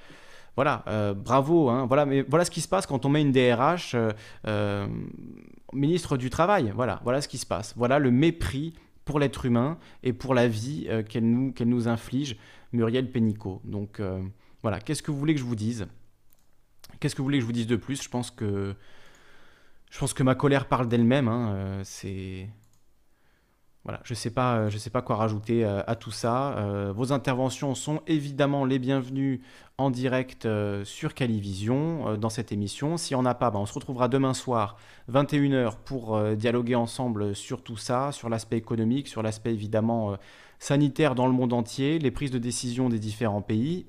[0.57, 1.69] Voilà, euh, bravo.
[1.69, 1.87] Hein.
[1.87, 3.95] voilà, mais voilà ce qui se passe quand on met une DRH
[4.49, 4.87] euh,
[5.73, 6.73] ministre du Travail.
[6.75, 7.75] Voilà, voilà ce qui se passe.
[7.77, 8.75] Voilà le mépris
[9.05, 12.37] pour l'être humain et pour la vie euh, qu'elle nous, inflige,
[12.73, 13.61] Muriel Pénicaud.
[13.65, 14.23] Donc euh,
[14.63, 15.87] voilà, qu'est-ce que vous voulez que je vous dise?
[17.01, 18.03] Qu'est-ce que vous voulez que je vous dise de plus?
[18.03, 18.75] Je pense que
[19.91, 21.29] je pense que ma colère parle d'elle-même.
[21.29, 22.49] Hein, euh, c'est
[23.85, 26.57] Voilà, je ne sais, pas, euh, sais pas quoi rajouter euh, à tout ça.
[26.57, 29.43] Euh, vos interventions sont évidemment les bienvenues
[29.77, 30.49] en direct
[30.85, 32.97] sur Calivision dans cette émission.
[32.97, 34.77] Si on n'a pas, ben, on se retrouvera demain soir,
[35.13, 40.17] 21h, pour dialoguer ensemble sur tout ça, sur l'aspect économique, sur l'aspect évidemment
[40.61, 43.87] sanitaire dans le monde entier, les prises de décision des différents pays.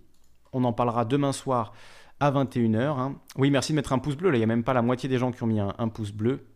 [0.53, 1.71] On en parlera demain soir
[2.19, 2.99] à 21h.
[2.99, 3.15] Hein.
[3.37, 4.31] Oui, merci de mettre un pouce bleu.
[4.31, 6.11] Là, il n'y a même pas la moitié des gens qui ont mis un pouce
[6.11, 6.47] bleu.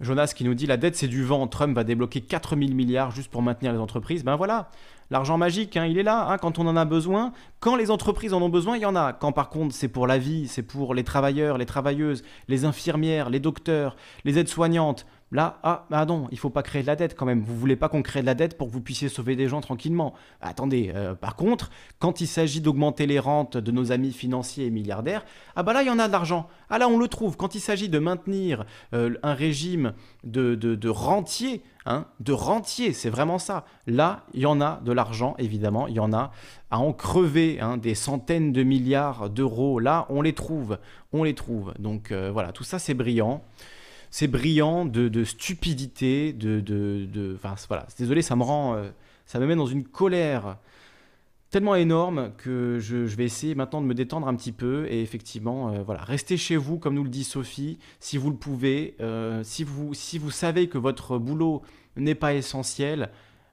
[0.00, 3.30] Jonas qui nous dit la dette c'est du vent, Trump va débloquer 4000 milliards juste
[3.30, 4.24] pour maintenir les entreprises.
[4.24, 4.70] Ben voilà,
[5.10, 7.32] l'argent magique, hein, il est là, hein, quand on en a besoin.
[7.60, 9.12] Quand les entreprises en ont besoin, il y en a.
[9.12, 13.30] Quand par contre c'est pour la vie, c'est pour les travailleurs, les travailleuses, les infirmières,
[13.30, 17.14] les docteurs, les aides-soignantes, Là, ah, bah non, il faut pas créer de la dette
[17.14, 17.42] quand même.
[17.42, 19.60] Vous voulez pas qu'on crée de la dette pour que vous puissiez sauver des gens
[19.60, 20.14] tranquillement.
[20.40, 24.70] Attendez, euh, par contre, quand il s'agit d'augmenter les rentes de nos amis financiers et
[24.70, 26.48] milliardaires, ah bah là, il y en a de l'argent.
[26.70, 27.36] Ah là, on le trouve.
[27.36, 28.64] Quand il s'agit de maintenir
[28.94, 29.92] euh, un régime
[30.24, 33.66] de, de, rentier, hein, de rentier, c'est vraiment ça.
[33.86, 35.88] Là, il y en a de l'argent, évidemment.
[35.88, 36.32] Il y en a
[36.70, 39.78] à en crever hein, des centaines de milliards d'euros.
[39.78, 40.78] Là, on les trouve.
[41.12, 41.74] On les trouve.
[41.78, 43.42] Donc euh, voilà, tout ça, c'est brillant
[44.10, 47.54] c'est brillant de, stupidité, de, de, enfin.
[47.98, 48.88] Désolé, ça me rend, euh,
[49.26, 50.58] ça me met dans une colère
[51.50, 55.72] tellement énorme que je, vais essayer maintenant de me détendre un petit peu et effectivement,
[55.72, 59.42] euh, voilà, restez chez vous comme nous le dit Sophie, si vous le pouvez, euh,
[59.44, 61.62] si vous si vous savez que votre boulot
[61.96, 63.10] n'est pas essentiel,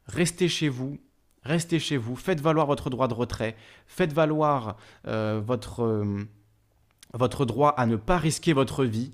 [0.08, 0.98] restez chez vous.
[1.44, 3.56] Restez chez vous, faites valoir votre droit de retrait,
[3.86, 6.04] faites valoir votre,
[7.14, 9.12] votre droit à ne pas risquer votre vie.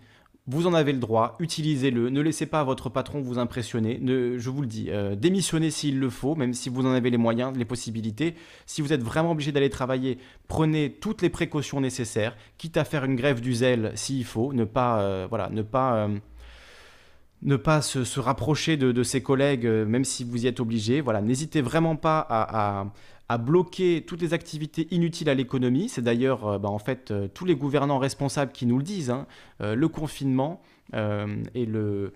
[0.48, 4.50] Vous en avez le droit, utilisez-le, ne laissez pas votre patron vous impressionner, ne, je
[4.50, 7.56] vous le dis, euh, démissionnez s'il le faut, même si vous en avez les moyens,
[7.56, 8.34] les possibilités.
[8.66, 13.06] Si vous êtes vraiment obligé d'aller travailler, prenez toutes les précautions nécessaires, quitte à faire
[13.06, 18.78] une grève du zèle s'il faut, ne pas, euh, voilà, ne pas, euh, se, rapprocher
[18.78, 21.02] de, ses collègues, même si vous y êtes obligé.
[21.02, 22.88] Voilà, n'hésitez vraiment pas à
[23.38, 25.90] bloquer toutes les activités inutiles à l'économie.
[25.90, 29.10] C'est d'ailleurs euh, bah, en fait euh, tous les gouvernants responsables qui nous le disent.
[29.10, 29.28] Hein.
[29.62, 30.62] Euh, le confinement
[30.94, 32.12] et, le,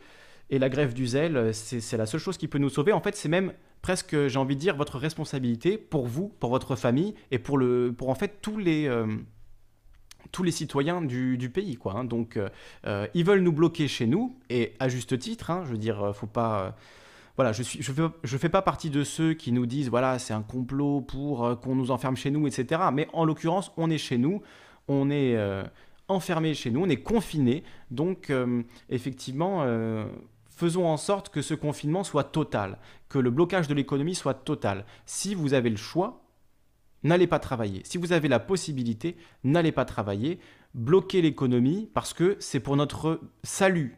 [0.50, 2.92] et la grève du zèle, c'est la seule chose qui peut nous sauver.
[2.92, 6.76] En fait, c'est même presque, j'ai envie de dire, votre responsabilité pour vous, pour votre
[6.76, 8.92] famille et pour, le, pour en fait tous les
[10.34, 11.78] tous les citoyens du, pays.
[11.78, 12.04] Quoi, hein.
[12.04, 12.38] Donc,
[13.14, 16.28] ils veulent nous bloquer chez nous, et à juste titre, hein, je veux dire, faut
[16.28, 16.76] pas,
[17.36, 21.02] voilà, je je fais pas partie de ceux qui nous disent voilà, c'est un complot
[21.02, 22.82] pour euh, qu'on nous enferme chez nous, etc.
[22.94, 24.41] Mais en l'occurrence, on est chez nous,
[24.88, 25.64] on est euh,
[26.07, 27.64] enfermé chez nous, on est confiné.
[27.91, 29.66] Donc, euh, effectivement,
[30.49, 32.80] faisons en sorte que ce confinement soit total,
[33.10, 34.86] que le blocage de l'économie soit total.
[35.06, 36.24] Si vous avez le choix,
[37.03, 37.82] n'allez pas travailler.
[37.84, 40.40] Si vous avez la possibilité, n'allez pas travailler.
[40.74, 43.98] Bloquez l'économie parce que c'est pour notre salut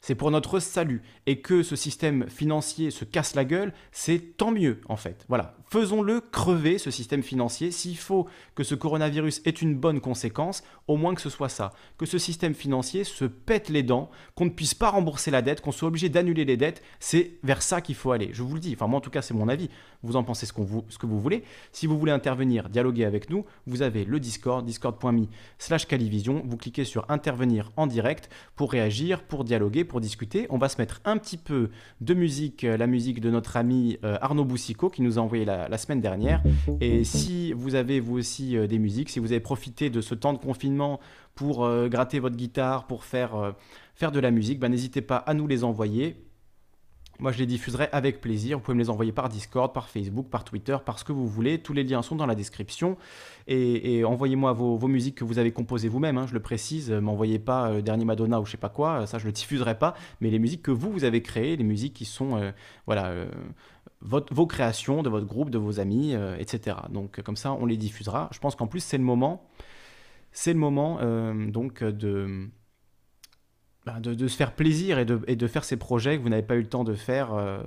[0.00, 1.02] c'est pour notre salut.
[1.26, 5.24] Et que ce système financier se casse la gueule, c'est tant mieux en fait.
[5.28, 7.70] Voilà, faisons-le crever ce système financier.
[7.70, 11.72] S'il faut que ce coronavirus ait une bonne conséquence, au moins que ce soit ça.
[11.98, 15.60] Que ce système financier se pète les dents, qu'on ne puisse pas rembourser la dette,
[15.60, 16.82] qu'on soit obligé d'annuler les dettes.
[16.98, 18.30] C'est vers ça qu'il faut aller.
[18.32, 18.72] Je vous le dis.
[18.74, 19.70] Enfin, moi en tout cas, c'est mon avis.
[20.02, 20.52] Vous en pensez ce,
[20.88, 21.44] ce que vous voulez.
[21.72, 25.26] Si vous voulez intervenir, dialoguer avec nous, vous avez le Discord, discord.me
[25.58, 26.42] slash Calivision.
[26.44, 30.46] Vous cliquez sur intervenir en direct pour réagir, pour dialoguer discuter.
[30.50, 33.98] On va se mettre un petit peu de musique, euh, la musique de notre ami
[34.04, 36.42] euh, Arnaud Boussicot qui nous a envoyé la, semaine dernière.
[36.80, 40.14] Et si vous avez vous aussi euh, des musiques, si vous avez profité de ce
[40.14, 41.00] temps de confinement
[41.34, 43.54] pour gratter votre guitare, pour faire,
[43.94, 46.29] faire de la musique, ben, n'hésitez pas à nous les envoyer.
[47.20, 48.56] Moi, je les diffuserai avec plaisir.
[48.56, 51.28] Vous pouvez me les envoyer par Discord, par Facebook, par Twitter, par ce que vous
[51.28, 51.58] voulez.
[51.58, 52.96] Tous les liens sont dans la description.
[53.46, 56.16] Et, envoyez-moi vos, musiques que vous avez composées vous-même.
[56.16, 56.90] Hein, je le précise.
[56.90, 59.06] M'envoyez pas euh, Dernier Madonna ou je sais pas quoi.
[59.06, 59.94] Ça, je le diffuserai pas.
[60.22, 62.52] Mais les musiques que vous, vous avez créées, les musiques qui sont, euh,
[62.86, 63.08] voilà.
[63.08, 63.30] Euh,
[64.02, 66.78] vos créations de votre groupe, de vos amis, etc.
[66.88, 68.30] Donc comme ça, on les diffusera.
[68.32, 69.46] Je pense qu'en plus, c'est le moment,
[70.32, 71.00] c'est le moment
[71.34, 72.48] donc de,
[73.86, 76.60] bah, de, se faire plaisir et de, faire ces projets que vous n'avez pas eu
[76.60, 77.62] le temps de faire euh,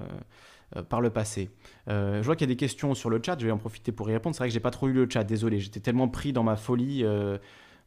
[0.75, 1.49] euh, par le passé.
[1.87, 3.91] Euh, je vois qu'il y a des questions sur le chat, je vais en profiter
[3.91, 4.35] pour y répondre.
[4.35, 6.55] C'est vrai que j'ai pas trop eu le chat, désolé, j'étais tellement pris dans ma
[6.55, 7.03] folie,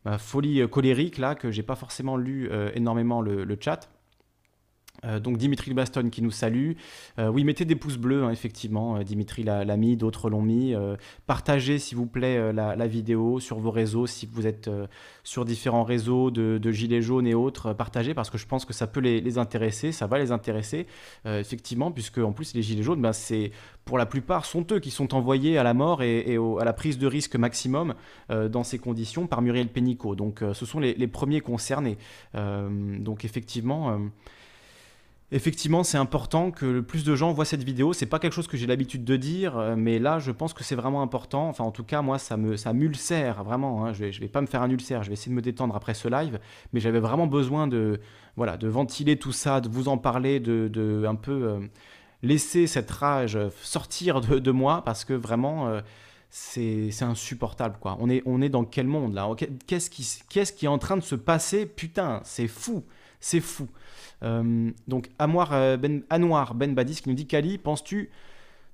[0.04, 3.88] ma folie colérique là que j'ai pas forcément lu énormément le chat.
[5.04, 6.72] Euh, donc Dimitri Baston qui nous salue.
[7.18, 8.96] Euh, oui, mettez des pouces bleus, hein, effectivement.
[8.96, 10.74] Euh, Dimitri l'a mis, d'autres l'ont mis.
[11.26, 14.06] partagez, s'il vous plaît, la, vidéo sur vos réseaux.
[14.06, 14.70] Si vous êtes
[15.24, 18.86] sur différents réseaux de, Gilets jaunes et autres, partagez parce que je pense que ça
[18.86, 19.92] peut les, intéresser.
[19.92, 20.86] Ça va les intéresser,
[21.24, 23.50] effectivement, puisque en plus, les Gilets jaunes, ben, c'est
[23.84, 26.98] pour la plupart, sont eux qui sont envoyés à la mort et, à la prise
[26.98, 27.94] de risque maximum
[28.28, 30.14] dans ces conditions par Muriel Pénicaud.
[30.14, 31.98] Donc, ce sont les, les premiers concernés.
[32.34, 33.98] donc, effectivement
[35.32, 37.92] Effectivement, c'est important que le plus de gens voient cette vidéo.
[37.92, 40.62] C'est pas quelque chose que j'ai l'habitude de dire, euh, mais là, je pense que
[40.62, 41.48] c'est vraiment important.
[41.48, 43.84] Enfin, en tout cas, moi, ça me, ça m'ulcère vraiment.
[43.84, 43.92] hein.
[43.92, 45.02] Je, vais, vais pas me faire un ulcère.
[45.02, 46.38] Je vais essayer de me détendre après ce live,
[46.72, 48.00] mais j'avais vraiment besoin de,
[48.36, 51.58] voilà, de ventiler tout ça, de vous en parler, de, de un peu euh,
[52.22, 55.66] laisser cette rage sortir de, de moi, parce que vraiment.
[55.68, 55.80] euh,
[56.28, 57.96] c'est insupportable quoi.
[58.00, 59.26] On est, on est dans quel monde là?
[59.66, 61.64] Qu'est-ce qui, qu'est-ce qui est en train de se passer?
[61.64, 62.84] Putain, c'est fou,
[63.20, 63.68] c'est fou.
[64.22, 68.10] Euh, donc Anouar euh, Ben, Anouar ben Badis qui nous dit Kali, penses-tu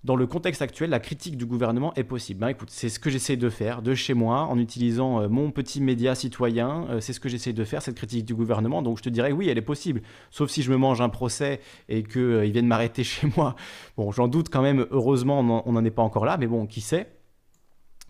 [0.05, 2.41] dans le contexte actuel, la critique du gouvernement est possible?
[2.41, 5.53] Ben écoute, c'est ce que j'essaie de faire de chez moi en utilisant euh, mon
[5.53, 6.87] petit média citoyen.
[6.91, 8.83] euh, c'est ce que j'essaie de faire, cette critique du gouvernement.
[8.83, 10.03] Donc je te dirais oui, elle est possible.
[10.31, 13.55] Sauf si je me mange un procès et qu'ils viennent m'arrêter chez moi.
[13.97, 14.87] Bon, j'en doute quand même.
[14.91, 16.37] Heureusement, on n'en est pas encore là.
[16.37, 17.22] Mais bon, qui sait?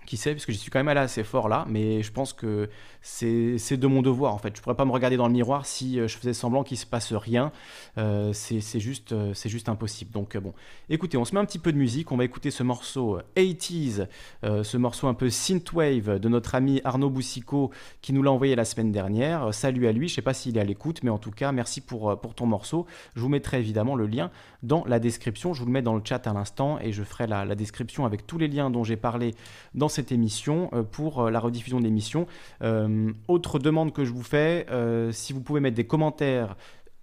[0.07, 2.33] Qui sait, parce que j'y suis quand même allé assez fort là, mais je pense
[2.33, 2.69] que
[3.03, 4.57] c'est de mon devoir en fait.
[4.57, 6.87] Je pourrais pas me regarder dans le miroir si euh, je faisais semblant qu'il se
[6.87, 7.51] passe rien.
[7.99, 10.13] Euh, c'est juste, euh, juste impossible.
[10.13, 10.55] Donc bon,
[10.89, 12.13] écoutez, on se met un petit peu de musique.
[12.13, 14.07] On va écouter ce morceau euh, 80s,
[14.45, 17.71] euh, ce morceau un peu synthwave de notre ami Arnaud Boussico
[18.03, 19.53] qui nous l'a envoyé la semaine dernière.
[19.53, 21.81] Salut à lui, je sais pas s'il est à l'écoute, mais en tout cas, merci
[21.81, 22.87] pour, pour ton morceau.
[23.17, 24.31] Je vous mettrai évidemment le lien
[24.63, 25.55] dans la description.
[25.55, 28.07] Je vous le mets dans le chat à l'instant et je ferai la, la description
[28.07, 29.35] avec tous les liens dont j'ai parlé
[29.75, 32.27] dans cette émission euh, pour euh, la rediffusion de l'émission.
[32.63, 34.67] Euh, autre demande que je vous fais,
[35.13, 36.57] si vous pouvez mettre des commentaires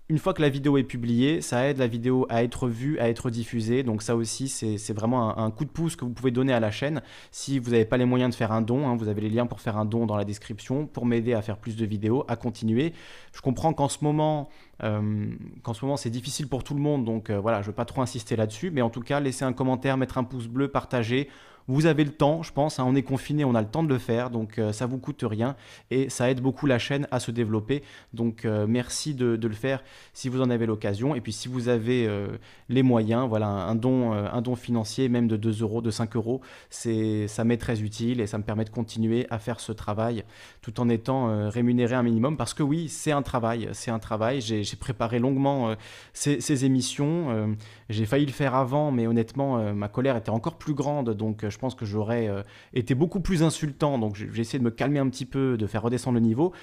[0.09, 3.09] une fois que la vidéo est publiée, ça aide la vidéo à être vue, à
[3.09, 3.83] être diffusée.
[3.83, 6.71] Donc ça aussi, c'est vraiment un, coup de pouce que vous pouvez donner à la
[6.71, 7.03] chaîne.
[7.29, 9.45] Si vous n'avez pas les moyens de faire un don, hein, vous avez les liens
[9.45, 12.35] pour faire un don dans la description, pour m'aider à faire plus de vidéos, à
[12.35, 12.93] continuer.
[13.33, 14.49] Je comprends qu'en ce moment,
[14.79, 17.85] qu'en ce moment c'est difficile pour tout le monde, donc voilà, je ne veux pas
[17.85, 18.71] trop insister là-dessus.
[18.71, 21.29] Mais en tout cas, laissez un commentaire, mettre un pouce bleu, partager.
[21.67, 23.89] Vous avez le temps, je pense, hein, on est confiné, on a le temps de
[23.89, 25.55] le faire, donc euh, ça vous coûte rien
[25.91, 27.83] et ça aide beaucoup la chaîne à se développer.
[28.13, 29.83] Donc euh, merci de, le faire
[30.13, 31.15] si vous en avez l'occasion.
[31.15, 32.27] Et puis si vous avez euh,
[32.69, 36.15] les moyens, voilà, un don, euh, un don financier, même de 2 euros, de 5
[36.15, 40.23] euros, ça m'est très utile et ça me permet de continuer à faire ce travail
[40.61, 42.37] tout en étant rémunéré un minimum.
[42.37, 44.41] Parce que oui, c'est un travail, c'est un travail.
[44.41, 45.75] J'ai, préparé longuement
[46.13, 47.55] ces émissions.
[47.89, 51.43] J'ai failli le faire avant, mais honnêtement, euh, ma colère était encore plus grande, donc
[51.43, 52.43] euh, je pense que j'aurais euh,
[52.73, 53.97] été beaucoup plus insultant.
[53.97, 56.53] Donc j'ai essayé de me calmer un petit peu, de faire redescendre le niveau.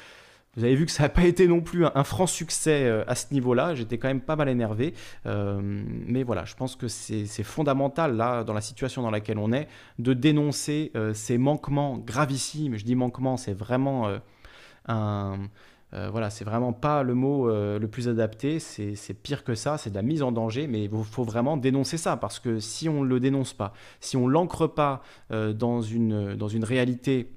[0.56, 3.34] Vous avez vu que ça n'a pas été non plus un, franc succès à ce
[3.34, 3.74] niveau-là.
[3.74, 4.94] J'étais quand même pas mal énervé.
[5.26, 9.68] Mais voilà, je pense que c'est fondamental, là, dans la situation dans laquelle on est,
[9.98, 12.78] de dénoncer ces manquements gravissimes.
[12.78, 14.10] Je dis manquements, c'est vraiment
[14.88, 15.40] un.
[15.97, 19.78] Euh, voilà, c'est vraiment pas le mot euh, le plus adapté, c'est pire que ça,
[19.78, 22.89] c'est de la mise en danger, mais il faut vraiment dénoncer ça, parce que si
[22.89, 27.32] on ne le dénonce pas, si on l'ancre pas euh, dans une réalité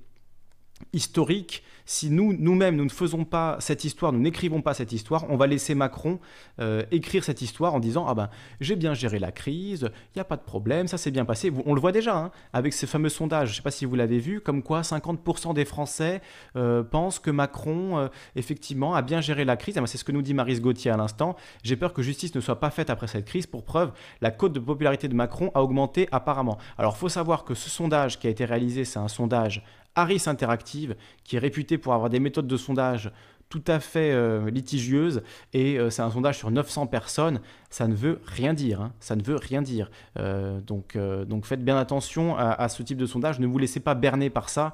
[0.94, 5.25] historique, si nous, nous-mêmes, nous ne faisons pas cette histoire, nous n'écrivons pas cette histoire,
[5.27, 6.19] on va laisser Macron
[6.59, 8.29] euh, écrire cette histoire en disant Ah ben,
[8.61, 11.51] j'ai bien géré la crise, il n'y a pas de problème, ça s'est bien passé.
[11.65, 13.95] On le voit déjà hein, avec ces fameux sondages, je ne sais pas si vous
[13.95, 16.21] l'avez vu, comme quoi 50% des Français
[16.55, 19.75] euh, pensent que Macron, euh, effectivement, a bien géré la crise.
[19.75, 21.35] Ah ben, C'est ce que nous dit Marise Gauthier à l'instant.
[21.63, 23.47] J'ai peur que justice ne soit pas faite après cette crise.
[23.47, 26.59] Pour preuve, la cote de popularité de Macron a augmenté apparemment.
[26.77, 29.63] Alors, il faut savoir que ce sondage qui a été réalisé, c'est un sondage
[29.95, 33.11] Harris Interactive, qui est réputé pour avoir des méthodes de sondage
[33.49, 37.41] tout à fait euh, litigieuses, et euh, c'est un sondage sur 900 personnes,
[37.71, 39.89] ça ne veut rien dire, hein, ça ne veut rien dire.
[40.19, 40.95] Euh, donc,
[41.43, 44.73] faites bien attention à, ce type de sondage, ne vous laissez pas berner par ça,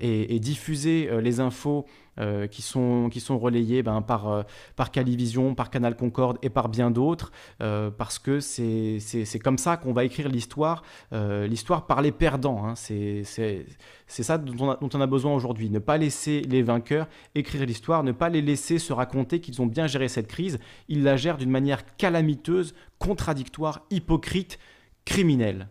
[0.00, 1.86] et, diffusez les infos
[2.18, 4.42] euh, qui, sont, qui sont relayées ben, par, euh,
[4.76, 7.32] par Calivision, par Canal Concorde et par bien d'autres,
[7.62, 8.98] euh, parce que c'est
[9.42, 10.82] comme ça qu'on va écrire l'histoire,
[11.12, 12.64] l'histoire par les perdants.
[12.66, 12.74] hein.
[12.74, 13.66] C'est c'est-
[14.06, 15.70] c'est ça dont on a, dont on a besoin aujourd'hui.
[15.70, 19.66] Ne pas laisser les vainqueurs écrire l'histoire, ne pas les laisser se raconter qu'ils ont
[19.66, 20.58] bien géré cette crise.
[20.88, 24.58] Ils la gèrent d'une manière calamiteuse, contradictoire, hypocrite,
[25.06, 25.68] criminelle.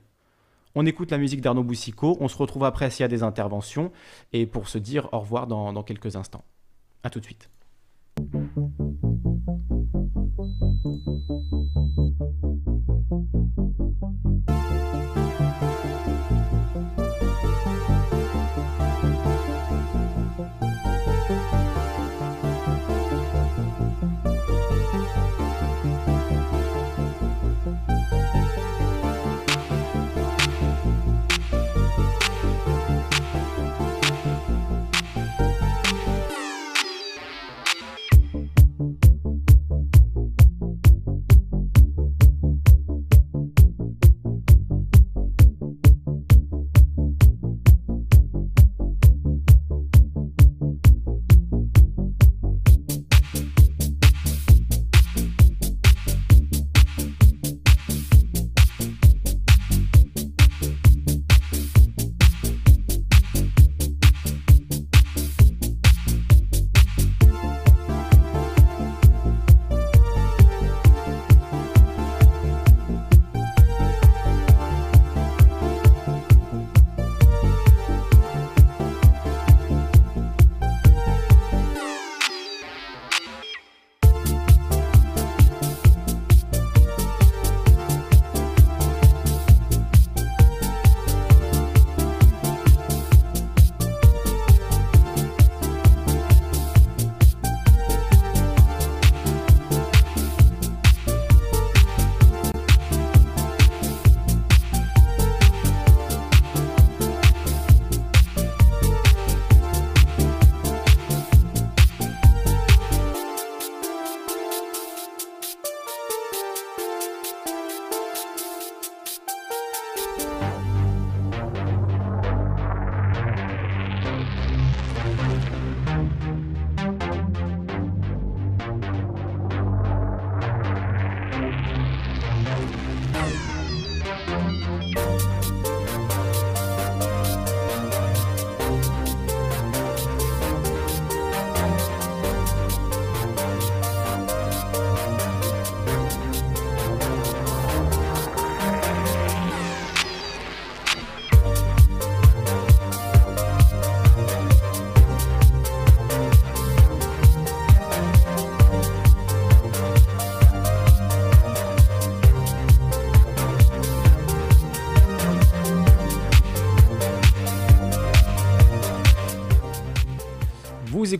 [0.75, 3.91] On écoute la musique d'Arnaud Boussico, on se retrouve après s'il y a des interventions,
[4.31, 6.43] et pour se dire au revoir dans, dans quelques instants.
[7.03, 7.49] A tout de suite.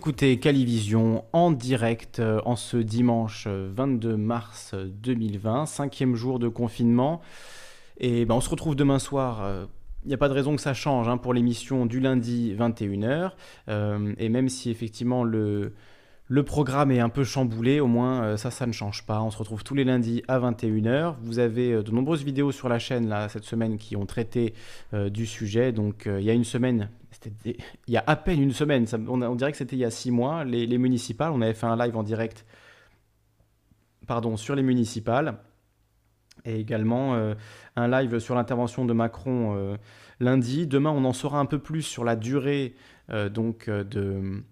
[0.02, 7.20] Écoutez Calivision en direct euh, en ce dimanche 22 mars 2020, cinquième jour de confinement.
[7.98, 9.68] Et ben, on se retrouve demain soir.
[10.02, 13.30] Il n'y a pas de raison que ça change hein, pour l'émission du lundi 21h.
[13.68, 15.72] et même si effectivement le,
[16.28, 19.20] le programme est un peu chamboulé, au moins euh, ça, ça ne change pas.
[19.22, 21.16] On se retrouve tous les lundis à 21h.
[21.20, 24.54] Vous avez euh, de nombreuses vidéos sur la chaîne cette semaine qui ont traité
[24.94, 25.72] euh, du sujet.
[25.72, 26.90] Donc il y a une semaine,
[27.44, 27.56] il
[27.88, 30.44] y a à peine une semaine, on, dirait que c'était il y a six mois,
[30.44, 32.46] les, municipales, on avait fait un live en direct
[34.06, 35.38] pardon, sur les municipales.
[36.44, 37.14] Et également
[37.76, 39.76] un live sur l'intervention de Macron
[40.18, 40.66] lundi.
[40.66, 42.74] Demain, on en saura un peu plus sur la durée
[43.30, 44.42] donc de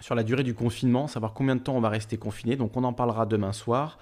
[0.00, 2.56] sur la durée du confinement, savoir combien de temps on va rester confiné.
[2.56, 3.98] Donc on en parlera demain soir.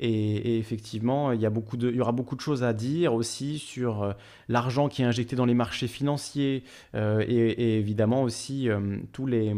[0.00, 4.12] Et, effectivement, il y, beaucoup de, aura beaucoup de choses à dire aussi sur euh,
[4.48, 6.64] l'argent qui est injecté dans les marchés financiers
[6.96, 9.54] euh, et, évidemment aussi euh, tous les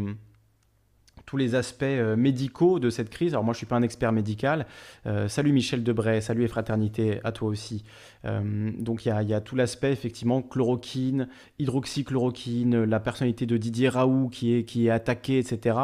[1.35, 3.33] les aspects euh, médicaux de cette crise.
[3.33, 4.65] Alors moi, je ne suis pas un expert médical.
[5.05, 7.83] Euh, salut Michel Debray, salut et fraternité à toi aussi.
[8.25, 11.27] Euh, donc il y, a, tout l'aspect, effectivement, chloroquine,
[11.59, 15.77] hydroxychloroquine, la personnalité de Didier Raoult qui est, qui est attaquée, etc.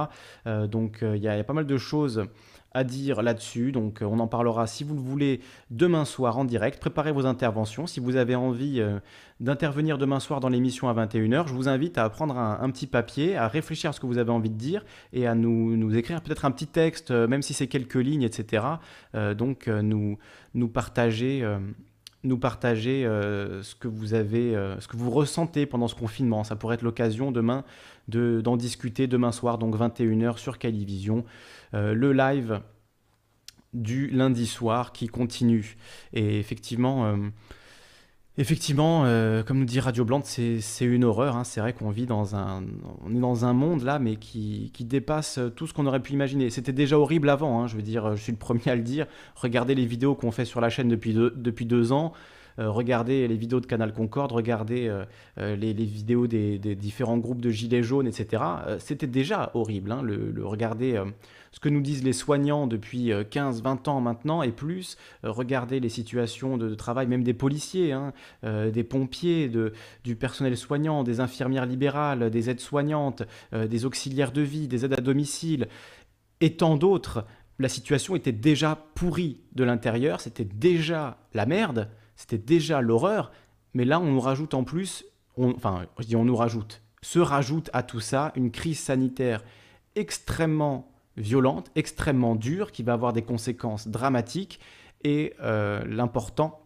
[0.45, 2.25] donc il y, a pas mal de choses
[2.73, 3.71] à dire là-dessus.
[3.71, 6.79] Donc euh, on en parlera si vous le voulez demain soir en direct.
[6.79, 7.87] Préparez vos interventions.
[7.87, 8.99] Si vous avez envie euh,
[9.39, 13.35] d'intervenir demain soir dans l'émission à 21h, je vous invite à prendre un, petit papier,
[13.35, 16.21] à réfléchir à ce que vous avez envie de dire et à nous, nous écrire
[16.21, 18.63] peut-être un petit texte, euh, même si c'est quelques lignes, etc.
[19.35, 20.17] donc nous,
[20.53, 21.45] nous partager
[22.23, 26.43] nous partager ce que vous avez, ce que vous ressentez pendant ce confinement.
[26.43, 27.63] Ça pourrait être l'occasion demain
[28.07, 31.25] d'en discuter demain soir, donc 21h sur Calivision.
[31.73, 32.61] Euh, le live
[33.73, 35.77] du lundi soir qui continue.
[36.13, 37.15] Et effectivement, euh,
[38.37, 41.37] effectivement euh, comme nous dit Radio Blanc, c'est une horreur.
[41.37, 41.45] Hein.
[41.45, 42.63] C'est vrai qu'on vit dans un,
[43.05, 46.11] on est dans un monde là, mais qui, qui dépasse tout ce qu'on aurait pu
[46.11, 46.49] imaginer.
[46.49, 47.61] C'était déjà horrible avant.
[47.61, 47.67] Hein.
[47.67, 49.05] je veux dire, je suis le premier à le dire.
[49.35, 52.13] Regardez les vidéos qu'on fait sur la chaîne depuis depuis deux ans.
[52.57, 57.81] Regardez les vidéos de Canal Concorde, regardez euh, les, vidéos des, différents groupes de gilets
[57.81, 58.43] jaunes, etc.
[58.77, 59.91] C'était déjà horrible.
[59.91, 61.01] Hein, le, regarder
[61.51, 66.57] ce que nous disent les soignants depuis 15-20 ans maintenant et plus, regarder les situations
[66.57, 68.13] de, travail, même des policiers, hein,
[68.43, 69.51] des pompiers,
[70.03, 75.01] du personnel soignant, des infirmières libérales, des aides-soignantes, des auxiliaires de vie, des aides à
[75.01, 75.67] domicile,
[76.39, 77.25] et tant d'autres.
[77.59, 81.89] La situation était déjà pourrie de l'intérieur, c'était déjà la merde
[82.21, 83.31] c'était déjà l'horreur,
[83.73, 85.05] mais là on nous rajoute en plus,
[85.37, 89.43] enfin je dis on nous rajoute, se rajoute à tout ça une crise sanitaire
[89.95, 90.90] extrêmement
[91.21, 94.59] violente, extrêmement dure, qui va avoir des conséquences dramatiques,
[95.03, 96.57] et euh, l'important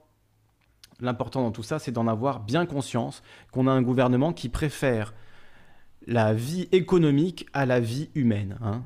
[1.02, 3.22] L'important dans tout ça, c'est d'en avoir bien conscience
[3.52, 5.14] qu'on a un gouvernement qui préfère
[6.08, 8.58] la vie économique à la vie humaine.
[8.62, 8.84] Hein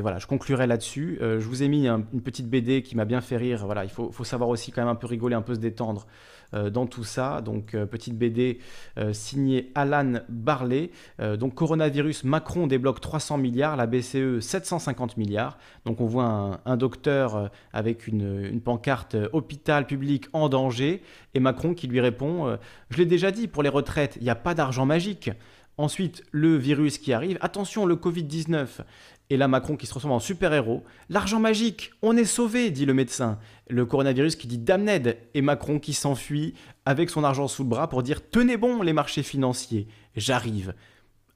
[0.00, 1.18] voilà, je conclurai là-dessus.
[1.20, 3.64] Euh, je vous ai mis une petite BD qui m'a bien fait rire.
[3.66, 6.06] Voilà, il faut, savoir aussi quand même un peu rigoler, un peu se détendre
[6.70, 7.40] dans tout ça.
[7.40, 8.58] Donc euh, petite BD
[9.12, 10.90] signée Alan Barley.
[11.18, 15.58] donc coronavirus, Macron débloque 300 milliards, la BCE 750 milliards.
[15.84, 21.02] Donc on voit un, docteur avec une, une, pancarte hôpital public en danger
[21.34, 22.56] et Macron qui lui répond
[22.90, 25.30] je l'ai déjà dit pour les retraites, il n'y a pas d'argent magique.
[25.76, 27.36] Ensuite, le virus qui arrive.
[27.40, 28.82] Attention, le Covid-19.
[29.30, 30.84] Et là, Macron qui se transforme en super-héros.
[31.08, 33.38] L'argent magique, on est sauvé, dit le médecin.
[33.70, 35.16] Le coronavirus qui dit damned.
[35.32, 38.92] Et Macron qui s'enfuit avec son argent sous le bras pour dire tenez bon les
[38.92, 40.74] marchés financiers, j'arrive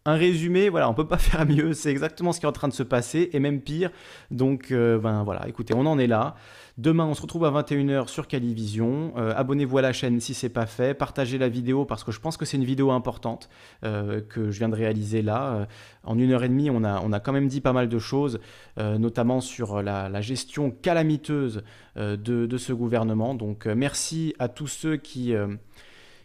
[0.08, 2.68] un résumé, voilà, on peut pas faire mieux, c'est exactement ce qui est en train
[2.68, 3.90] de se passer, et même pire.
[4.30, 6.34] Donc, euh, ben voilà, écoutez, on en est là.
[6.78, 9.12] Demain, on se retrouve à 21h sur Calivision.
[9.16, 10.94] Euh, abonnez-vous à la chaîne si c'est pas fait.
[10.94, 13.48] Partagez la vidéo parce que je pense que c'est une vidéo importante
[13.84, 15.66] euh, que je viens de réaliser là.
[16.04, 17.98] en une heure et demie, on a, on a quand même dit pas mal de
[17.98, 18.38] choses,
[18.76, 21.64] notamment sur la, gestion calamiteuse
[21.96, 23.34] de, de, ce gouvernement.
[23.34, 25.34] Donc, merci à tous ceux qui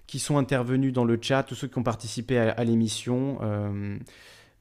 [0.08, 3.40] qui sont intervenus dans le chat, tous ceux qui ont participé à, l'émission.
[3.42, 3.98] Euh,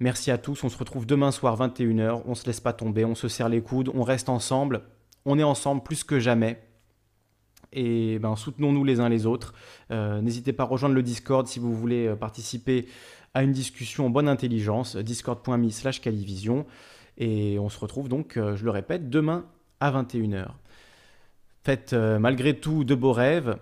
[0.00, 0.62] merci à tous.
[0.64, 2.22] On se retrouve demain soir 21h.
[2.26, 4.82] On se laisse pas tomber, on se serre les coudes, on reste ensemble.
[5.24, 6.62] On est ensemble plus que jamais.
[7.72, 9.54] Et ben, soutenons-nous les uns les autres.
[9.90, 12.86] Euh, n'hésitez pas à rejoindre le Discord si vous voulez euh, participer
[13.34, 14.96] à une discussion en bonne intelligence.
[14.96, 16.66] Discord.me slash Calivision.
[17.18, 19.44] Et on se retrouve donc, je le répète, demain
[19.80, 20.48] à 21h.
[21.62, 23.58] Faites malgré tout de beaux rêves